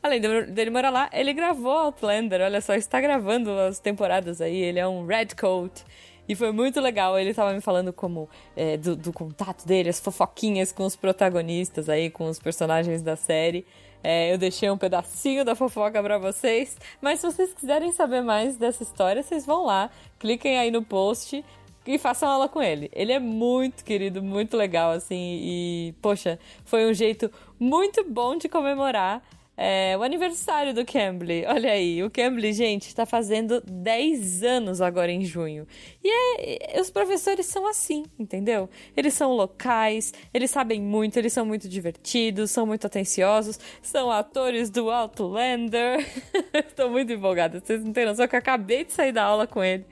[0.03, 4.57] Além de- dele morar lá, ele gravou Outlander, olha só, está gravando as temporadas aí,
[4.57, 5.83] ele é um Redcoat.
[6.27, 9.99] E foi muito legal, ele tava me falando como é, do, do contato dele, as
[9.99, 13.65] fofoquinhas com os protagonistas aí, com os personagens da série.
[14.03, 18.57] É, eu deixei um pedacinho da fofoca pra vocês, mas se vocês quiserem saber mais
[18.57, 21.43] dessa história, vocês vão lá, cliquem aí no post
[21.85, 22.89] e façam aula com ele.
[22.93, 28.49] Ele é muito querido, muito legal, assim, e, poxa, foi um jeito muito bom de
[28.49, 29.23] comemorar
[29.59, 31.43] é, o aniversário do Cambly.
[31.47, 35.65] Olha aí, o Cambly, gente, está fazendo 10 anos agora em junho.
[36.03, 38.69] E é- os professores são assim, entendeu?
[38.95, 44.69] Eles são locais, eles sabem muito, eles são muito divertidos, são muito atenciosos, são atores
[44.69, 46.05] do Outlander.
[46.53, 49.63] Estou muito empolgada, vocês não têm noção que eu acabei de sair da aula com
[49.63, 49.85] ele.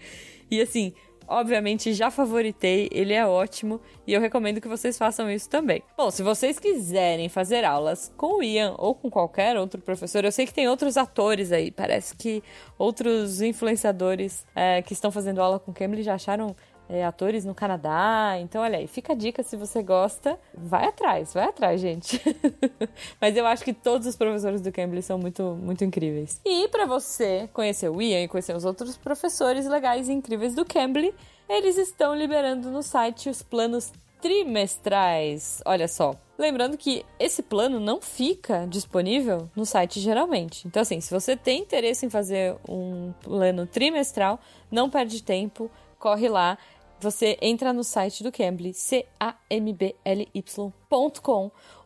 [0.52, 0.94] E assim,
[1.28, 5.82] obviamente já favoritei, ele é ótimo e eu recomendo que vocês façam isso também.
[5.98, 10.32] Bom, se vocês quiserem fazer aulas com o Ian ou com qualquer outro professor, eu
[10.32, 12.44] sei que tem outros atores aí, parece que
[12.78, 16.56] outros influenciadores é, que estão fazendo aula com Cambly já acharam
[16.90, 18.36] é, atores no Canadá.
[18.40, 20.40] Então, olha aí, fica a dica se você gosta.
[20.54, 22.22] Vai atrás, vai atrás, gente.
[23.20, 26.40] Mas eu acho que todos os professores do Cambly são muito, muito incríveis.
[26.46, 30.66] E para você conhecer o Ian e conhecer os outros professores legais e incríveis do
[30.66, 31.14] Cambly,
[31.50, 35.62] eles estão liberando no site os planos trimestrais.
[35.66, 36.16] Olha só.
[36.38, 40.68] Lembrando que esse plano não fica disponível no site geralmente.
[40.68, 46.28] Então, assim, se você tem interesse em fazer um plano trimestral, não perde tempo, corre
[46.28, 46.58] lá.
[47.06, 49.12] Você entra no site do Cambly, C-A-M-B-L-Y.com,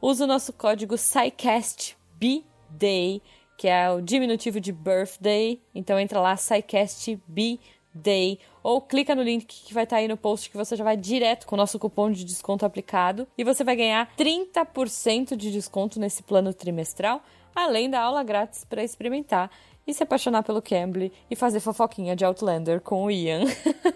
[0.01, 3.21] usa o nosso código SciCastBDay,
[3.57, 5.61] que é o diminutivo de birthday.
[5.75, 7.59] Então entra lá, SciCastBDay
[7.93, 10.95] Day ou clica no link que vai estar aí no post que você já vai
[10.95, 15.99] direto com o nosso cupom de desconto aplicado e você vai ganhar 30% de desconto
[15.99, 17.21] nesse plano trimestral,
[17.53, 19.49] além da aula grátis para experimentar
[19.89, 23.45] e se apaixonar pelo Cambly e fazer fofoquinha de Outlander com o Ian.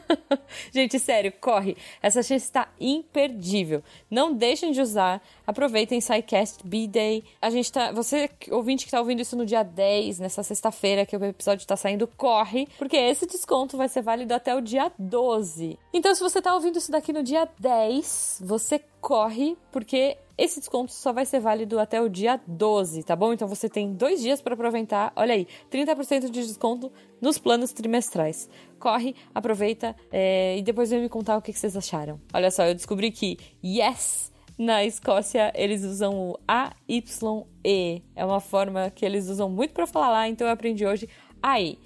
[0.74, 1.78] Gente, sério, corre.
[2.02, 3.84] Essa chance está imperdível.
[4.10, 5.22] Não deixem de usar.
[5.46, 7.24] Aproveitem SciCast B-Day.
[7.41, 7.91] A gente tá.
[7.91, 11.76] Você, ouvinte que tá ouvindo isso no dia 10, nessa sexta-feira que o episódio tá
[11.76, 15.78] saindo, corre, porque esse desconto vai ser válido até o dia 12.
[15.93, 20.92] Então, se você tá ouvindo isso daqui no dia 10, você corre, porque esse desconto
[20.92, 23.34] só vai ser válido até o dia 12, tá bom?
[23.34, 25.14] Então você tem dois dias para aproveitar.
[25.16, 26.92] Olha aí, 30% de desconto
[27.22, 28.50] nos planos trimestrais.
[28.80, 32.20] Corre, aproveita é, e depois vem me contar o que, que vocês acharam.
[32.34, 34.32] Olha só, eu descobri que yes!
[34.55, 38.04] Na Escócia, eles usam o AYE.
[38.16, 41.10] É uma forma que eles usam muito para falar lá, então eu aprendi hoje
[41.42, 41.80] aí.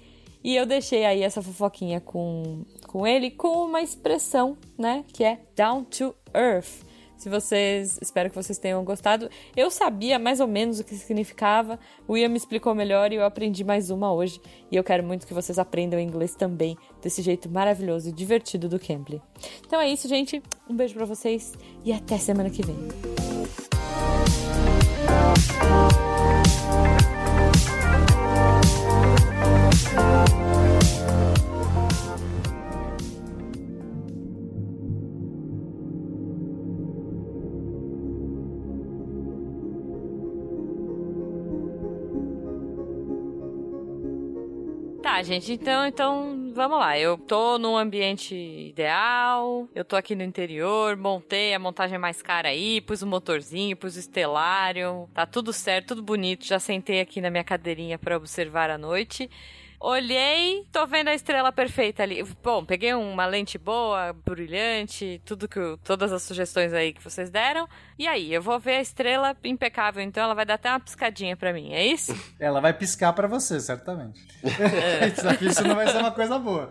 [0.44, 5.04] E eu deixei aí essa fofoquinha com, com ele com uma expressão, né?
[5.12, 6.86] Que é down to earth.
[7.18, 7.98] Se vocês.
[8.00, 9.28] Espero que vocês tenham gostado.
[9.56, 11.78] Eu sabia mais ou menos o que significava.
[12.06, 14.40] O Ian me explicou melhor e eu aprendi mais uma hoje.
[14.70, 18.78] E eu quero muito que vocês aprendam inglês também, desse jeito maravilhoso e divertido do
[18.78, 19.20] Cambly.
[19.66, 20.42] Então é isso, gente.
[20.70, 21.54] Um beijo para vocês
[21.84, 22.76] e até semana que vem.
[45.18, 46.96] Tá, gente, então, então vamos lá.
[46.96, 52.50] Eu tô num ambiente ideal, eu tô aqui no interior, montei a montagem mais cara
[52.50, 56.46] aí, pus o motorzinho, pus o estelário, tá tudo certo, tudo bonito.
[56.46, 59.28] Já sentei aqui na minha cadeirinha para observar a noite.
[59.80, 62.22] Olhei, tô vendo a estrela perfeita ali.
[62.42, 67.30] Bom, peguei uma lente boa, brilhante, tudo que eu- todas as sugestões aí que vocês
[67.30, 67.68] deram.
[67.96, 71.36] E aí, eu vou ver a estrela impecável, então ela vai dar até uma piscadinha
[71.36, 72.12] pra mim, é isso?
[72.40, 74.20] Ela vai piscar pra você, certamente.
[75.42, 76.70] Isso não vai ser uma coisa boa.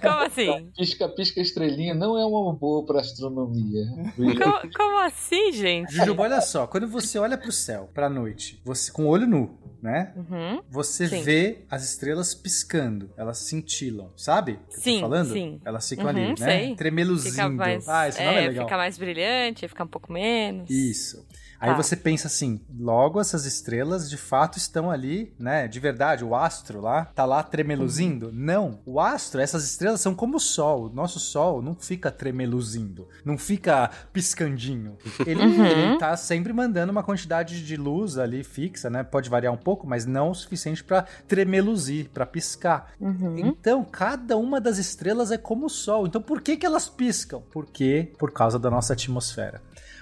[0.00, 0.70] Como assim?
[0.76, 3.84] Pisca, pisca estrelinha não é uma boa pra astronomia.
[4.16, 5.92] Como, como assim, gente?
[5.94, 9.58] Jujuba, olha só, quando você olha pro céu, pra noite, você com o olho nu,
[9.82, 10.12] né?
[10.16, 10.62] Uhum.
[10.70, 11.22] Você Sim.
[11.22, 14.58] vê as estrelas piscando, elas cintilam, sabe?
[14.68, 15.32] que eu Sim, falando?
[15.32, 15.60] sim.
[15.64, 16.34] Elas ficam Uhum, ali, né?
[16.36, 16.74] sei.
[16.76, 17.30] Tremeluzindo.
[17.34, 18.64] Fica mais, ah, nome é, é, legal.
[18.66, 20.68] fica mais brilhante, fica um pouco menos.
[20.68, 21.24] Isso.
[21.60, 21.76] Aí Tá.
[21.76, 25.68] você pensa assim, logo essas estrelas de fato estão ali, né?
[25.68, 28.26] De verdade, o astro lá tá lá tremeluzindo?
[28.28, 28.32] Uhum.
[28.34, 28.78] Não.
[28.86, 30.86] O astro, essas estrelas são como o sol.
[30.86, 34.96] O nosso sol não fica tremeluzindo, não fica piscandinho.
[35.26, 35.66] Ele, Uhum.
[35.66, 39.02] ele tá sempre mandando uma quantidade de luz ali fixa, né?
[39.02, 42.92] Pode variar um pouco, mas não o suficiente pra tremeluzir, pra piscar.
[43.00, 43.36] Uhum.
[43.38, 46.06] Então, cada uma das estrelas é como o Sol.
[46.06, 47.40] Então, por que, que elas piscam?
[47.50, 48.12] Por quê?
[48.18, 49.60] Por causa da nossa atmosfera.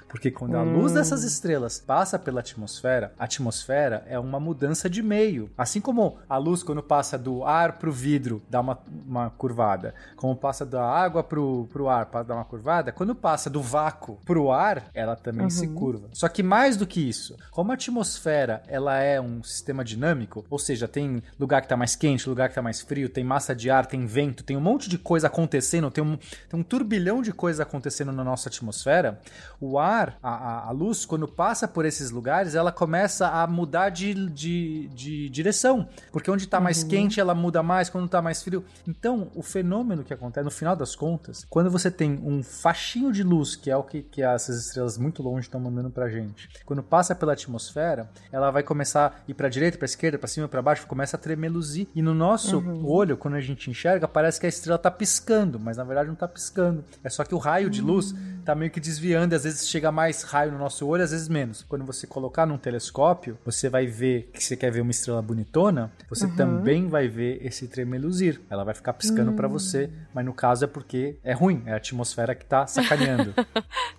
[0.09, 0.95] Porque quando a luz Hum.
[0.95, 5.51] dessas estrelas passa pela atmosfera, a atmosfera é uma mudança de meio.
[5.57, 9.95] Assim como a luz, quando passa do ar pro vidro, dá uma, uma curvada.
[10.17, 12.91] Como passa da água pro, pro ar, dá uma curvada.
[12.93, 15.75] Quando passa do vácuo pro ar, ela também se Uhum.
[15.75, 16.09] curva.
[16.13, 20.59] Só que mais do que isso, como a atmosfera ela é um sistema dinâmico, ou
[20.59, 23.71] seja, tem lugar que tá mais quente, lugar que tá mais frio, tem massa de
[23.71, 26.17] ar, tem vento, tem um monte de coisa acontecendo, tem um,
[26.49, 29.21] tem um turbilhão de coisas acontecendo na nossa atmosfera,
[29.61, 33.89] o ar, a, a- a luz, quando passa por esses lugares, ela começa a mudar
[33.91, 35.89] de, de, de direção.
[36.13, 38.65] Porque onde tá mais quente, ela muda mais, quando tá mais frio.
[38.87, 43.23] Então, o fenômeno que acontece, no final das contas, quando você tem um faixinho de
[43.23, 46.83] luz, que é o que, que essas estrelas muito longe estão mandando pra gente, quando
[46.83, 50.63] passa pela atmosfera, ela vai começar a ir pra direita, pra esquerda, pra cima, pra
[50.63, 51.87] baixo, começa a tremeluzir.
[51.95, 52.87] E no nosso Uhum.
[52.87, 56.15] olho, quando a gente enxerga, parece que a estrela tá piscando, mas na verdade não
[56.17, 56.85] tá piscando.
[57.03, 58.15] É só que o raio de luz
[58.45, 61.29] tá meio que desviando, e às vezes chega mais raio no nosso olho, às vezes
[61.29, 61.63] menos.
[61.69, 65.93] Quando você colocar num telescópio, você vai ver que você quer ver uma estrela bonitona,
[66.09, 66.37] você Uhum.
[66.37, 68.41] também vai ver esse tremeluzir.
[68.51, 69.53] Ela vai ficar piscando pra Hum.
[69.53, 73.35] você, mas no caso é porque é ruim, é a atmosfera que tá sacaneando.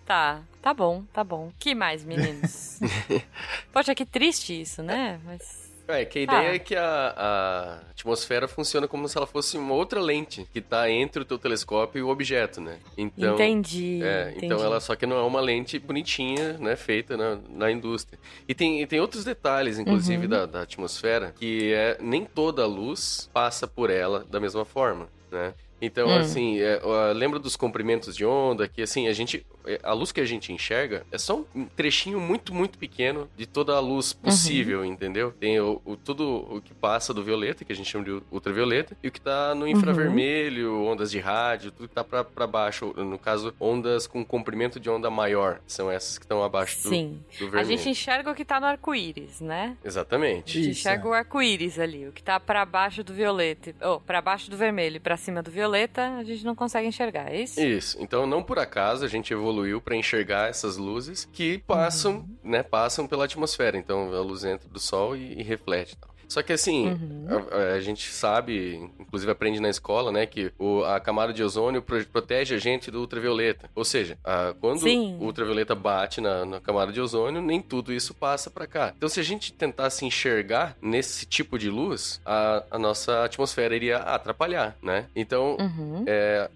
[0.06, 1.52] Tá, tá bom, tá bom.
[1.60, 2.80] Que mais, meninos?
[3.72, 5.20] Poxa, que triste isso, né?
[5.24, 5.69] Mas.
[5.90, 6.56] É, que a ideia Ah.
[6.56, 10.90] é que a, a atmosfera funciona como se ela fosse uma outra lente que tá
[10.90, 12.78] entre o teu telescópio e o objeto, né?
[12.98, 14.46] Então, Entendi, É, entendi.
[14.46, 18.20] então ela só que não é uma lente bonitinha, né, feita na, na indústria.
[18.48, 20.30] E tem, e tem outros detalhes, inclusive, Uhum.
[20.30, 25.08] da, da atmosfera, que é nem toda a luz passa por ela da mesma forma,
[25.32, 25.54] né?
[25.82, 26.18] Então, Hum.
[26.20, 26.80] assim, é,
[27.16, 29.46] lembra dos comprimentos de onda, que assim, a gente.
[29.76, 33.46] É, A luz que a gente enxerga é só um trechinho muito, muito pequeno de
[33.46, 35.32] toda a luz possível, entendeu?
[35.40, 38.98] Tem o, o- tudo o que passa do violeta, que a gente chama de ultravioleta,
[39.04, 42.94] e o que tá no infravermelho, ondas de rádio, tudo que tá pra, pra baixo.
[42.98, 45.60] No caso, ondas com comprimento de onda maior.
[45.68, 47.20] São essas que estão abaixo do, Sim.
[47.38, 47.78] do A vermelho.
[47.78, 49.78] gente enxerga o que tá no arco-íris, né?
[49.84, 50.62] A Exatamente.
[50.62, 53.74] gente enxerga o arco-íris ali, o que tá pra baixo do violeta.
[53.82, 57.32] Ou, pra baixo do vermelho e pra cima do violeta, a gente não consegue enxergar,
[57.32, 57.60] é isso?
[57.60, 57.98] Isso.
[58.02, 62.38] Então, não por acaso a gente evoluiu para enxergar essas luzes que passam, Uhum.
[62.44, 63.78] né, passam pela atmosfera.
[63.78, 65.96] Então, a luz entra do sol e, e reflete.
[66.30, 67.28] Só que assim, Uhum.
[67.52, 71.82] a, a gente sabe, inclusive aprende na escola, né, que o- a camada de ozônio
[71.82, 73.70] pro- protege a gente do ultravioleta.
[73.76, 75.18] Ou seja, a- quando Sim.
[75.20, 78.94] o ultravioleta bate na, na camada de ozônio, nem tudo isso passa para cá.
[78.96, 83.98] Então, se a gente tentasse enxergar nesse tipo de luz, a, a nossa atmosfera iria
[83.98, 85.08] atrapalhar, né?
[85.16, 86.04] Então, Uhum.
[86.08, 86.50] é,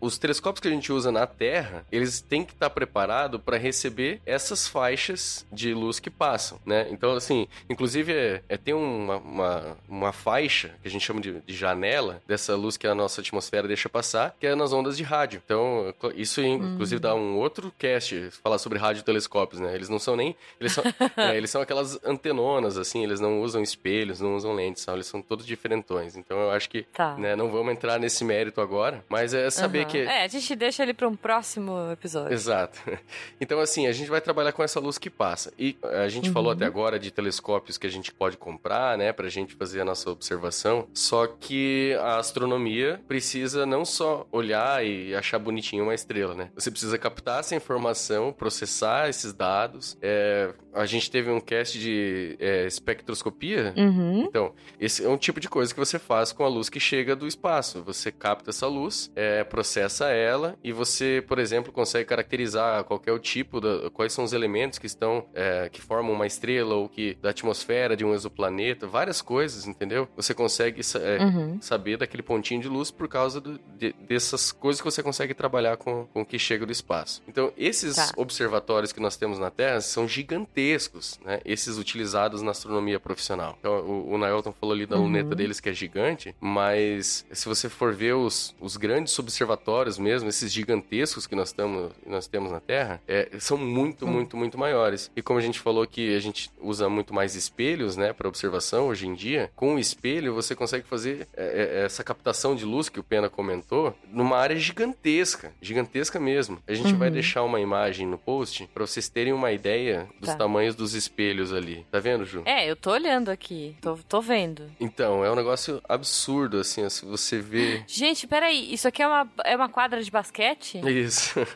[0.00, 4.20] os telescópios que a gente usa na Terra, eles têm que estar preparados para receber
[4.24, 6.86] essas faixas de luz que passam, né?
[6.90, 8.74] Então, assim, inclusive é, é, tem
[9.10, 12.94] uma, uma, uma faixa que a gente chama de, de janela dessa luz que a
[12.94, 15.40] nossa atmosfera deixa passar, que é nas ondas de rádio.
[15.44, 19.74] Então, isso inclusive dá um outro cast falar sobre radiotelescópios, né?
[19.74, 20.84] Eles não são nem eles são,
[21.16, 24.98] é, eles são aquelas antenonas assim, eles não usam espelhos, não usam lentes, sabe?
[24.98, 26.16] eles são todos diferentões.
[26.16, 27.16] Então, eu acho que Tá.
[27.16, 29.88] né, não vamos entrar nesse mérito agora, mas é saber Aham.
[29.90, 32.32] que É, a gente deixa ele pra um próximo episódio.
[32.32, 32.78] Exato.
[33.40, 35.52] Então, assim, a gente vai trabalhar com essa luz que passa.
[35.58, 36.32] E a gente Uhum.
[36.34, 39.84] falou até agora de telescópios que a gente pode comprar, né, pra gente fazer a
[39.84, 40.86] nossa observação.
[40.92, 46.50] Só que a astronomia precisa não só olhar e achar bonitinho uma estrela, né?
[46.54, 49.96] Você precisa captar essa informação, processar esses dados.
[50.02, 53.72] É, a gente teve um cast de é, espectroscopia.
[53.76, 54.24] Uhum.
[54.28, 57.16] Então, esse é um tipo de coisa que você faz com a luz que chega
[57.16, 57.82] do espaço.
[57.82, 63.60] Você capta essa luz, é, processa ela e você, por exemplo, consegue caracterizar qualquer tipo,
[63.60, 67.30] da, quais são os elementos que estão, é, que formam uma estrela ou que da
[67.30, 70.08] atmosfera de um exoplaneta, várias coisas, entendeu?
[70.16, 71.58] Você consegue é, Uhum.
[71.60, 75.76] saber daquele pontinho de luz por causa do- de- dessas coisas que você consegue trabalhar
[75.76, 77.22] com, com o que chega do espaço.
[77.28, 78.10] Então, esses Tá.
[78.16, 81.40] observatórios que nós temos na Terra são gigantescos, né?
[81.44, 83.56] Esses utilizados na astronomia profissional.
[83.60, 85.04] Então, o, o Nailton falou ali da Uhum.
[85.04, 90.28] luneta deles que é gigante, mas se você for ver os, os grandes observatórios mesmo,
[90.28, 95.10] esses gigantescos que nós, tamo, nós temos na Terra, é, são muito, muito, muito maiores.
[95.14, 98.79] E como a gente falou que a gente usa muito mais espelhos, né, para observação
[98.80, 102.88] hoje em dia, com o espelho você consegue fazer é, é, essa captação de luz
[102.88, 106.58] que o Pena comentou numa área gigantesca, gigantesca mesmo.
[106.66, 107.14] A gente vai Uhum.
[107.14, 110.36] deixar uma imagem no post para vocês terem uma ideia dos Tá.
[110.36, 111.86] tamanhos dos espelhos ali.
[111.90, 112.42] Tá vendo, Ju?
[112.44, 113.76] É, eu tô olhando aqui.
[113.80, 114.70] Tô, tô vendo.
[114.78, 117.82] Então, é um negócio absurdo, assim, se você vê.
[117.86, 118.72] Gente, peraí.
[118.72, 120.80] Isso aqui é uma, é uma quadra de basquete?
[120.86, 121.34] Isso.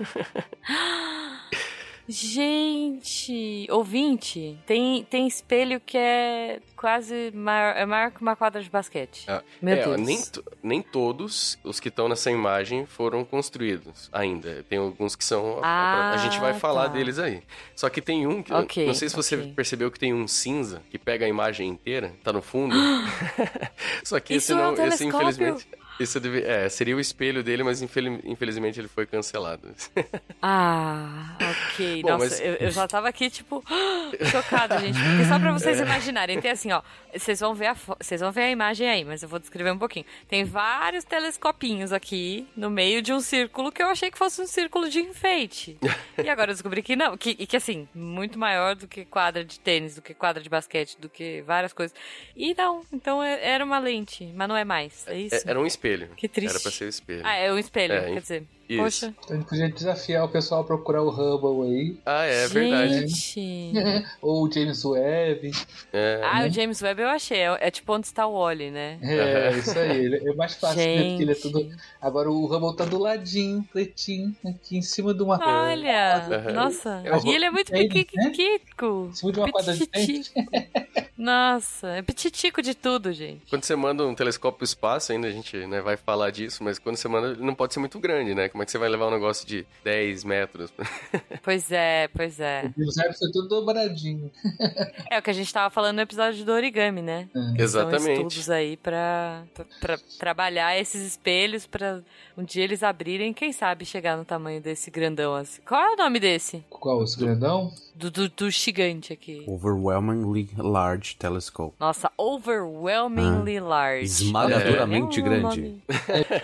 [2.06, 8.68] Gente, ouvinte, tem, tem espelho que é quase maior, é maior que uma quadra de
[8.68, 9.24] basquete.
[9.26, 10.00] Ah, Meu é, Deus.
[10.00, 10.22] Nem,
[10.62, 14.62] nem todos os que estão nessa imagem foram construídos ainda.
[14.68, 15.60] Tem alguns que são.
[15.62, 16.92] Ah, a gente vai falar tá.
[16.92, 17.42] deles aí.
[17.74, 18.52] Só que tem um que.
[18.52, 19.52] Ok, não sei se você ok.
[19.54, 22.76] percebeu que tem um cinza que pega a imagem inteira, tá no fundo.
[24.04, 24.86] Só que Isso esse é um não.
[24.86, 25.66] esse, infelizmente.
[26.00, 29.72] Esse deve- é, seria o espelho dele, mas infeli- infelizmente ele foi cancelado.
[30.46, 32.02] Ah, ok.
[32.02, 33.64] Bom, Nossa, mas- eu, eu já tava aqui, tipo,
[34.30, 34.98] chocada, gente.
[34.98, 35.82] Porque só pra vocês É.
[35.84, 36.82] imaginarem, tem assim, ó.
[37.16, 39.78] Vocês vão, ver a vocês vão ver a imagem aí, mas eu vou descrever um
[39.78, 40.04] pouquinho.
[40.28, 44.46] Tem vários telescopinhos aqui no meio de um círculo que eu achei que fosse um
[44.46, 45.78] círculo de enfeite.
[46.22, 47.16] e agora eu descobri que não.
[47.16, 50.48] Que, e que assim, muito maior do que quadra de tênis, do que quadra de
[50.50, 51.96] basquete, do que várias coisas.
[52.36, 55.06] E não, então é- era uma lente, mas não é mais.
[55.06, 55.36] É isso?
[55.36, 55.83] É, era um espelho.
[56.16, 56.50] Que triste.
[56.54, 57.22] Era pra ser o espelho.
[57.24, 58.44] Ah, é um espelho, É, quer dizer.
[58.68, 58.82] Isso.
[58.82, 59.14] Poxa.
[59.24, 61.96] Então a gente podia desafiar o pessoal a procurar o Hubble aí.
[62.06, 63.06] Ah, é verdade.
[63.08, 63.72] Gente.
[64.22, 65.50] Ou o James Webb.
[65.92, 66.20] É.
[66.24, 67.38] Ah, o James Webb eu achei.
[67.38, 68.98] É, é tipo onde está o Wally, né?
[69.02, 70.04] É, isso aí.
[70.04, 70.96] ele- É mais fácil, né?
[71.10, 71.42] Porque ele é Gente.
[71.52, 71.70] tudo.
[72.00, 75.38] Agora o Hubble tá do ladinho, pretinho, aqui em cima de uma.
[75.38, 76.52] Olha, Aham.
[76.52, 77.00] nossa.
[77.04, 79.08] É o E ele é muito pequitico.
[79.10, 80.32] Em cima de uma quadra de tênis.
[81.16, 83.42] Nossa, é petitico de tudo, gente.
[83.48, 86.78] Quando você manda um telescópio pro espaço, ainda a gente né, vai falar disso, mas
[86.78, 88.48] quando você manda, ele não pode ser muito grande, né?
[88.54, 90.72] Como é que você vai levar um negócio de 10 metros?
[91.42, 92.70] Pois é, pois é.
[92.78, 94.30] O zero foi tudo dobradinho.
[95.10, 97.28] É o que a gente tava falando no episódio do origami, né?
[97.58, 97.62] É.
[97.62, 98.02] Exatamente.
[98.04, 102.00] São estudos aí pra, pra, pra trabalhar esses espelhos pra
[102.38, 105.60] um dia eles abrirem, quem sabe chegar no tamanho desse grandão assim.
[105.66, 106.64] Qual é o nome desse?
[106.70, 107.02] Qual?
[107.02, 107.72] Esse grandão?
[107.94, 109.42] Do, do, do gigante aqui.
[109.48, 111.74] Overwhelmingly Large Telescope.
[111.80, 114.04] Nossa, overwhelmingly large.
[114.04, 115.42] Esmagadoramente É um grande.
[115.42, 115.82] nome-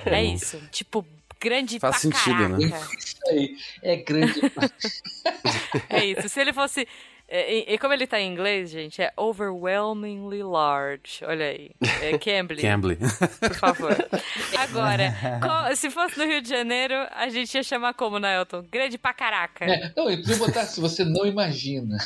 [0.06, 0.60] É isso.
[0.70, 1.04] Tipo,
[1.40, 2.68] grande Faz pra sentido, né?
[2.68, 2.96] caraca.
[2.98, 3.56] Isso aí.
[3.82, 4.40] É grande.
[5.88, 6.28] É isso.
[6.28, 6.86] Se ele fosse.
[7.28, 11.24] é, E, e como ele tá em inglês, gente, é overwhelmingly large.
[11.24, 11.70] Olha aí.
[12.02, 12.96] É Cambly, Cambly.
[12.96, 13.96] por favor.
[14.58, 18.64] Agora, co- se fosse no Rio de Janeiro, a gente ia chamar como, Naelton?
[18.70, 19.64] Grande pra caraca.
[19.64, 21.96] É, não, ele podia botar se você não imagina.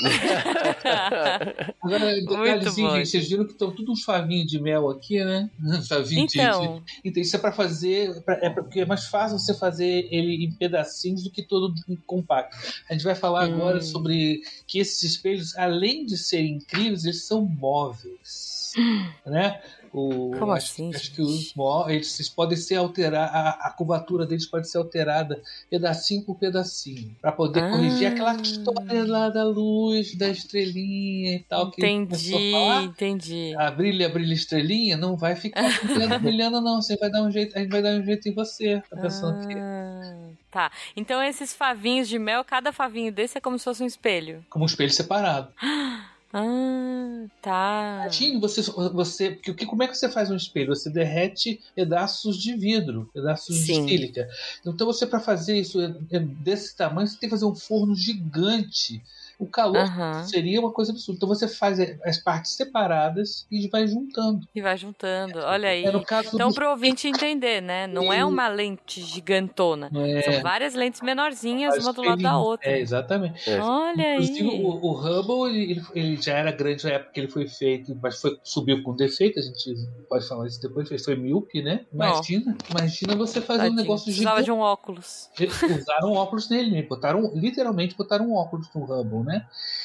[1.82, 5.50] Agora, detalhezinho, gente, vocês viram que estão tudo uns favinhos de mel aqui, né?
[5.88, 6.82] Favinho de- Então.
[6.86, 7.00] de.
[7.04, 8.20] Então, isso é pra fazer.
[8.22, 11.74] pra- é pra- porque é mais fácil você fazer ele em pedacinhos do que todo
[11.88, 12.56] em compacto.
[12.88, 13.54] A gente vai falar Hum.
[13.54, 18.72] agora sobre que esses espelhos, além de serem incríveis, eles são móveis.
[19.26, 19.60] né?
[19.92, 24.24] O, Como acho, assim, Acho que os mó- eles, podem ser alterados, a, a curvatura
[24.24, 27.70] deles pode ser alterada pedacinho por pedacinho, para poder Ah.
[27.70, 31.70] corrigir aquela história lá da luz, da estrelinha e tal.
[31.70, 32.82] Que Entendi, falar.
[32.84, 33.54] entendi.
[33.58, 36.80] A brilha, brilha, estrelinha, não vai ficar brilhando, brilhando, não.
[36.80, 38.82] Você vai dar um jeito, a gente vai dar um jeito em você.
[38.88, 40.70] Tá pensando que Ah, Tá.
[40.94, 44.44] Então esses favinhos de mel, cada favinho desse é como se fosse um espelho.
[44.50, 45.48] como um espelho separado.
[46.32, 48.00] Ah, tá.
[48.04, 50.74] Imagine você, você que- como é que você faz um espelho?
[50.74, 53.84] Você derrete pedaços de vidro, pedaços Sim.
[53.84, 54.28] de sílica.
[54.64, 57.94] Então você para fazer isso é- é desse tamanho, você tem que fazer um forno
[57.94, 59.02] gigante.
[59.42, 60.22] O calor Aham.
[60.24, 61.16] seria uma coisa absurda.
[61.16, 64.46] Então você faz as partes separadas e vai juntando.
[64.54, 65.40] E vai juntando.
[65.40, 65.84] Olha aí.
[65.84, 67.88] É no caso Então, do- pro ouvinte entender, né?
[67.88, 69.90] Não é uma lente gigantona.
[69.92, 72.70] É- São várias lentes menorzinhas, uma do lado da outra.
[72.70, 73.50] É, exatamente.
[73.50, 74.62] Olha Inclusive, aí.
[74.62, 78.20] o, o Hubble, ele, ele- já era grande na época que ele foi feito, mas
[78.20, 79.74] foi, subiu com defeito, a gente
[80.08, 81.84] pode falar isso depois, foi míope, né?
[81.92, 84.44] Imagina, imagina você fazer um Tadinho, negócio Precisava gigante.
[84.44, 85.28] de um óculos.
[85.40, 86.82] Eles usaram óculos nele, né?
[86.82, 89.31] botaram, literalmente botaram um óculos no Hubble, né?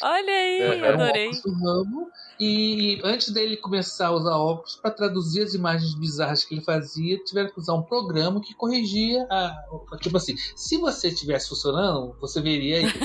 [0.01, 1.31] Olha aí, um adorei.
[1.45, 2.07] no Hubble
[2.39, 7.17] e antes dele começar a usar óculos para traduzir as imagens bizarras que ele fazia,
[7.23, 9.55] tiveram que usar um programa que corrigia a,
[9.99, 12.85] tipo assim, se você estivesse funcionando, você veria aí.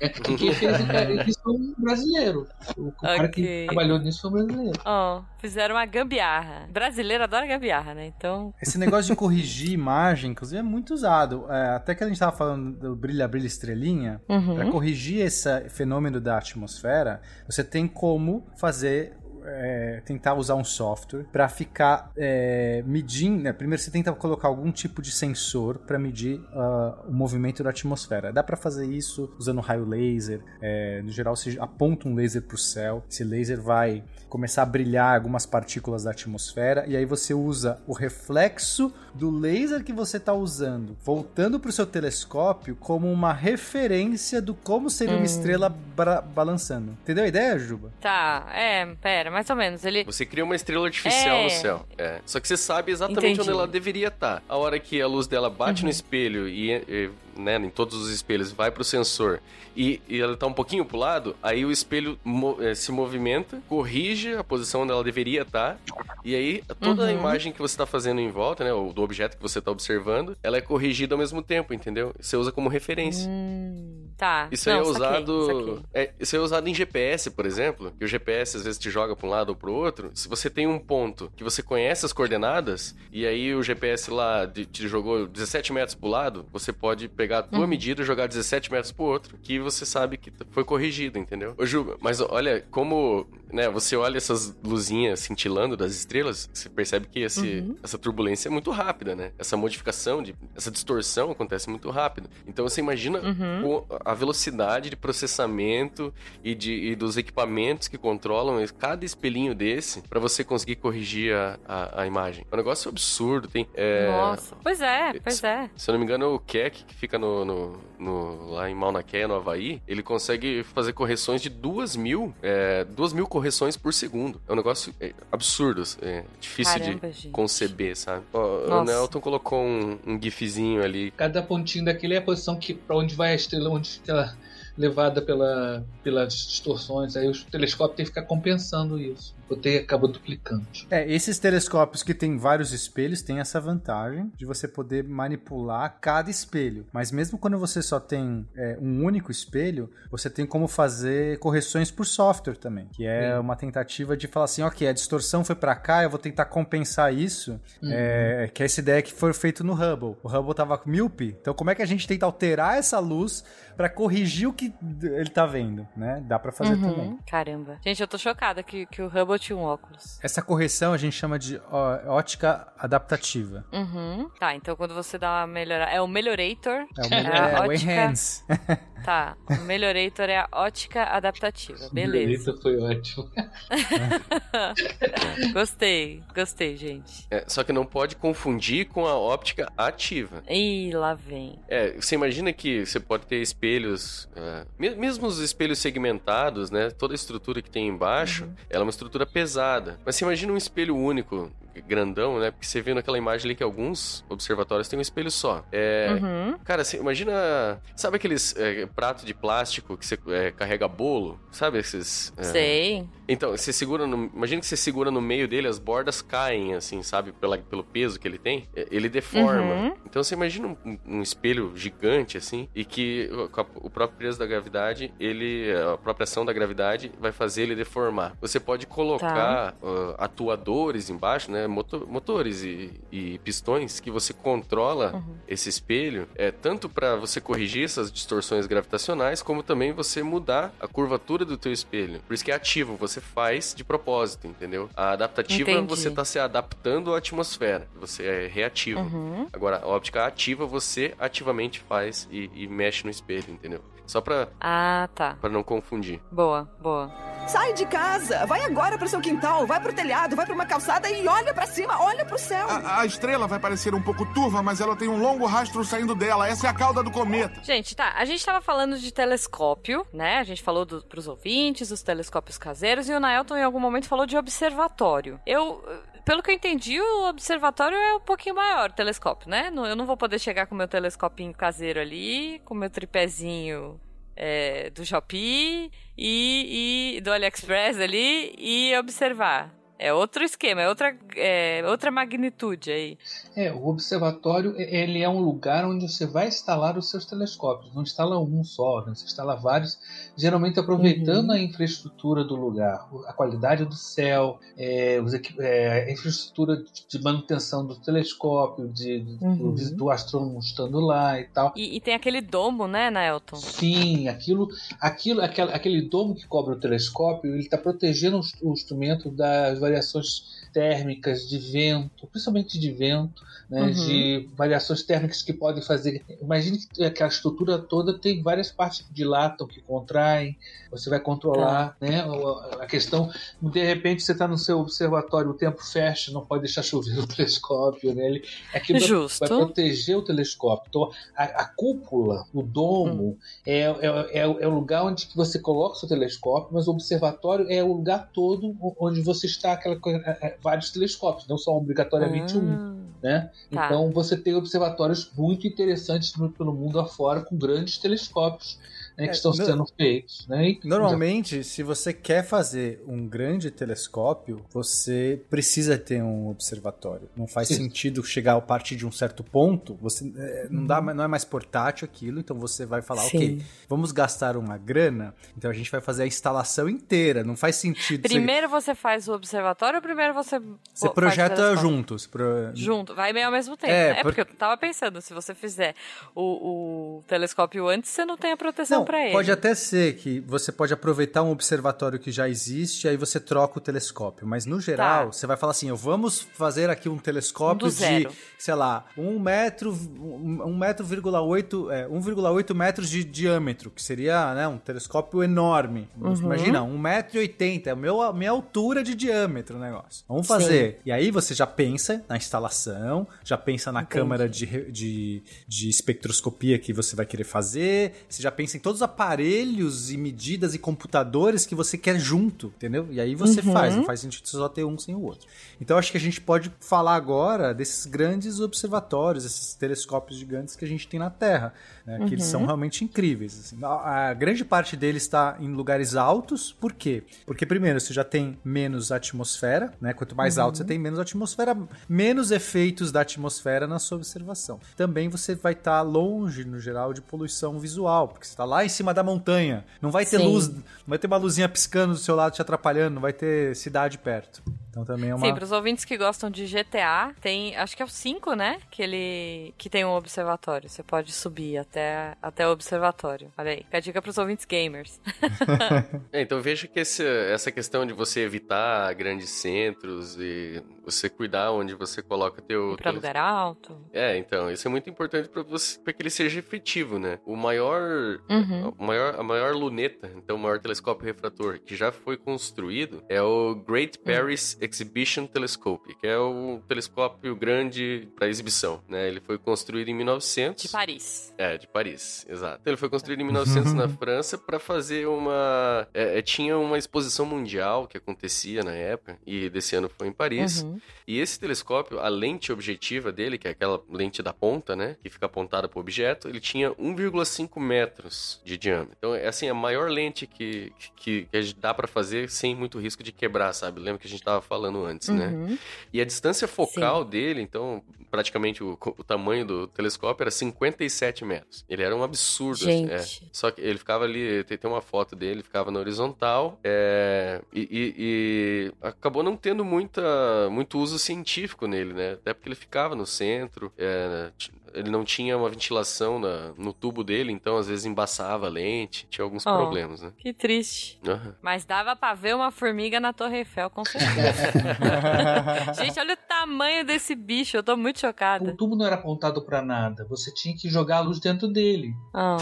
[0.00, 2.46] É, que quem fez o cara, isso foi um brasileiro.
[2.76, 4.80] O, o cara que trabalhou nisso foi um brasileiro.
[4.84, 6.68] Ó, fizeram uma gambiarra.
[6.70, 8.06] Brasileiro adora gambiarra, né?
[8.06, 8.52] Então.
[8.60, 11.46] Esse negócio de corrigir imagem, inclusive, é muito usado.
[11.48, 14.20] É, até que a gente tava falando do brilha, brilha, estrelinha.
[14.28, 14.54] Uhum.
[14.56, 19.14] Para corrigir esse fenômeno da atmosfera, você tem como fazer.
[19.44, 23.42] É, tentar usar um software para ficar é, medindo.
[23.42, 23.52] né?
[23.52, 28.32] Primeiro você tenta colocar algum tipo de sensor para medir ah, o movimento da atmosfera.
[28.32, 30.40] Dá para fazer isso usando raio laser.
[30.60, 33.04] é, no geral, você aponta um laser para o céu.
[33.10, 37.92] Esse laser vai começar a brilhar algumas partículas da atmosfera e aí você usa o
[37.92, 44.40] reflexo do laser que você está usando, voltando para o seu telescópio como uma referência
[44.40, 45.24] do como seria uma Hum.
[45.24, 46.92] estrela bra- balançando.
[47.02, 47.92] Entendeu a ideia, Juba?
[48.00, 49.84] Tá, é, pera, mais ou menos.
[49.84, 50.04] Ele.
[50.04, 51.44] Você cria uma estrela artificial É.
[51.44, 51.86] no céu.
[51.98, 52.20] É.
[52.26, 53.40] Só que você sabe exatamente Entendi.
[53.40, 54.42] onde ela deveria estar.
[54.48, 55.86] A hora que a luz dela bate Uhum.
[55.86, 59.40] no espelho e, e, né, em todos os espelhos, vai pro sensor
[59.76, 63.60] e, e ela tá um pouquinho pro lado, aí o espelho mo- eh, se movimenta,
[63.68, 65.78] corrige a posição onde ela deveria estar,
[66.24, 67.18] e aí toda a Uhum.
[67.18, 70.36] imagem que você tá fazendo em volta, né, ou do objeto que você tá observando,
[70.42, 72.12] ela é corrigida ao mesmo tempo, entendeu?
[72.20, 73.28] Você usa como referência.
[73.28, 74.48] Hum, tá.
[74.52, 75.46] Isso aí Não, é usado.
[75.46, 75.78] saquei.
[75.94, 77.92] É, isso aí é usado em GPS, por exemplo.
[77.98, 80.10] Que o GPS às vezes te joga para um lado ou para o outro.
[80.14, 84.46] Se você tem um ponto que você conhece as coordenadas, e aí o GPS lá
[84.46, 87.66] te jogou 17 metros pro lado, você pode pegar a tua Uhum.
[87.68, 91.54] medida e jogar 17 metros pro outro, que você sabe que foi corrigido, entendeu?
[91.56, 97.06] Ô, Juba, mas olha, como né, você olha essas luzinhas cintilando das estrelas, você percebe
[97.06, 97.76] que esse, Uhum.
[97.82, 99.32] essa turbulência é muito rápida, né?
[99.38, 102.28] Essa modificação, de, essa distorção acontece muito rápido.
[102.46, 103.84] Então você imagina Uhum.
[104.04, 106.12] a velocidade de processamento
[106.42, 111.58] e, de, e dos equipamentos que controlam cada espelhinho desse para você conseguir corrigir a,
[111.66, 112.44] a, a imagem.
[112.50, 113.48] É um negócio absurdo.
[113.48, 114.56] Tem, é, Nossa.
[114.62, 115.68] Pois é, pois é.
[115.76, 119.02] se eu não me engano, o Keck, que fica no, no- no- lá em Mauna
[119.02, 123.92] Kea, no Havaí, ele consegue fazer correções de duas mil, é, duas mil correções por
[123.94, 124.40] segundo.
[124.48, 127.28] É um negócio é, absurdo, é difícil Caramba, de gente.
[127.28, 128.24] conceber, sabe?
[128.32, 128.84] Ó, o.
[128.84, 131.10] Nelton colocou um, um gifzinho ali.
[131.12, 134.36] Cada pontinho daquele é a posição que para onde vai a estrela, onde fica ela
[134.82, 137.16] levada pela, pelas distorções.
[137.16, 139.34] Aí o telescópio tem que ficar compensando isso.
[139.48, 140.66] O T acaba duplicando.
[140.90, 146.30] É, esses telescópios que tem vários espelhos têm essa vantagem de você poder manipular cada
[146.30, 146.86] espelho.
[146.92, 151.90] Mas mesmo quando você só tem é, um único espelho, você tem como fazer correções
[151.90, 153.40] por software também, que é Sim.
[153.40, 157.12] uma tentativa de falar assim, ok, a distorção foi para cá, eu vou tentar compensar
[157.14, 157.90] isso, Uhum.
[157.92, 160.16] é, que é essa ideia que foi feito no Hubble.
[160.22, 163.44] O Hubble tava míope, então como é que a gente tenta alterar essa luz
[163.76, 164.72] para corrigir o que
[165.02, 166.22] ele tá vendo, né?
[166.26, 166.92] Dá para fazer Uhum.
[166.94, 167.18] também.
[167.26, 167.78] Caramba.
[167.84, 170.18] Gente, eu tô chocada que, que o Hubble tinha um óculos.
[170.22, 173.64] Essa correção a gente chama de ó, ótica adaptativa.
[173.72, 174.28] Uhum.
[174.38, 175.90] Tá, então quando você dá uma melhorada.
[175.90, 176.86] É o Melhorator.
[176.98, 178.42] É o, melhor, é, o ótica- enhance.
[179.02, 181.88] Tá, o Melhorator é a ótica adaptativa.
[181.92, 182.50] Beleza.
[182.52, 183.28] Eita, foi ótimo.
[185.52, 187.26] gostei, gostei, gente.
[187.28, 190.42] É, só que não pode confundir com a óptica ativa.
[190.48, 191.58] Ih, lá vem.
[191.68, 194.28] É, você imagina que você pode ter espelhos,
[194.76, 196.90] me- mesmo os espelhos segmentados, né?
[196.90, 200.00] Toda a estrutura que tem embaixo, ela é uma estrutura pesada.
[200.04, 201.50] Mas você imagina um espelho único,
[201.86, 202.50] grandão, né?
[202.50, 205.64] Porque você vê naquela imagem ali que alguns observatórios têm um espelho só.
[205.72, 206.58] É, Uhum.
[206.64, 207.80] Cara, você imagina.
[207.96, 211.38] Sabe aqueles é, pratos de plástico que você é, carrega bolo?
[211.50, 212.32] Sabe esses.
[212.36, 213.08] é, Sei.
[213.28, 214.30] Então, você segura no.
[214.34, 217.32] Imagina que você segura no meio dele, as bordas caem, assim, sabe?
[217.32, 218.68] Pela, pelo peso que ele tem.
[218.76, 219.74] É, Ele deforma.
[219.74, 219.94] Uhum.
[220.04, 224.46] Então você imagina um, um espelho gigante, assim, e que a- o próprio peso da
[224.46, 225.72] gravidade, ele.
[225.94, 228.34] A própria ação da gravidade vai fazer ele deformar.
[228.40, 231.61] Você pode colocar ah, atuadores embaixo, né?
[231.66, 235.34] Moto- motores e, e pistões que você controla Uhum.
[235.48, 240.86] esse espelho, é tanto para você corrigir essas distorções gravitacionais, como também você mudar a
[240.88, 242.20] curvatura do teu espelho.
[242.26, 244.88] Por isso que é ativo, você faz de propósito, entendeu?
[244.96, 245.88] A adaptativa Entendi.
[245.88, 249.00] você tá se adaptando à atmosfera, você é reativo.
[249.00, 249.46] Uhum.
[249.52, 253.80] Agora, a óptica ativa você ativamente faz e, e mexe no espelho, entendeu?
[254.06, 255.36] Só pra, Ah, tá.
[255.40, 256.20] pra não confundir.
[256.30, 257.10] Boa, boa.
[257.46, 261.10] Sai de casa, vai agora pro seu quintal, vai pro telhado, vai pra uma calçada
[261.10, 262.68] e olha pra cima, olha pro céu.
[262.70, 266.14] A, a estrela vai parecer um pouco turva, mas ela tem um longo rastro saindo
[266.14, 266.48] dela.
[266.48, 267.60] Essa é a cauda do cometa.
[267.64, 268.12] Gente, tá.
[268.16, 270.38] A gente tava falando de telescópio, né?
[270.38, 274.06] A gente falou do, pros ouvintes, os telescópios caseiros, e o Naelton em algum momento
[274.06, 275.40] falou de observatório.
[275.44, 275.82] Eu.
[276.24, 279.72] Pelo que eu entendi, o observatório é um pouquinho maior, o telescópio, né?
[279.74, 284.00] Eu não vou poder chegar com meu telescopinho caseiro ali, com meu tripézinho
[284.36, 289.74] é, do Shopee e, e do AliExpress ali e observar.
[289.98, 293.18] É outro esquema, é outra, é outra magnitude aí.
[293.54, 297.94] É, o observatório ele é um lugar onde você vai instalar os seus telescópios.
[297.94, 299.14] Não instala um só, né?
[299.14, 300.00] você instala vários,
[300.36, 301.54] geralmente aproveitando Uhum.
[301.56, 305.20] a infraestrutura do lugar, a qualidade do céu, é,
[305.58, 309.74] é, a infraestrutura de- manutenção do telescópio, de, de- Uhum.
[309.74, 311.72] do, do astrônomo estando lá e tal.
[311.76, 313.56] E, e tem aquele domo, né, Naelton?
[313.56, 314.68] Sim, aquilo,
[315.00, 319.78] aquilo, aquele, aquele domo que cobre o telescópio, ele está protegendo o, o instrumento das
[319.78, 323.90] variações térmicas de vento, principalmente de vento, né, Uhum.
[323.92, 326.22] de variações térmicas que podem fazer.
[326.40, 330.56] Imagine que aquela estrutura toda tem várias partes que dilatam, que contraem.
[330.90, 332.24] Você vai controlar, né?
[332.26, 333.30] o- A questão,
[333.62, 337.26] de repente você está no seu observatório, o tempo fecha, não pode deixar chover o
[337.26, 338.26] telescópio, né?
[338.26, 338.44] Ele,
[338.74, 339.40] aquilo vai- Justo.
[339.40, 340.86] vai proteger o telescópio.
[340.90, 343.86] Então, a, a cúpula, o domo, é, é,
[344.32, 347.92] é, é o lugar onde você coloca o seu telescópio, mas o observatório é o
[347.94, 352.72] lugar todo onde você está aquela é, é, vários telescópios, não só obrigatoriamente um.
[352.72, 353.50] Ah, Né?
[353.70, 353.86] Tá.
[353.86, 358.78] Então você tem observatórios muito interessantes pelo mundo afora com grandes telescópios
[359.16, 360.46] né, que É, estão no- sendo feitos.
[360.48, 360.70] Né?
[360.70, 367.28] E- Normalmente, se você quer fazer um grande telescópio, você precisa ter um observatório.
[367.36, 367.74] Não faz Sim.
[367.76, 369.94] sentido chegar a partir de um certo ponto.
[370.00, 372.40] Você é, não dá, não é mais portátil aquilo.
[372.40, 373.36] Então você vai falar, Sim.
[373.36, 375.34] ok, vamos gastar uma grana.
[375.56, 377.44] Então a gente vai fazer a instalação inteira.
[377.44, 378.22] Não faz sentido.
[378.22, 380.60] você- Primeiro você faz o observatório ou primeiro você.
[380.94, 382.26] você projeta juntos.
[382.26, 383.92] pro- Junto, vai meio ao mesmo tempo.
[383.92, 385.94] É, É, por- porque eu tava pensando, se você fizer
[386.34, 389.32] o, o telescópio antes, você não tem a proteção Não, pra ele.
[389.32, 393.78] pode até ser que você pode aproveitar um observatório que já existe, aí você troca
[393.78, 394.46] o telescópio.
[394.46, 395.32] Mas no geral, Tá.
[395.32, 398.30] você vai falar assim: ó, vamos fazer aqui um telescópio de, zero.
[398.58, 404.54] sei lá, um metro, um, metro, vírgula oito, é, 1,8 metros de diâmetro, que seria
[404.54, 406.08] né, um telescópio enorme.
[406.20, 406.34] Uhum.
[406.34, 410.24] Imagina, 1,80m, é a meu- a minha altura de diâmetro o negócio.
[410.28, 411.00] Vamos fazer.
[411.04, 415.88] E aí você já pensa na instalação, já pensa na câmara de, re- de, de
[415.88, 420.16] espectroscopia que você vai querer fazer, você já pensa em todos todos os aparelhos e
[420.16, 423.08] medidas e computadores que você quer junto, entendeu?
[423.10, 423.72] E aí você Uhum.
[423.72, 425.48] faz, não faz sentido você só ter um sem o outro.
[425.80, 430.84] Então acho que a gente pode falar agora desses grandes observatórios, esses telescópios gigantes que
[430.84, 431.72] a gente tem na Terra,
[432.06, 432.18] né?
[432.26, 432.50] Que eles Uhum.
[432.50, 433.58] são realmente incríveis.
[433.58, 433.78] assim.
[433.82, 437.22] A, a grande parte deles está em lugares altos, por quê?
[437.46, 440.12] Porque primeiro você já tem menos atmosfera, né?
[440.12, 440.64] Quanto mais Uhum.
[440.64, 441.76] alto você tem menos atmosfera,
[442.08, 444.78] menos efeitos da atmosfera na sua observação.
[444.96, 448.88] Também você vai estar longe, no geral, de poluição visual, porque você está lá em
[448.88, 449.84] cima da montanha.
[450.00, 450.44] Não vai ter Sim.
[450.44, 453.74] luz, não vai ter uma luzinha piscando do seu lado te atrapalhando, não vai ter
[453.76, 454.62] cidade perto.
[454.92, 455.46] Então também é uma.
[455.46, 457.74] Sim, pros ouvintes que gostam de GTA, tem.
[457.76, 458.78] Acho que é o 5, né?
[458.90, 459.74] Que ele.
[459.78, 460.86] que tem um observatório.
[460.86, 463.50] Você pode subir até, até o observatório.
[463.56, 463.78] Olha aí.
[463.84, 465.18] Fica a dica pros ouvintes gamers.
[466.32, 471.70] É, então veja que esse- essa questão de você evitar grandes centros e você cuidar
[471.72, 472.94] onde você coloca teu.
[472.96, 473.98] Pra teu- lugar alto.
[474.12, 477.38] É, então, isso é muito importante para você para que ele seja efetivo, né?
[477.46, 478.02] O maior,
[478.48, 478.92] Uhum.
[478.98, 483.40] o maior a maior luneta, então o maior telescópio refrator que já foi construído é
[483.42, 484.22] o Great Hum.
[484.24, 489.28] Paris Exhibition Telescope, que é o telescópio grande para exibição, né?
[489.28, 490.82] Ele foi construído em 1900.
[490.82, 491.54] De Paris.
[491.56, 492.82] É, de Paris, exato.
[492.84, 496.08] Ele foi construído em 1900 na França para fazer uma.
[496.12, 500.32] é, é, tinha uma exposição mundial que acontecia na época, e desse ano foi em
[500.32, 500.82] Paris.
[500.82, 500.98] Uhum.
[501.26, 505.16] E esse telescópio, a lente objetiva dele, que é aquela lente da ponta, né?
[505.22, 509.14] Que fica apontada para o objeto, ele tinha 1,5 metros de diâmetro.
[509.16, 513.22] Então, é assim, a maior lente que, que, que dá para fazer sem muito risco
[513.22, 514.00] de quebrar, sabe?
[514.00, 515.48] Lembra que a gente tava falando antes, né?
[515.48, 515.76] Uhum.
[516.10, 521.84] E a distância focal dele, então, praticamente o, o tamanho do telescópio era 57 metros.
[521.90, 522.76] Ele era um absurdo.
[522.88, 523.44] assim, Gente.
[523.44, 523.48] é.
[523.52, 527.80] Só que ele ficava ali, tem, tem uma foto dele, ficava na horizontal, é, e,
[527.82, 532.32] e- e acabou não tendo muita, muito uso científico nele, né?
[532.32, 534.50] Até porque ele ficava no centro, é,
[534.94, 539.26] ele não tinha uma ventilação na- no tubo dele, então às vezes embaçava a lente,
[539.30, 539.76] tinha alguns Oh.
[539.76, 540.32] problemas, né?
[540.38, 541.18] Que triste.
[541.26, 541.54] Aham.
[541.62, 544.32] Mas dava pra ver uma formiga na Torre Eiffel, com certeza.
[546.04, 547.76] Gente, olha o tamanho desse bicho.
[547.76, 548.70] Eu tô muito chocada.
[548.70, 550.24] O tubo não era apontado pra nada.
[550.28, 552.14] Você tinha que jogar a luz dentro dele.
[552.34, 552.56] Ah.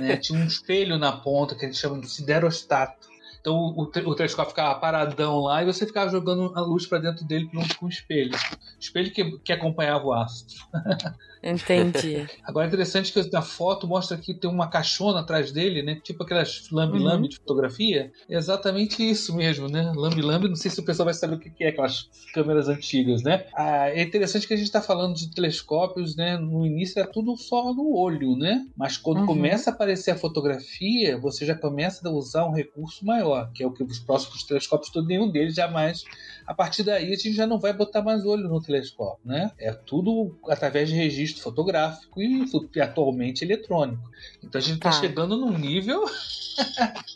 [0.00, 0.16] né?
[0.16, 3.10] Tinha um espelho na ponta que eles chamam de siderostato.
[3.40, 7.24] Então o, o telescópio ficava paradão lá e você ficava jogando a luz pra dentro
[7.24, 8.30] dele junto com o espelho.
[8.78, 10.64] Espelho que, que acompanhava o astro.
[11.42, 12.26] Entendi.
[12.44, 16.00] Agora é interessante que na foto mostra que tem uma caixona atrás dele, né?
[16.02, 17.28] Tipo aquelas lambe-lambe Uhum.
[17.28, 18.10] de fotografia.
[18.28, 19.92] É exatamente isso mesmo, né?
[19.94, 23.44] Lambe-lambe, não sei se o pessoal vai saber o que é aquelas câmeras antigas, né?
[23.56, 26.36] Ah, é interessante que a gente está falando de telescópios, né?
[26.38, 28.64] No início era tudo só no olho, né?
[28.76, 29.26] Mas quando Uhum.
[29.26, 33.66] começa a aparecer a fotografia, você já começa a usar um recurso maior, que é
[33.66, 36.02] o que os próximos telescópios, todo nenhum deles jamais.
[36.46, 39.50] A partir daí a gente já não vai botar mais olho no telescópio, né?
[39.58, 42.44] É tudo através de registro fotográfico e,
[42.74, 44.02] e atualmente eletrônico.
[44.42, 45.00] Então a gente está Tá.
[45.00, 46.04] chegando num nível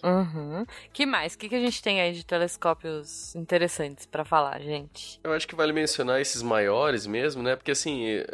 [0.02, 0.64] Uhum.
[0.92, 1.34] Que mais?
[1.34, 5.18] O que, que a gente tem aí de telescópios interessantes pra falar, gente?
[5.22, 7.56] Eu acho que vale mencionar esses maiores mesmo, né?
[7.56, 8.26] Porque assim, é,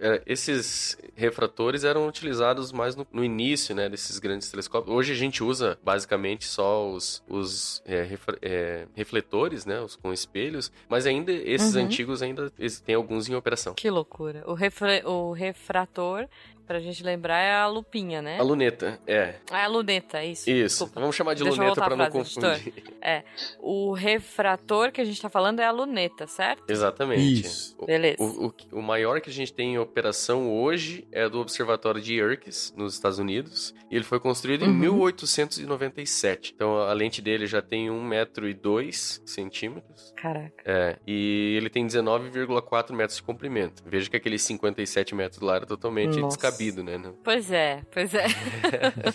[0.00, 3.88] é, esses refratores eram utilizados mais no, no início, né?
[3.88, 4.94] Desses grandes telescópios.
[4.94, 9.80] Hoje a gente usa basicamente só os, os é, refra- é, refletores, né?
[9.80, 10.72] Os com espelhos.
[10.88, 11.82] Mas ainda, esses Uhum.
[11.84, 12.50] antigos ainda
[12.84, 13.74] tem alguns em operação.
[13.74, 14.42] Que loucura.
[14.46, 16.26] O, refra- o refrator,
[16.70, 18.38] pra gente lembrar, é a lupinha, né?
[18.38, 19.34] A luneta, é.
[19.50, 20.48] Ah, é a luneta, isso.
[20.48, 20.84] Isso.
[20.84, 21.00] Desculpa.
[21.00, 22.68] Vamos chamar de Deixa luneta pra não frase, confundir.
[22.68, 22.94] editor.
[23.02, 23.24] É.
[23.58, 26.62] O refrator que a gente tá falando é a luneta, certo?
[26.70, 27.40] Exatamente.
[27.40, 27.74] Isso.
[27.76, 28.22] O- Beleza.
[28.22, 32.14] O, o, o maior que a gente tem em operação hoje é do Observatório de
[32.20, 33.74] Yerkes, nos Estados Unidos.
[33.90, 34.74] E ele foi construído em Uhum.
[34.74, 36.52] 1897.
[36.54, 40.12] Então a lente dele já tem 1,02 centímetros.
[40.16, 40.52] Caraca.
[40.64, 43.82] É, e ele tem 19,4 metros de comprimento.
[43.84, 46.36] Veja que aquele 57 metros lá era totalmente Nossa.
[46.36, 46.98] descabido, né?
[46.98, 48.26] Não- Pois é, pois é.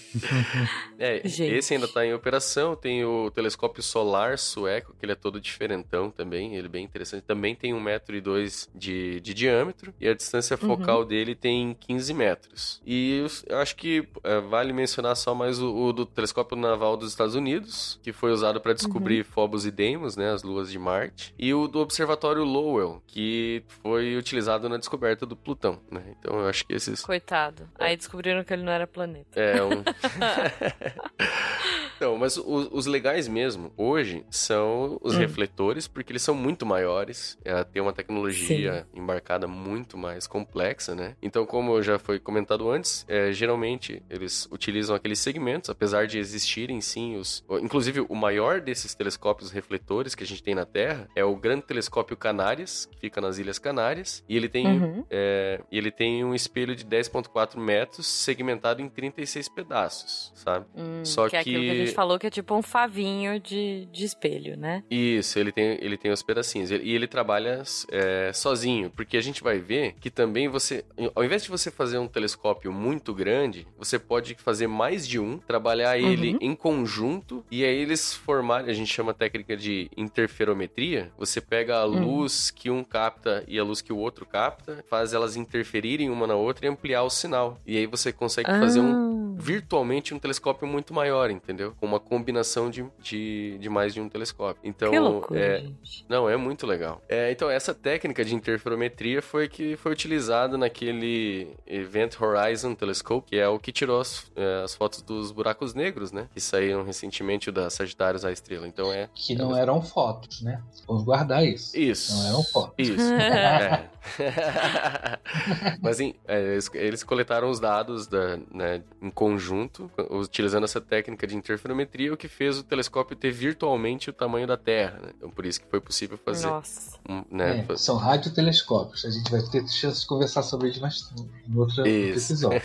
[0.98, 2.76] É, esse ainda tá em operação.
[2.76, 6.56] Tem o telescópio solar sueco, que ele é todo diferentão também.
[6.56, 7.24] Ele é bem interessante.
[7.24, 9.94] Também tem 1,2m de, de diâmetro.
[10.00, 10.70] E a distância Uhum.
[10.78, 12.82] focal dele tem 15 metros.
[12.86, 17.10] E eu acho que é, vale mencionar só mais o, o do telescópio naval dos
[17.10, 19.26] Estados Unidos, que foi usado para descobrir Uhum.
[19.26, 21.34] Phobos e Deimos, né, as luas de Marte.
[21.38, 26.02] E o do observatório Lowell, que foi utilizado na descoberta do Plutão, né?
[26.20, 27.35] Então eu acho que esses Coitado.
[27.80, 29.40] Aí descobriram que ele não era planeta.
[29.40, 29.84] é um
[31.96, 35.20] Então, mas o- os legais mesmo, hoje, são os Hum.
[35.20, 37.38] refletores, porque eles são muito maiores.
[37.44, 41.16] É, tem uma tecnologia embarcada muito mais complexa, né?
[41.22, 46.82] Então, como já foi comentado antes, é, geralmente eles utilizam aqueles segmentos, apesar de existirem
[46.82, 47.44] sim os.
[47.62, 51.64] Inclusive, o maior desses telescópios refletores que a gente tem na Terra é o Grande
[51.64, 55.06] Telescópio Canárias, que fica nas Ilhas Canárias, e ele tem, Uhum.
[55.10, 60.66] é, e ele tem um espelho de 10,4 metros segmentado em 36 pedaços, sabe?
[60.76, 64.58] Hum, Só que é que gente falou que é tipo um favinho de, de espelho,
[64.58, 64.84] né?
[64.90, 66.72] Isso, ele tem, ele tem os pedacinhos.
[66.72, 70.84] E ele trabalha é, sozinho, porque a gente vai ver que também você,
[71.14, 75.38] ao invés de você fazer um telescópio muito grande, você pode fazer mais de um,
[75.38, 76.38] trabalhar ele Uhum.
[76.42, 81.12] em conjunto e aí eles formarem, a gente chama a técnica de interferometria.
[81.18, 82.06] Você pega a Hum.
[82.06, 86.26] luz que um capta e a luz que o outro capta, faz elas interferirem uma
[86.28, 87.60] na outra e ampliar o sinal.
[87.66, 89.16] E aí você consegue fazer um Ah.
[89.38, 91.75] virtualmente um telescópio muito maior, entendeu?
[91.80, 94.62] Com uma combinação de, de, de mais de um telescópio.
[94.64, 96.06] Então, Que loucura, é, gente.
[96.08, 97.02] não, é muito legal.
[97.08, 103.36] É, então, essa técnica de interferometria foi que foi utilizada naquele Event Horizon Telescope, que
[103.38, 106.28] é o que tirou as, é, as fotos dos buracos negros, né?
[106.34, 108.68] Que saíram recentemente da Sagitários à Estrela.
[108.68, 109.10] Então é.
[109.14, 110.62] Que não eram fotos, né?
[110.88, 111.78] Vamos guardar isso.
[111.78, 112.16] Isso.
[112.16, 112.74] Não eram fotos.
[112.88, 113.12] Isso.
[113.14, 113.90] é.
[115.82, 121.26] Mas em- é, eles, eles coletaram os dados da, né, em conjunto, utilizando essa técnica
[121.28, 121.65] de interferometria,
[122.14, 125.00] o que fez o telescópio ter virtualmente o tamanho da Terra.
[125.02, 125.12] né?
[125.18, 126.48] Então por isso que foi possível fazer.
[126.48, 126.98] Nossa.
[127.10, 129.06] um, né, É, fa- são radiotelescópios.
[129.06, 131.12] A gente vai ter chance de conversar sobre eles mais
[131.48, 132.62] em outra episódio.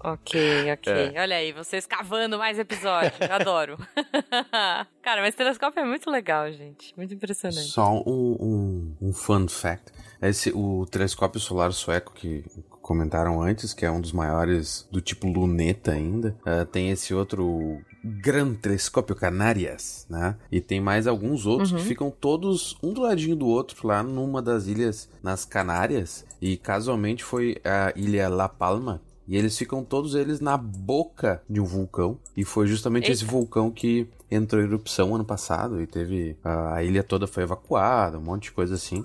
[0.00, 0.92] Ok, ok.
[1.14, 1.20] É.
[1.22, 3.20] Olha aí, vocês cavando mais episódios.
[3.30, 3.76] Adoro.
[5.02, 6.94] Cara, mas telescópio é muito legal, gente.
[6.96, 7.68] Muito impressionante.
[7.68, 9.92] Só um, um, um fun fact.
[10.22, 12.44] Esse, o telescópio solar sueco que
[12.84, 17.80] comentaram antes, que é um dos maiores do tipo luneta ainda, eh, tem esse outro
[18.04, 20.36] Gran Telescópio Canárias, né?
[20.52, 21.78] E tem mais alguns outros Uhum.
[21.78, 26.26] que ficam todos um do ladinho do outro lá numa das ilhas nas Canárias.
[26.42, 29.00] E casualmente foi a ilha La Palma.
[29.26, 32.18] E eles ficam todos eles na boca de um vulcão.
[32.36, 33.32] E foi justamente esse Eita.
[33.32, 38.18] vulcão que entrou em erupção ano passado e teve a, a ilha toda foi evacuada,
[38.18, 39.02] um monte de coisa assim.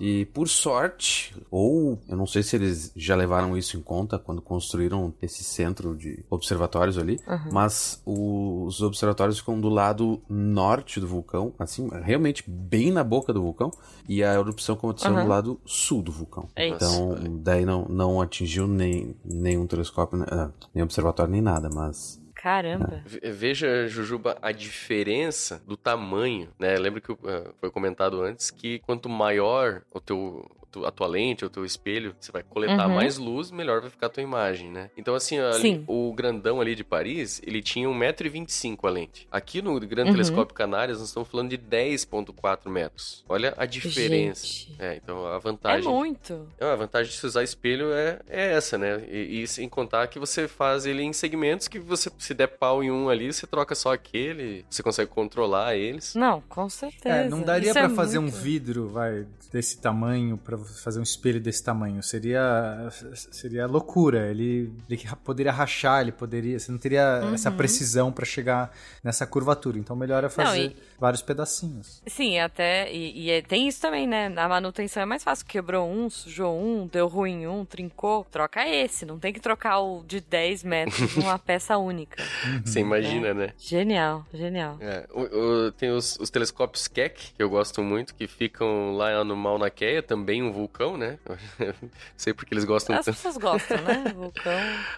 [0.00, 4.40] E por sorte, ou eu não sei se eles já levaram isso em conta quando
[4.40, 7.52] construíram esse centro de observatórios ali, Uhum.
[7.52, 13.42] mas os observatórios ficam do lado norte do vulcão, assim, realmente bem na boca do
[13.42, 13.70] vulcão,
[14.08, 15.22] e a erupção aconteceu Uhum.
[15.22, 16.48] do lado sul do vulcão.
[16.56, 16.76] Eita.
[16.76, 22.18] Então, daí não, não atingiu nem nenhum telescópio, né, ah, nem observatório, nem nada, mas
[22.42, 23.02] Caramba.
[23.04, 26.76] Ve- Veja, Jujuba, a diferença do tamanho, né?
[26.78, 31.44] Lembra que eh, foi comentado antes que quanto maior o teu tu- a tua lente,
[31.44, 32.94] o teu espelho, você vai coletar Uhum.
[32.94, 34.90] mais luz, melhor vai ficar a tua imagem, né?
[34.96, 39.26] Então, assim, ali, o grandão ali de Paris, ele tinha 1,25m a lente.
[39.30, 40.14] Aqui no Grande Uhum.
[40.16, 43.24] Telescópio Canárias, nós estamos falando de 10,4 metros.
[43.28, 44.46] Olha a diferença.
[44.46, 44.76] Gente.
[44.78, 45.90] É, então a É vantagem...
[45.90, 46.48] muito.
[46.58, 49.02] É, a vantagem de se usar espelho é, é essa, né?
[49.10, 52.82] E, e sem contar que você faz ele em segmentos que você, se der pau
[52.82, 56.14] em um ali, você troca só aquele, você consegue controlar eles.
[56.14, 57.08] Não, com certeza.
[57.08, 61.02] É, não daria pra é fazer muito- um vidro, vai, desse tamanho, pra fazer um
[61.02, 62.02] espelho desse tamanho.
[62.02, 64.30] Seria seria loucura.
[64.30, 67.34] Ele, ele poderia rachar, ele poderia, você não teria Uhum.
[67.34, 68.72] essa precisão pra chegar
[69.02, 69.78] nessa curvatura.
[69.78, 72.02] Então melhor é fazer e- vários pedacinhos.
[72.06, 72.92] Sim, até.
[72.92, 74.28] E, e é- tem isso também, né?
[74.28, 75.46] Na manutenção é mais fácil.
[75.46, 78.26] Quebrou um, sujou um, deu ruim um, trincou.
[78.30, 79.04] Troca esse.
[79.06, 82.22] Não tem que trocar o de 10 metros numa peça única.
[82.64, 83.52] Você imagina, né?
[83.58, 84.76] Genial, genial.
[84.80, 89.22] É, o- o- tem os, os telescópios Keck, que eu gosto muito, que ficam lá
[89.24, 91.18] no Mauna Kea, também um vulcão, né?
[92.16, 93.16] Sei porque eles gostam As tanto.
[93.16, 94.04] pessoas gostam, né?
[94.14, 94.52] Vulcão.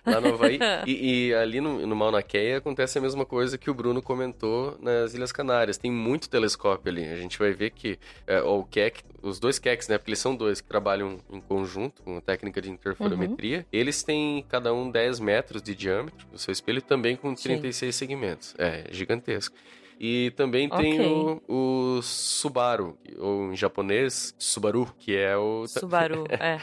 [0.06, 0.58] lá no Havaí.
[0.86, 4.76] E, e ali no, no Mauna Kea acontece a mesma coisa que o Bruno comentou
[4.80, 5.78] nas Ilhas Canárias.
[5.78, 7.04] Tem muito telescópio ali.
[7.04, 9.98] A gente vai ver que é, o Keck, os dois Kecks, né?
[9.98, 13.66] Porque eles são dois que trabalham em conjunto com a técnica de interferometria.
[13.72, 18.54] Eles têm cada um 10 metros de diâmetro, o seu espelho também com 36 segmentos.
[18.58, 19.54] É gigantesco.
[20.04, 21.40] E também tem Ok.
[21.48, 25.64] o, o Subaru, ou em japonês, Subaru, que é o.
[25.68, 26.58] Subaru, é.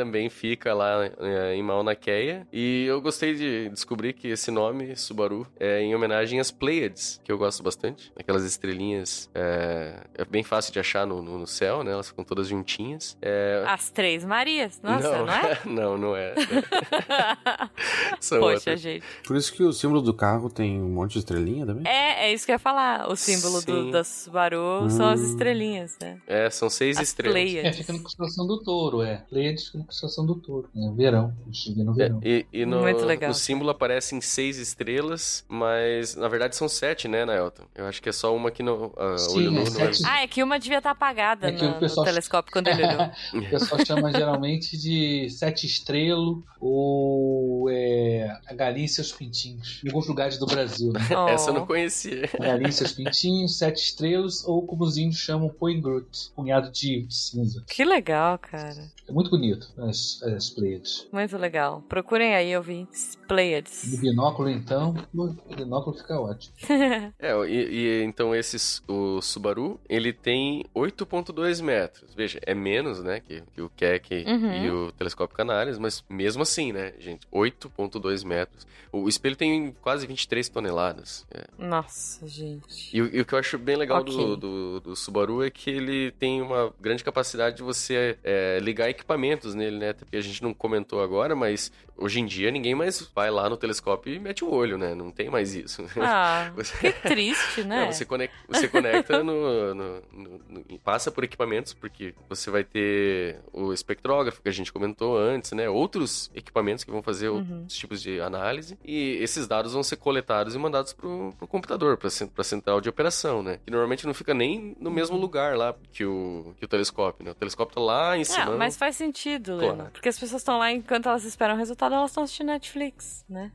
[0.00, 2.46] Também fica lá é, em Mauna Kea.
[2.50, 7.30] E eu gostei de descobrir que esse nome, Subaru, é em homenagem às Pleiades, que
[7.30, 8.10] eu gosto bastante.
[8.18, 11.92] Aquelas estrelinhas é, é bem fácil de achar no, no, no céu, né?
[11.92, 13.14] Elas ficam todas juntinhas.
[13.20, 13.62] É...
[13.66, 14.80] As Três Marias.
[14.82, 15.60] Nossa, não, é?
[15.66, 16.34] não, não é.
[18.20, 18.80] São Poxa, outras.
[18.80, 19.04] gente.
[19.26, 21.86] Por isso que o símbolo do carro tem um monte de estrelinha também?
[21.86, 23.10] É, é isso que eu ia falar.
[23.10, 25.24] O símbolo do, da Subaru são as Hum.
[25.24, 26.18] estrelinhas, né?
[26.26, 27.34] É, são seis As estrelas.
[27.34, 27.70] Pleiades.
[27.70, 29.18] É, fica na constelação do touro, é.
[29.28, 30.68] Pleiades fica na estação do touro.
[30.76, 31.34] É verão,
[31.76, 32.20] vê no verão.
[32.24, 33.28] E, e no, Muito legal.
[33.28, 37.64] no símbolo aparecem seis estrelas, mas na verdade são sete, né, Naelton?
[37.74, 38.92] Eu acho que é só uma que não.
[38.96, 39.66] A Sim, olho é nu é.
[39.66, 40.02] sete.
[40.06, 42.84] Ah, é que uma devia estar apagada É no, o pessoal- no telescópio quando ele
[42.84, 43.10] olhou.
[43.50, 49.80] O pessoal chama geralmente de sete estrelo ou é, a galinha e seus pintinhos.
[49.84, 51.00] Em alguns lugares do Brasil, né?
[51.16, 51.28] Oh.
[51.28, 52.28] Essa eu não conhecia.
[52.34, 57.06] A galinha e seus pintinhos, sete estrelas, ou como os índios chamam, Poingrut, punhado de
[57.10, 57.64] cinza.
[57.66, 58.88] Que legal, cara.
[59.08, 61.06] É muito bonito as, as Pleiades.
[61.12, 61.82] Muito legal.
[61.88, 63.16] Procurem aí, ouvintes.
[63.28, 63.92] Pleiades.
[63.92, 66.54] No binóculo, então, no binóculo fica ótimo.
[67.18, 72.14] É, e, e então esse, o Subaru, ele tem 8.2 metros.
[72.14, 74.64] Veja, é menos, né, que, que o Keck Uhum.
[74.64, 78.66] e o telescópio Canales, mas mesmo assim, né, gente, 8.2 metros.
[78.92, 81.24] O espelho tem quase 23 toneladas.
[81.32, 81.44] é.
[81.58, 82.90] Nossa, gente.
[82.96, 84.12] E, o- e o que eu acho bem legal Ok.
[84.16, 88.88] do, do, do Subaru é que ele tem uma grande capacidade de você é, ligar
[88.90, 89.92] equipamentos nele, né?
[89.92, 91.70] Porque a gente não comentou agora, mas
[92.00, 94.94] hoje em dia ninguém mais vai lá no telescópio e mete o olho, né?
[94.94, 95.84] Não tem mais isso.
[96.00, 97.84] Ah, Você- que triste, né?
[97.84, 102.64] Não, você conecta, você conecta no, no- no- no- Passa por equipamentos, porque você vai
[102.64, 105.68] ter o espectrógrafo que a gente comentou antes, né?
[105.68, 107.36] Outros equipamentos que vão fazer Uhum.
[107.60, 108.78] outros tipos de análise.
[108.84, 112.88] E esses dados vão ser coletados e mandados pro, pro computador, pra, pra central de
[112.88, 113.58] operação, né?
[113.64, 115.20] Que normalmente não fica nem no mesmo Uhum.
[115.22, 117.30] lugar lá que o, que o telescópio, né?
[117.32, 118.54] O telescópio tá lá em cima.
[118.54, 119.76] Ah, mas faz sentido, Claro.
[119.76, 119.90] Leno.
[119.92, 123.52] Porque as pessoas estão lá enquanto elas esperam o resultado, elas estão assistindo Netflix, né?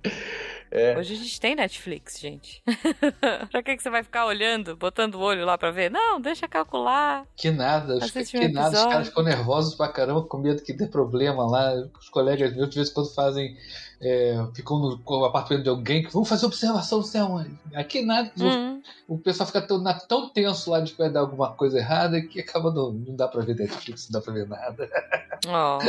[0.72, 0.98] É.
[0.98, 2.64] Hoje a gente tem Netflix, gente.
[3.52, 5.90] pra que, que você vai ficar olhando, botando o olho lá pra ver?
[5.90, 7.26] Não, deixa calcular.
[7.36, 10.74] Que nada, os, um que nada, os caras ficam nervosos pra caramba, com medo que
[10.74, 11.74] dê problema lá.
[12.00, 13.56] Os colegas meus, de vez em quando, fazem.
[14.08, 17.44] É, ficam no, apartamento de alguém que vão fazer observação do céu.
[17.74, 18.80] Aqui nada, Hum.
[19.08, 22.40] o pessoal fica tão, tão tenso lá de que vai dar alguma coisa errada que
[22.40, 24.88] acaba não, não dá pra ver Netflix, não dá pra ver nada.
[25.48, 25.80] Ó.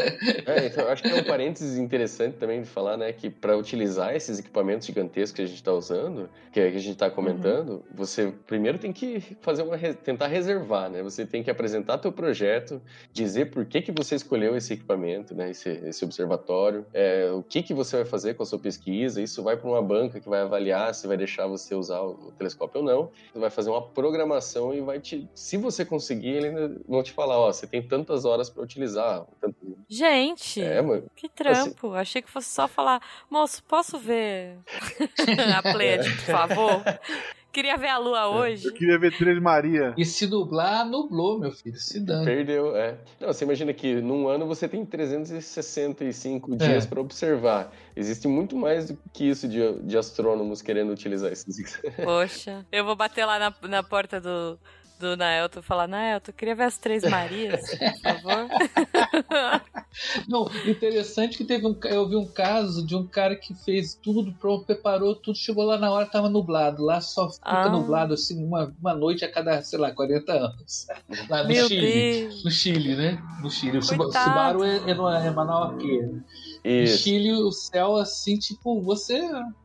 [0.47, 3.57] É, então, eu acho que é um parênteses interessante também de falar, né, que para
[3.57, 8.33] utilizar esses equipamentos gigantescos que a gente está usando, que a gente está comentando, você
[8.47, 11.03] primeiro tem que fazer uma tentar reservar, né?
[11.03, 12.81] Você tem que apresentar teu projeto,
[13.13, 17.63] dizer por que que você escolheu esse equipamento, né, esse, esse observatório, é, o que
[17.63, 19.21] que você vai fazer com a sua pesquisa.
[19.21, 22.81] Isso vai para uma banca que vai avaliar se vai deixar você usar o telescópio
[22.81, 23.11] ou não.
[23.33, 27.13] Você vai fazer uma programação e vai te, se você conseguir, eles ainda vão te
[27.13, 29.27] falar, ó, você tem tantas horas para utilizar.
[29.41, 29.57] tanto-
[29.89, 31.05] Gente, É, mano.
[31.15, 31.93] que trampo.
[31.95, 33.01] Achei que fosse só falar,
[33.31, 34.59] moço, posso ver
[35.57, 36.83] a Pleiade, por favor?
[37.57, 38.67] Queria ver a lua hoje.
[38.69, 39.95] Eu queria ver Três Maria.
[39.97, 41.75] E se nublar, nublou, meu filho.
[41.79, 42.27] Se dane.
[42.27, 42.99] Perdeu, é.
[43.19, 46.87] Não, você imagina que num ano você tem 365 dias É.
[46.87, 47.73] para observar.
[47.97, 51.81] Existe muito mais do que isso de, de astrônomos querendo utilizar esses.
[52.05, 54.59] Poxa, eu vou bater lá na, na porta do,
[54.99, 58.49] do Naelton e falar, Naelton, eu queria ver as Três Marias, por favor.
[60.29, 64.33] Não, interessante que teve um, eu vi um caso de um cara que fez tudo
[64.35, 66.85] pronto, preparou tudo, chegou lá na hora, tava nublado.
[66.85, 67.69] Lá só fica Ah.
[67.71, 70.87] nublado assim uma, uma noite a cada, sei lá, 40 anos.
[71.31, 72.21] Lá no Meu Chile.
[72.29, 72.45] Deus.
[72.45, 73.23] No Chile, né?
[73.43, 73.79] No Chile.
[73.79, 74.31] O Coitado.
[74.31, 74.77] Subaru é,
[75.25, 76.03] é, é Manauaquê.
[76.03, 76.23] né?
[76.65, 76.87] No.
[76.89, 79.21] Chile, o céu assim, tipo, você.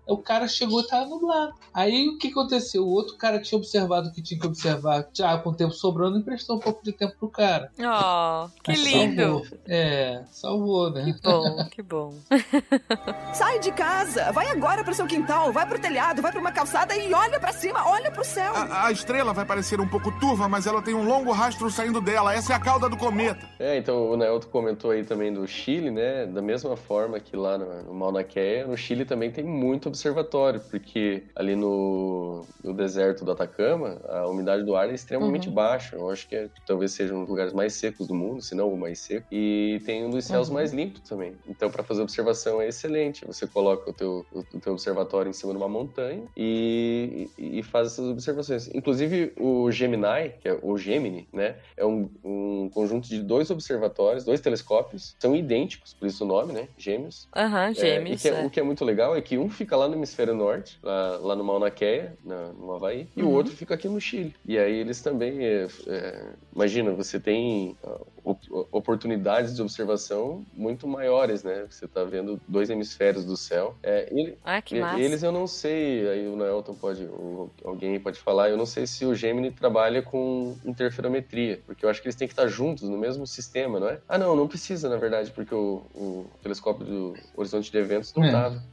[0.05, 1.53] O cara chegou e tava nublado.
[1.73, 2.83] Aí o que aconteceu?
[2.83, 5.07] O outro cara tinha observado o que tinha que observar.
[5.13, 7.71] Já com o tempo sobrando, emprestou um pouco de tempo pro cara.
[7.79, 9.21] Oh, que Mas lindo.
[9.21, 9.59] Salvou.
[9.67, 11.15] É, salvou, né?
[11.23, 12.13] Bom, que bom.
[13.33, 16.95] Sai de casa, vai agora pro seu quintal, vai pro telhado, vai pra uma calçada
[16.95, 18.53] e olha pra cima, olha pro céu.
[18.55, 22.01] A, a estrela vai parecer um pouco turva, mas ela tem um longo rastro saindo
[22.01, 22.33] dela.
[22.33, 23.47] Essa é a cauda do cometa.
[23.59, 26.25] É, então o Nelton comentou aí também do Chile, né?
[26.25, 30.59] Da mesma forma que lá no, no Mauna Kea, no Chile também tem muito observatório,
[30.69, 35.53] porque ali no, no deserto do Atacama, a umidade do ar é extremamente Uhum.
[35.53, 35.95] baixa.
[35.95, 38.71] Eu acho que é- talvez seja um dos lugares mais secos do mundo, se não
[38.73, 39.27] o mais seco.
[39.31, 40.55] E tem um dos céus Uhum.
[40.55, 41.35] mais limpos também.
[41.47, 43.25] Então, para fazer observação é excelente.
[43.25, 47.87] Você coloca o teu, o, teu observatório em cima de uma montanha e, e, faz
[47.87, 48.67] essas observações.
[48.73, 51.57] Inclusive, o Gemini, que é o Gemini, né?
[51.77, 56.53] É um, um conjunto de dois observatórios, dois telescópios, são idênticos, por isso o nome,
[56.53, 56.67] né?
[56.77, 57.27] Gêmeos.
[57.35, 58.21] Aham, É, e gêmeos.
[58.21, 58.45] que é- é.
[58.45, 61.35] O que é muito legal é que um fica lá no hemisfério norte, lá, lá
[61.35, 63.33] no Mauna Kea, na, no Havaí, e o Uhum.
[63.33, 64.33] outro fica aqui no Chile.
[64.45, 67.77] E aí eles também, é, é, imagina, você tem
[68.23, 71.65] oportunidades de observação muito maiores, né?
[71.69, 73.75] Você tá vendo dois hemisférios do céu.
[73.83, 74.99] É, ele- Ah, que e- massa.
[74.99, 78.65] eles eu não sei, aí o Nelton pode, ou alguém aí pode falar, eu não
[78.65, 82.47] sei se o Gemini trabalha com interferometria, porque eu acho que eles têm que estar
[82.47, 83.99] juntos no mesmo sistema, não é?
[84.07, 88.23] Ah, não, não precisa, na verdade, porque o, o telescópio do Horizonte de Eventos não
[88.23, 88.31] É.
[88.31, 88.63] tava.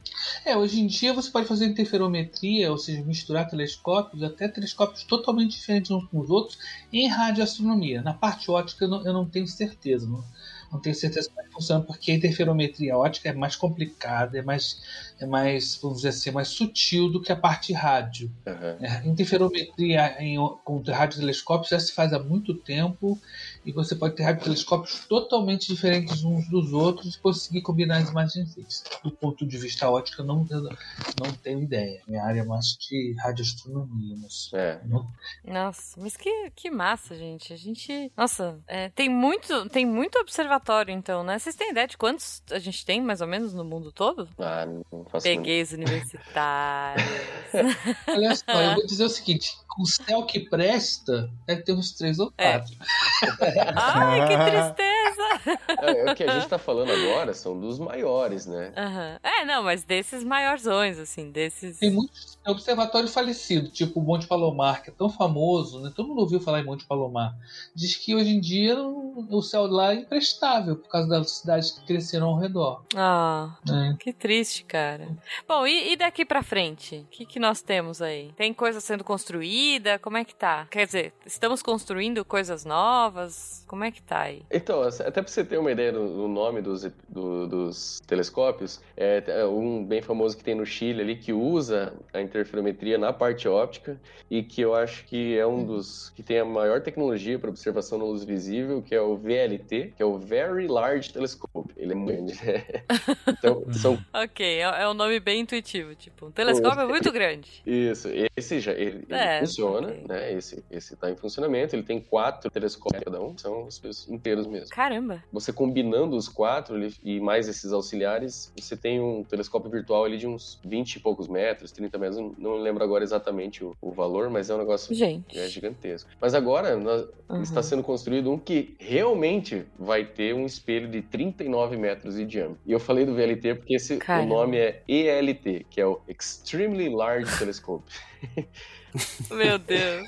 [0.45, 5.51] É, hoje em dia você pode fazer interferometria, ou seja, misturar telescópios, até telescópios totalmente
[5.51, 6.57] diferentes uns com os outros,
[6.91, 8.01] em radioastronomia.
[8.01, 10.07] Na parte ótica eu não, eu não tenho certeza.
[10.07, 10.23] Não?
[10.71, 14.41] Não tenho certeza como é que funciona, porque a interferometria ótica é mais complicada, é
[14.41, 14.81] mais,
[15.19, 18.31] é mais, vamos dizer assim, mais sutil do que a parte rádio.
[18.45, 18.77] Aham.
[18.79, 23.19] É, interferometria em, com radiotelescópios já se faz há muito tempo
[23.65, 28.53] e você pode ter radiotelescópios totalmente diferentes uns dos outros e conseguir combinar as imagens
[28.53, 28.83] fixas.
[29.03, 32.01] Do ponto de vista óptico, eu não, eu não tenho ideia.
[32.07, 34.15] Minha área é mais de radioastronomia.
[34.21, 34.79] Mas É.
[34.85, 35.07] não-
[35.45, 37.51] Nossa, mas que, que massa, gente.
[37.53, 38.11] A gente.
[38.15, 41.37] Nossa, é, tem muito tem muito observatório, então, né?
[41.37, 44.27] Vocês têm ideia de quantos a gente tem, mais ou menos, no mundo todo?
[44.39, 47.07] Ah, não faço Peguei os universitários.
[48.07, 52.19] Olha só, eu vou dizer o seguinte: o céu que presta, deve ter uns três
[52.19, 52.59] ou É.
[53.75, 55.59] Ai, que tristeza!
[55.81, 58.71] É, o que a gente tá falando agora são dos maiores, né?
[58.75, 59.19] Aham.
[59.23, 61.77] É, não, mas desses maiorzões, assim, desses.
[61.79, 65.91] Tem muitos observatórios falecidos, tipo o Monte Palomar, que é tão famoso, né?
[65.95, 67.35] Todo mundo ouviu falar em Monte Palomar.
[67.75, 71.85] Diz que hoje em dia o céu lá é imprestável por causa das cidades que
[71.85, 72.83] cresceram ao redor.
[72.95, 73.95] Ah, né?
[73.99, 75.07] que triste, cara.
[75.47, 76.97] Bom, e, e daqui pra frente?
[76.97, 78.31] O que, que nós temos aí?
[78.35, 79.99] Tem coisa sendo construída?
[79.99, 80.65] Como é que tá?
[80.71, 83.63] Quer dizer, estamos construindo coisas novas?
[83.67, 84.41] Como é que tá aí?
[84.49, 89.23] Então, até pra você ter uma ideia do, do nome dos, do- dos telescópios, é
[89.27, 93.47] é um bem famoso que tem no Chile ali, que usa a interferometria na parte
[93.47, 93.99] óptica
[94.29, 97.97] e que eu acho que é um dos que tem a maior tecnologia para observação
[97.97, 101.73] na luz visível, que é o VLT, que é o Very Large Telescope.
[101.75, 102.63] Ele é grande, né?
[103.39, 105.95] Então, são Ok, é, é um nome bem intuitivo.
[105.95, 107.61] Tipo, um telescópio é muito grande.
[107.65, 110.05] Isso, esse já ele, ele É, funciona, ok.
[110.07, 110.33] né?
[110.33, 111.75] Esse esse tá em funcionamento.
[111.75, 114.69] Ele tem quatro telescópios cada um, são os inteiros mesmo.
[114.69, 115.23] Caramba.
[115.31, 120.17] Você combinando os quatro ele- e mais esses auxiliares, você tem um telescópio virtual ali
[120.17, 123.91] de uns 20 e poucos metros, 30 metros, não- não lembro agora exatamente o, o
[123.91, 125.37] valor, mas é um negócio Gente.
[125.37, 126.09] é gigantesco.
[126.19, 127.41] Mas agora nós- Uhum.
[127.43, 132.57] está sendo construído um que realmente vai ter um espelho de 39 metros de diâmetro.
[132.65, 136.89] E eu falei do VLT porque esse, o nome é ELT, que é o Extremely
[136.89, 137.85] Large Telescope.
[139.31, 140.07] Meu Deus.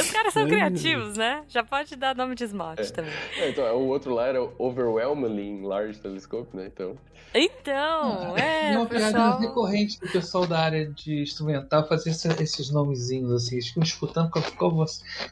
[0.00, 1.42] Os caras são criativos, né?
[1.48, 3.12] Já pode dar nome de esmalte também.
[3.38, 6.66] É, então, o outro lá era o Overwhelmingly Large Telescope, né?
[6.72, 6.96] Então,
[7.34, 9.38] Então, É é, uma o piada pessoal...
[9.38, 13.56] recorrente do pessoal da área de instrumental fazer esse- esses nomezinhos assim.
[13.56, 14.86] Eles ficam disputando qual, qual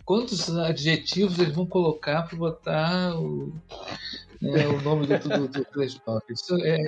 [0.05, 3.53] quantos adjetivos eles vão colocar para botar o,
[4.41, 6.35] né, o nome do, do, do telescópio.
[6.35, 6.79] Isso é,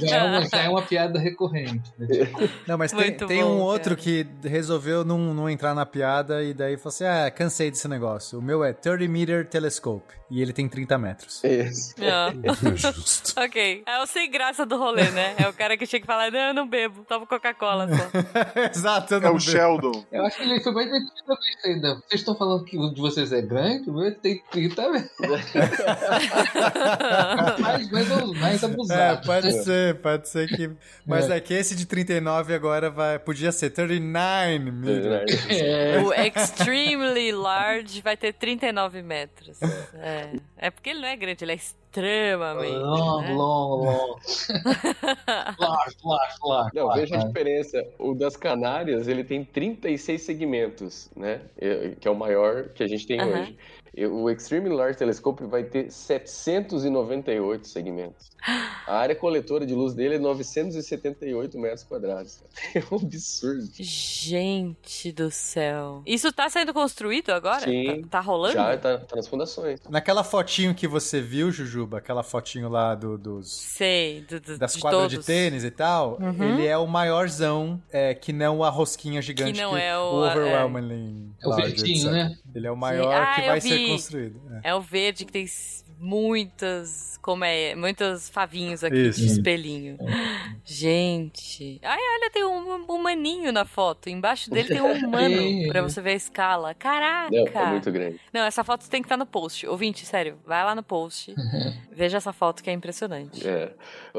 [0.00, 1.92] já, é uma, já é uma piada recorrente.
[1.98, 2.06] Né?
[2.06, 4.02] Tipo, Não, mas tem, tem bom, um outro cara.
[4.02, 8.38] que resolveu não, não entrar na piada e daí falou assim: ah, cansei desse negócio.
[8.38, 11.42] O meu é 30 meter telescope e ele tem 30 metros.
[12.00, 12.32] Ah.
[12.76, 13.34] Justo.
[13.44, 13.82] Ok.
[13.86, 15.34] É o sem graça do rolê, né?
[15.38, 18.70] É o cara que tinha que falar, não, eu não bebo, tomo Coca-Cola só.
[18.72, 19.50] Exato, eu É não o vejo.
[19.50, 20.04] Sheldon.
[20.10, 21.94] eu acho que ele foi mais isso ainda.
[21.96, 25.10] Vocês estão falando que o de vocês é grande, o meu tem 30 metros.
[27.60, 28.08] Mais, mais,
[28.40, 29.26] mais É, abusado.
[29.26, 30.70] pode ser, pode ser que.
[31.06, 31.40] Mas é.
[31.40, 35.50] que esse de 39 agora vai, podia ser 39 meters.
[35.50, 35.98] É.
[36.02, 39.58] O extremely large vai ter 39 metros.
[39.94, 42.72] É, é porque ele não é grande, ele é extremamente.
[42.72, 43.32] Long, né?
[43.32, 44.16] long, long.
[45.58, 46.70] Large, large, large.
[46.74, 47.84] Não, large, veja a diferença.
[47.98, 51.40] O das Canárias, ele tem 36 segmentos, né?
[51.58, 53.40] É, Que é o maior que a gente tem Aham.
[53.42, 53.56] hoje.
[54.10, 58.32] O Extreme Large Telescope vai ter 798 segmentos.
[58.86, 62.42] A área coletora de luz dele é 978 metros quadrados.
[62.74, 63.68] É um absurdo.
[63.78, 66.02] Gente do céu.
[66.06, 67.60] Isso tá sendo construído agora?
[67.64, 68.02] Sim.
[68.02, 68.54] Tá, tá rolando?
[68.54, 69.80] Já tá, tá nas fundações.
[69.88, 73.52] Naquela fotinho que você viu, Jujuba, aquela fotinho lá do- dos.
[73.52, 75.18] Sei, do, do, Das de quadras todos.
[75.18, 76.54] de tênis e tal, Uhum.
[76.58, 81.30] ele é o maiorzão, é, que não a rosquinha gigante Que não é o- Overwhelmingly
[81.42, 82.36] É o large, verdinho, né?
[82.54, 83.68] Ele é o maior Ah, que eu vai vi.
[83.68, 84.40] ser construído.
[84.62, 84.70] é.
[84.70, 85.46] É o verde que tem
[86.04, 89.20] muitas, como é, muitos favinhos aqui Isso.
[89.20, 89.96] de espelhinho.
[90.64, 91.80] Gente.
[91.82, 94.08] Ai, olha, tem um humaninho na foto.
[94.10, 95.68] Embaixo dele tem um humano É.
[95.68, 96.74] pra você ver a escala.
[96.74, 97.30] Caraca!
[97.30, 98.20] Não, é muito grande.
[98.32, 99.66] Não, essa foto tem que estar no post.
[99.66, 101.34] Ouvinte, sério, vai lá no post.
[101.92, 103.46] veja essa foto que é impressionante.
[103.46, 103.72] É.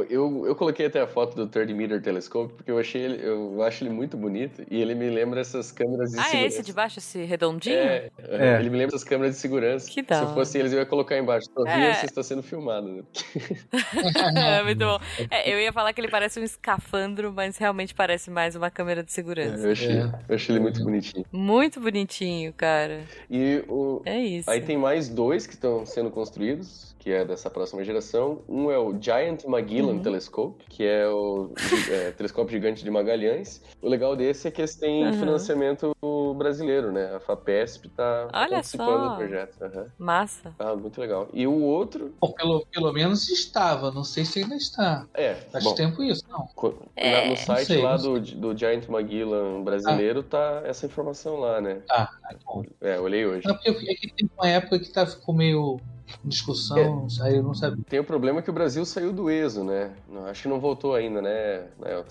[0.10, 3.62] Eu, eu coloquei até a foto do 30 Meter Telescope porque eu achei ele, eu
[3.64, 6.48] acho ele muito bonito e ele me lembra essas câmeras de Ah, é segurança.
[6.48, 7.76] esse de baixo, esse redondinho?
[7.78, 8.60] É, É.
[8.60, 9.90] ele me lembra essas câmeras de segurança.
[9.90, 11.48] Que da Se fosse eles, eu ia colocar embaixo.
[11.84, 11.94] É.
[11.96, 12.88] você está sendo filmado.
[12.88, 13.04] Né?
[14.60, 15.00] é, muito bom.
[15.30, 19.04] É, eu ia falar que ele parece um escafandro, mas realmente parece mais uma câmera
[19.04, 19.66] de segurança.
[19.66, 20.12] Eu achei, É.
[20.30, 21.26] eu achei ele muito bonitinho.
[21.32, 23.02] Muito bonitinho, cara.
[23.30, 24.50] E o, É isso.
[24.50, 28.42] aí tem mais dois que estão sendo construídos, que é dessa próxima geração.
[28.50, 30.02] Um é o Giant Magellan Uhum.
[30.02, 31.52] Telescope, que é o
[31.92, 33.62] é, telescópio gigante de Magalhães.
[33.80, 35.14] O legal desse é que eles têm Uhum.
[35.14, 35.96] financiamento
[36.36, 37.14] brasileiro, né?
[37.16, 39.10] A FAPESP tá Olha participando só.
[39.10, 39.56] do projeto.
[39.62, 39.86] Aham.
[40.00, 40.56] Massa.
[40.58, 41.30] Ah, muito legal.
[41.32, 45.06] E o outro, Bom, pelo, pelo menos estava, não sei se ainda está.
[45.14, 46.48] é, Faz bom, tempo isso, não.
[46.56, 51.40] co- É, na- no site sei, lá do, do Giant Magellan brasileiro tá essa informação
[51.40, 51.84] lá, né?
[51.88, 52.64] Ah, tá bom.
[52.82, 53.48] É, olhei hoje.
[53.48, 55.80] Não, porque eu- é que tem uma época que tá, ficou meio
[56.24, 57.84] em discussão, aí eu não sabia.
[57.88, 59.94] Tem o problema que o Brasil saiu do ESO, né?
[60.28, 61.68] Acho que não voltou ainda, né?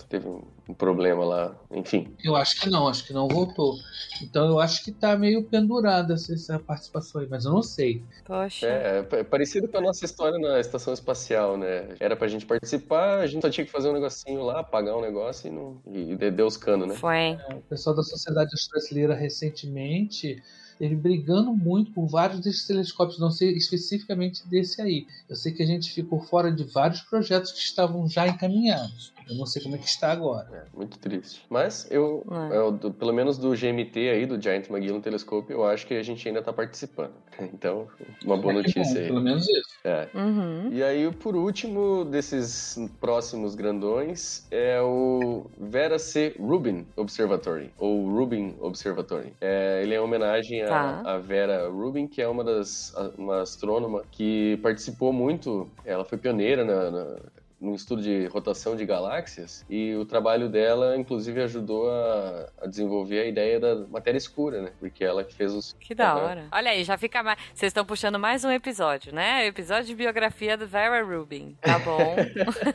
[0.09, 2.13] Teve um problema lá, enfim.
[2.23, 3.75] Eu acho que não, acho que não voltou.
[4.21, 8.03] Então eu acho que tá meio pendurada essa, participação aí, mas eu não sei.
[8.25, 8.65] Poxa.
[8.67, 11.95] É, é pa- parecido com a nossa história na estação espacial, né?
[11.99, 15.01] Era pra gente participar, a gente só tinha que fazer um negocinho lá, pagar um
[15.01, 16.95] negócio e, não, e de- deu os canos, né?
[16.95, 17.37] Foi.
[17.55, 20.41] O pessoal da Sociedade Brasileira recentemente
[20.79, 25.07] ele brigando muito por vários desses telescópios, não sei especificamente desse aí.
[25.29, 29.14] Eu sei que a gente ficou fora de vários projetos que estavam já encaminhados.
[29.27, 30.47] Eu não sei como é que está agora.
[30.53, 31.43] É, muito triste.
[31.49, 32.57] Mas eu, É.
[32.57, 36.03] eu, do- pelo menos do GMT aí, do Giant Magellan Telescope, eu acho que a
[36.03, 37.13] gente ainda tá participando.
[37.53, 37.87] Então,
[38.23, 39.07] uma boa É que bom, notícia aí.
[39.07, 39.69] Pelo menos isso.
[39.83, 40.07] É.
[40.13, 40.69] Uhum.
[40.71, 46.35] E aí, por último desses próximos grandões é o Vera C.
[46.39, 49.33] Rubin Observatory, ou Rubin Observatory.
[49.41, 51.01] É, ele é uma homenagem a, Tá.
[51.05, 56.63] a Vera Rubin, que é uma das uma astrônoma que participou muito, ela foi pioneira
[56.63, 57.17] na, na-
[57.59, 63.21] no estudo de rotação de galáxias e o trabalho dela, inclusive, ajudou a, a desenvolver
[63.21, 64.71] a ideia da matéria escura, né?
[64.79, 65.73] Porque ela que fez os...
[65.79, 66.21] Que da Aham.
[66.23, 66.43] hora.
[66.51, 67.39] Olha aí, já fica mais.
[67.53, 69.45] Vocês estão puxando mais um episódio, né?
[69.47, 71.55] Episódio de biografia do Vera Rubin.
[71.61, 72.15] Tá bom.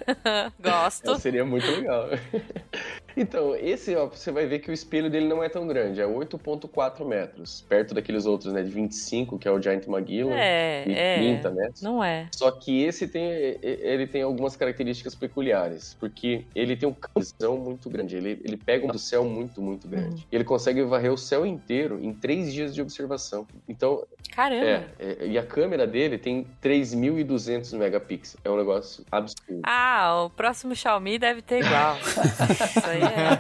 [0.61, 1.13] Gosto.
[1.13, 2.09] É, seria muito legal.
[3.17, 6.07] então, esse, ó, você vai ver que o espelho dele não é tão grande, é
[6.07, 10.93] 8.4 metros, perto daqueles outros, né, de 25, que é o Giant Magellan, É, e
[10.95, 11.17] é.
[11.17, 11.83] 30 metros.
[11.83, 12.29] Não é.
[12.35, 13.25] Só que esse tem,
[13.63, 14.80] ele tem algumas características
[15.19, 17.21] peculiares, porque ele tem um campo
[17.59, 20.27] muito grande, ele, ele pega um do céu muito, muito grande.
[20.31, 23.47] Ele consegue varrer o céu inteiro em três dias de observação.
[23.69, 24.65] Então, Caramba.
[24.65, 28.37] é, é, e a câmera dele tem 3.200 megapixels.
[28.45, 29.63] É um negócio absurdo.
[29.65, 31.97] Ah, o próximo Xiaomi deve ter igual.
[32.01, 33.31] isso aí é.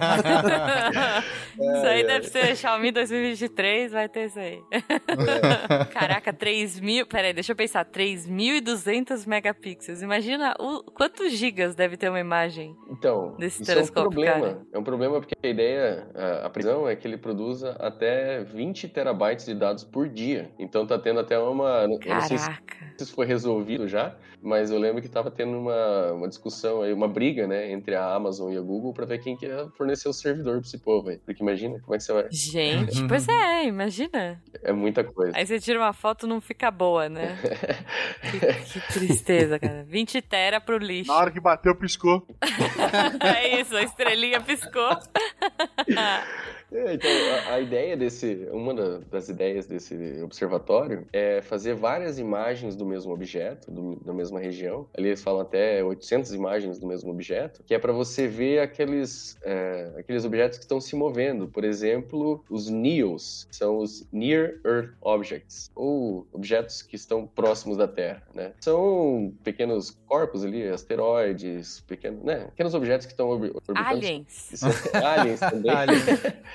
[1.76, 4.60] isso aí É, deve ser Xiaomi 2023, vai ter isso aí.
[4.70, 5.84] É.
[5.92, 7.06] Caraca, 3 mil.
[7.06, 7.84] Peraí, deixa eu pensar.
[7.84, 10.02] 3.200 megapixels.
[10.02, 10.82] Imagina o,
[11.20, 12.74] quantos gigas deve ter uma imagem.
[12.88, 14.40] Então, Desse isso é um telescópio, problema.
[14.40, 14.62] cara.
[14.72, 18.88] É um problema porque a ideia, a, a previsão é que ele produza até 20
[18.88, 20.50] terabytes de dados por dia.
[20.58, 21.82] Então tá tendo até uma.
[21.82, 22.76] eu não sei se Caraca.
[22.98, 27.08] isso foi resolvido já, mas eu lembro que tava tendo uma, uma discussão aí, uma
[27.08, 30.12] briga, né, entre a Amazon e a Google pra ver quem que ia fornecer o
[30.12, 31.18] servidor pra esse povo aí.
[31.18, 32.26] Porque imagina, como é que você vai.
[32.30, 34.40] Gente, pois é, imagina.
[34.62, 35.36] É muita coisa.
[35.36, 37.36] Aí você tira uma foto não fica boa, né?
[38.72, 39.84] que, que tristeza, cara.
[39.86, 41.09] 20 tera pro lixo.
[41.10, 42.24] Na hora que bateu, piscou.
[43.20, 44.90] É isso, a estrelinha piscou.
[46.72, 47.10] É, então,
[47.48, 52.86] a, a ideia desse, uma da- das ideias desse observatório é fazer várias imagens do
[52.86, 54.86] mesmo objeto, do- da mesma região.
[54.96, 59.36] Ali eles falam até 800 imagens do mesmo objeto, que é para você ver aqueles,
[59.42, 61.48] é, aqueles objetos que estão se movendo.
[61.48, 67.76] Por exemplo, os NEOs, que são os Near Earth Objects, ou objetos que estão próximos
[67.76, 68.52] da Terra, né?
[68.60, 72.46] São pequenos corpos ali, asteroides, pequenos, né?
[72.50, 74.50] pequenos objetos que estão orbi- orbitando Aliens.
[74.94, 75.70] aliens também.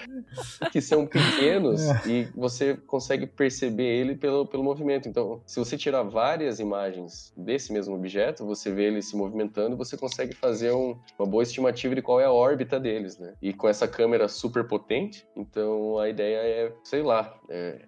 [0.71, 5.07] que são pequenos e você consegue perceber ele pelo, pelo movimento.
[5.07, 9.97] Então, se você tirar várias imagens desse mesmo objeto, você vê ele se movimentando você
[9.97, 13.33] consegue fazer um- uma boa estimativa de qual é a órbita deles, né?
[13.41, 17.81] E com essa câmera super potente, então a ideia é, sei lá, é,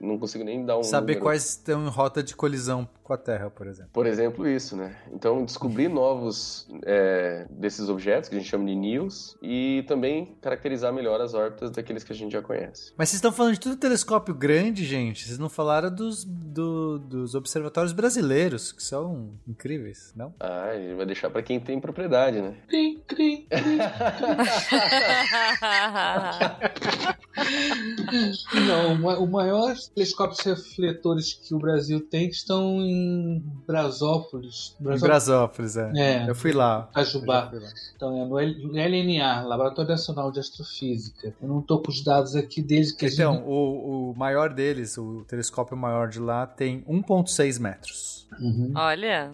[0.00, 1.24] não consigo nem dar um Saber número.
[1.24, 3.90] quais estão em rota de colisão com a Terra, por exemplo.
[3.92, 4.96] Por exemplo, isso, né?
[5.12, 10.92] Então, descobrir novos é, desses objetos, que a gente chama de NEOs, e também caracterizar
[10.92, 12.92] melhor as órbitas daqueles que a gente já conhece.
[12.96, 15.24] Mas vocês estão falando de tudo telescópio grande, gente.
[15.26, 20.34] Vocês não falaram dos, do- dos observatórios brasileiros, que são incríveis, não?
[20.40, 22.54] Ah, a gente vai deixar pra quem tem propriedade, né?
[22.68, 23.78] Cri, cri, cri.
[28.68, 34.76] Não, o ma- o maior telescópios refletores que o Brasil tem estão em Brasópolis.
[34.80, 35.92] Em Brasópolis, é.
[35.96, 36.30] É.
[36.30, 36.88] Eu fui lá.
[36.94, 37.50] Cajubá.
[37.96, 41.34] Então é no LNA, Laboratório Nacional de Astrofísica.
[41.42, 43.44] Eu não tô com os dados aqui desde que a Então, gente.
[43.46, 48.14] o, o maior deles, o telescópio maior de lá, tem 1,6 metros.
[48.40, 48.72] Uhum.
[48.74, 49.32] Olha.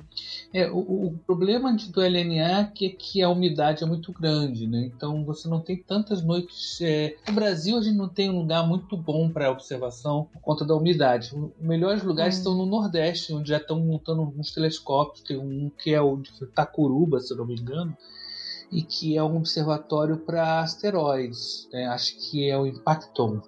[0.52, 0.76] É, o,
[1.06, 4.90] o problema de- do LNA é que, a umidade é muito grande, né?
[4.94, 6.78] Então você não tem tantas noites.
[6.82, 10.64] é, No Brasil a gente não tem um lugar muito bom para observação por conta
[10.66, 11.30] da umidade.
[11.34, 15.22] Os melhores lugares estão no Nordeste, onde já estão montando alguns telescópios.
[15.22, 17.96] Tem um que é o de Tacuruba, se eu não me engano,
[18.70, 21.68] e que é um observatório para asteroides.
[21.72, 21.86] né?
[21.86, 23.40] Acho que é o Impacton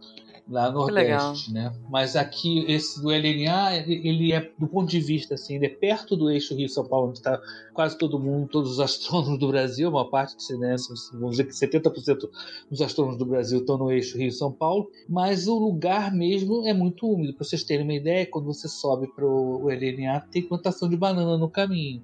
[0.49, 0.81] lá no.
[0.81, 1.73] Nordeste, né?
[1.89, 6.16] Mas aqui esse do LNA ele é do ponto de vista assim, ele é perto
[6.16, 7.40] do eixo Rio São Paulo, onde está
[7.73, 10.77] quase todo mundo, todos os astrônomos do Brasil, uma parte de né,
[11.12, 12.28] vamos dizer que 70%
[12.70, 16.74] dos astrônomos do Brasil estão no eixo Rio São Paulo, mas o lugar mesmo é
[16.74, 17.35] muito úmido.
[17.35, 21.39] Para vocês terem uma ideia, quando você sobe para o LNA tem plantação de banana
[21.39, 22.03] no caminho.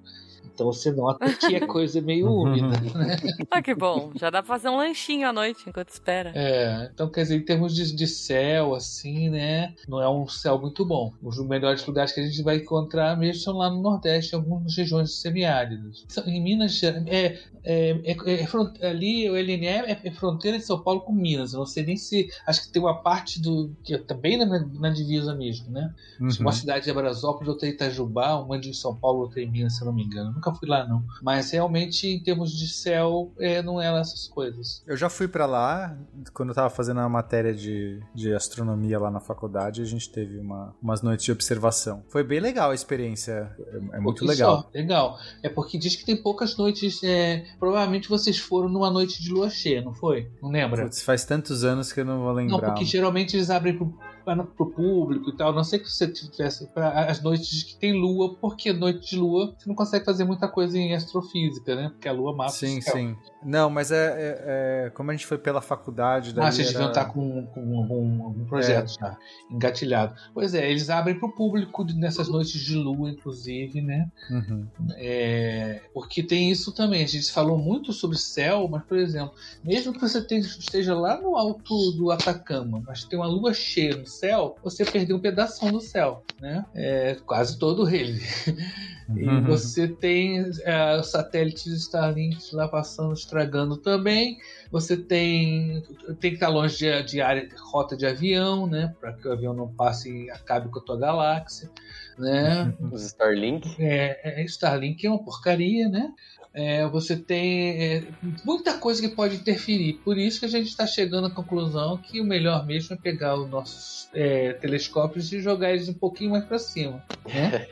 [0.53, 3.17] Então você nota que é coisa meio úmida, né?
[3.49, 4.11] Ah, que bom.
[4.15, 6.31] Já dá pra fazer um lanchinho à noite enquanto espera.
[6.35, 9.73] É, então quer dizer, em termos de, de céu, assim, né?
[9.87, 11.13] Não é um céu muito bom.
[11.21, 14.75] Os melhores lugares que a gente vai encontrar mesmo são lá no Nordeste, em algumas
[14.75, 16.05] regiões semiáridas.
[16.25, 18.45] Em Minas Gerais, é, é, é,
[18.79, 21.53] é ali o LNE é, é fronteira de São Paulo com Minas.
[21.53, 22.29] Eu não sei nem se.
[22.45, 23.71] Acho que tem uma parte do.
[23.83, 25.93] que é também na, na divisa mesmo, né?
[26.19, 26.29] Uhum.
[26.39, 29.81] Uma cidade é Brasópolis, outra é Itajubá, uma de São Paulo, outra em Minas, se
[29.81, 30.28] eu não me engano.
[30.33, 31.03] Nunca fui lá, não.
[31.21, 34.83] Mas realmente, em termos de céu, é, não lá essas coisas.
[34.85, 35.97] Eu já fui pra lá,
[36.33, 40.37] quando eu tava fazendo a matéria de, de astronomia lá na faculdade, a gente teve
[40.37, 42.03] uma, umas noites de observação.
[42.09, 44.61] Foi bem legal a experiência, é, é muito legal.
[44.61, 45.17] só, legal.
[45.43, 47.03] É porque diz que tem poucas noites.
[47.03, 50.29] é, provavelmente vocês foram numa noite de lua cheia, não foi?
[50.41, 50.83] Não lembra?
[50.83, 52.57] Putz, faz tantos anos que eu não vou lembrar.
[52.57, 53.97] Não, porque geralmente eles abrem pro,
[54.29, 55.49] para, pro público e tal.
[55.49, 59.17] A não sei que você tivesse para as noites que tem lua, porque noite de
[59.17, 61.89] lua você não consegue fazer muita coisa em astrofísica, né?
[61.89, 62.93] Porque a lua mata Sim, o céu.
[62.93, 63.17] sim.
[63.43, 66.33] Não, mas é, é- é- como a gente foi pela faculdade.
[66.37, 69.17] Ah, vocês era- deviam estar com, com um, um projeto já
[69.49, 70.13] engatilhado.
[70.33, 74.07] Pois é, eles abrem para o público nessas noites de lua, inclusive, né?
[74.29, 74.67] Uhum.
[74.97, 77.03] É, porque tem isso também.
[77.03, 79.33] A gente falou muito sobre céu, mas, por exemplo,
[79.63, 84.05] mesmo que você esteja lá no alto do Atacama, mas tem uma lua cheia no
[84.19, 86.65] céu, você perdeu um pedaço do céu, né?
[86.75, 88.21] É, quase todo ele.
[89.15, 89.41] E Uhum.
[89.41, 94.37] você tem é, satélites Starlink lá passando, estragando também.
[94.71, 95.81] Você tem
[96.19, 98.95] tem que estar longe de, de área, rota de avião, né?
[98.99, 101.71] Para que o avião não passe e acabe com a tua galáxia,
[102.19, 102.71] né?
[102.91, 103.75] Os Starlink.
[103.79, 106.11] É, é, Starlink é uma porcaria, né?
[106.59, 108.03] É, você tem é,
[108.43, 109.93] muita coisa que pode interferir.
[110.03, 113.35] Por isso que a gente está chegando à conclusão que o melhor mesmo é pegar
[113.35, 117.01] os nossos é, telescópios e jogar eles um pouquinho mais para cima.
[117.25, 117.65] Né?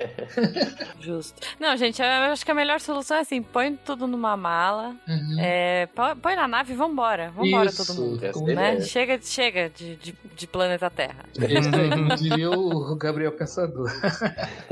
[1.02, 1.36] Justo.
[1.60, 5.36] Não, gente, eu acho que a melhor solução é assim: põe tudo numa mala, Uhum.
[5.38, 5.90] é,
[6.22, 7.30] põe na nave e vambora.
[7.32, 8.22] Vambora Isso, todo mundo.
[8.26, 8.80] a Né?
[8.82, 11.26] Chega, chega de, de, de planeta Terra.
[11.40, 13.92] Aí, como diria o Gabriel Pensador.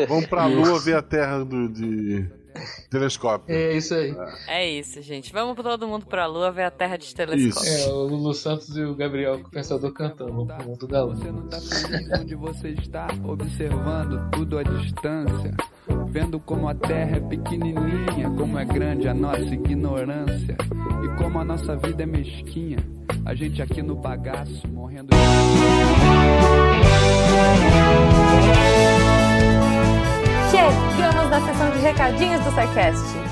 [0.08, 2.26] Vamos pra lua ver a terra do, de
[2.90, 3.53] telescópio.
[3.53, 4.15] É isso aí.
[4.48, 5.32] É isso, gente.
[5.32, 7.69] Vamos todo mundo pra Lua ver a Terra de telescópio.
[7.69, 11.15] É, o Lulu Santos e o Gabriel Pensador cantando no mundo da lua.
[11.15, 15.53] Você não tá feliz onde você está, observando tudo à distância.
[16.07, 20.57] Vendo como a terra é pequenininha, como é grande a nossa ignorância.
[21.03, 22.77] E como a nossa vida é mesquinha.
[23.26, 25.10] A gente aqui no bagaço, morrendo
[30.56, 33.24] Chegamos na sessão de recadinhos do SciCast.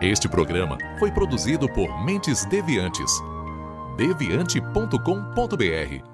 [0.00, 3.12] Este programa foi produzido por Mentes Deviantes.
[3.98, 6.13] deviante.com.br.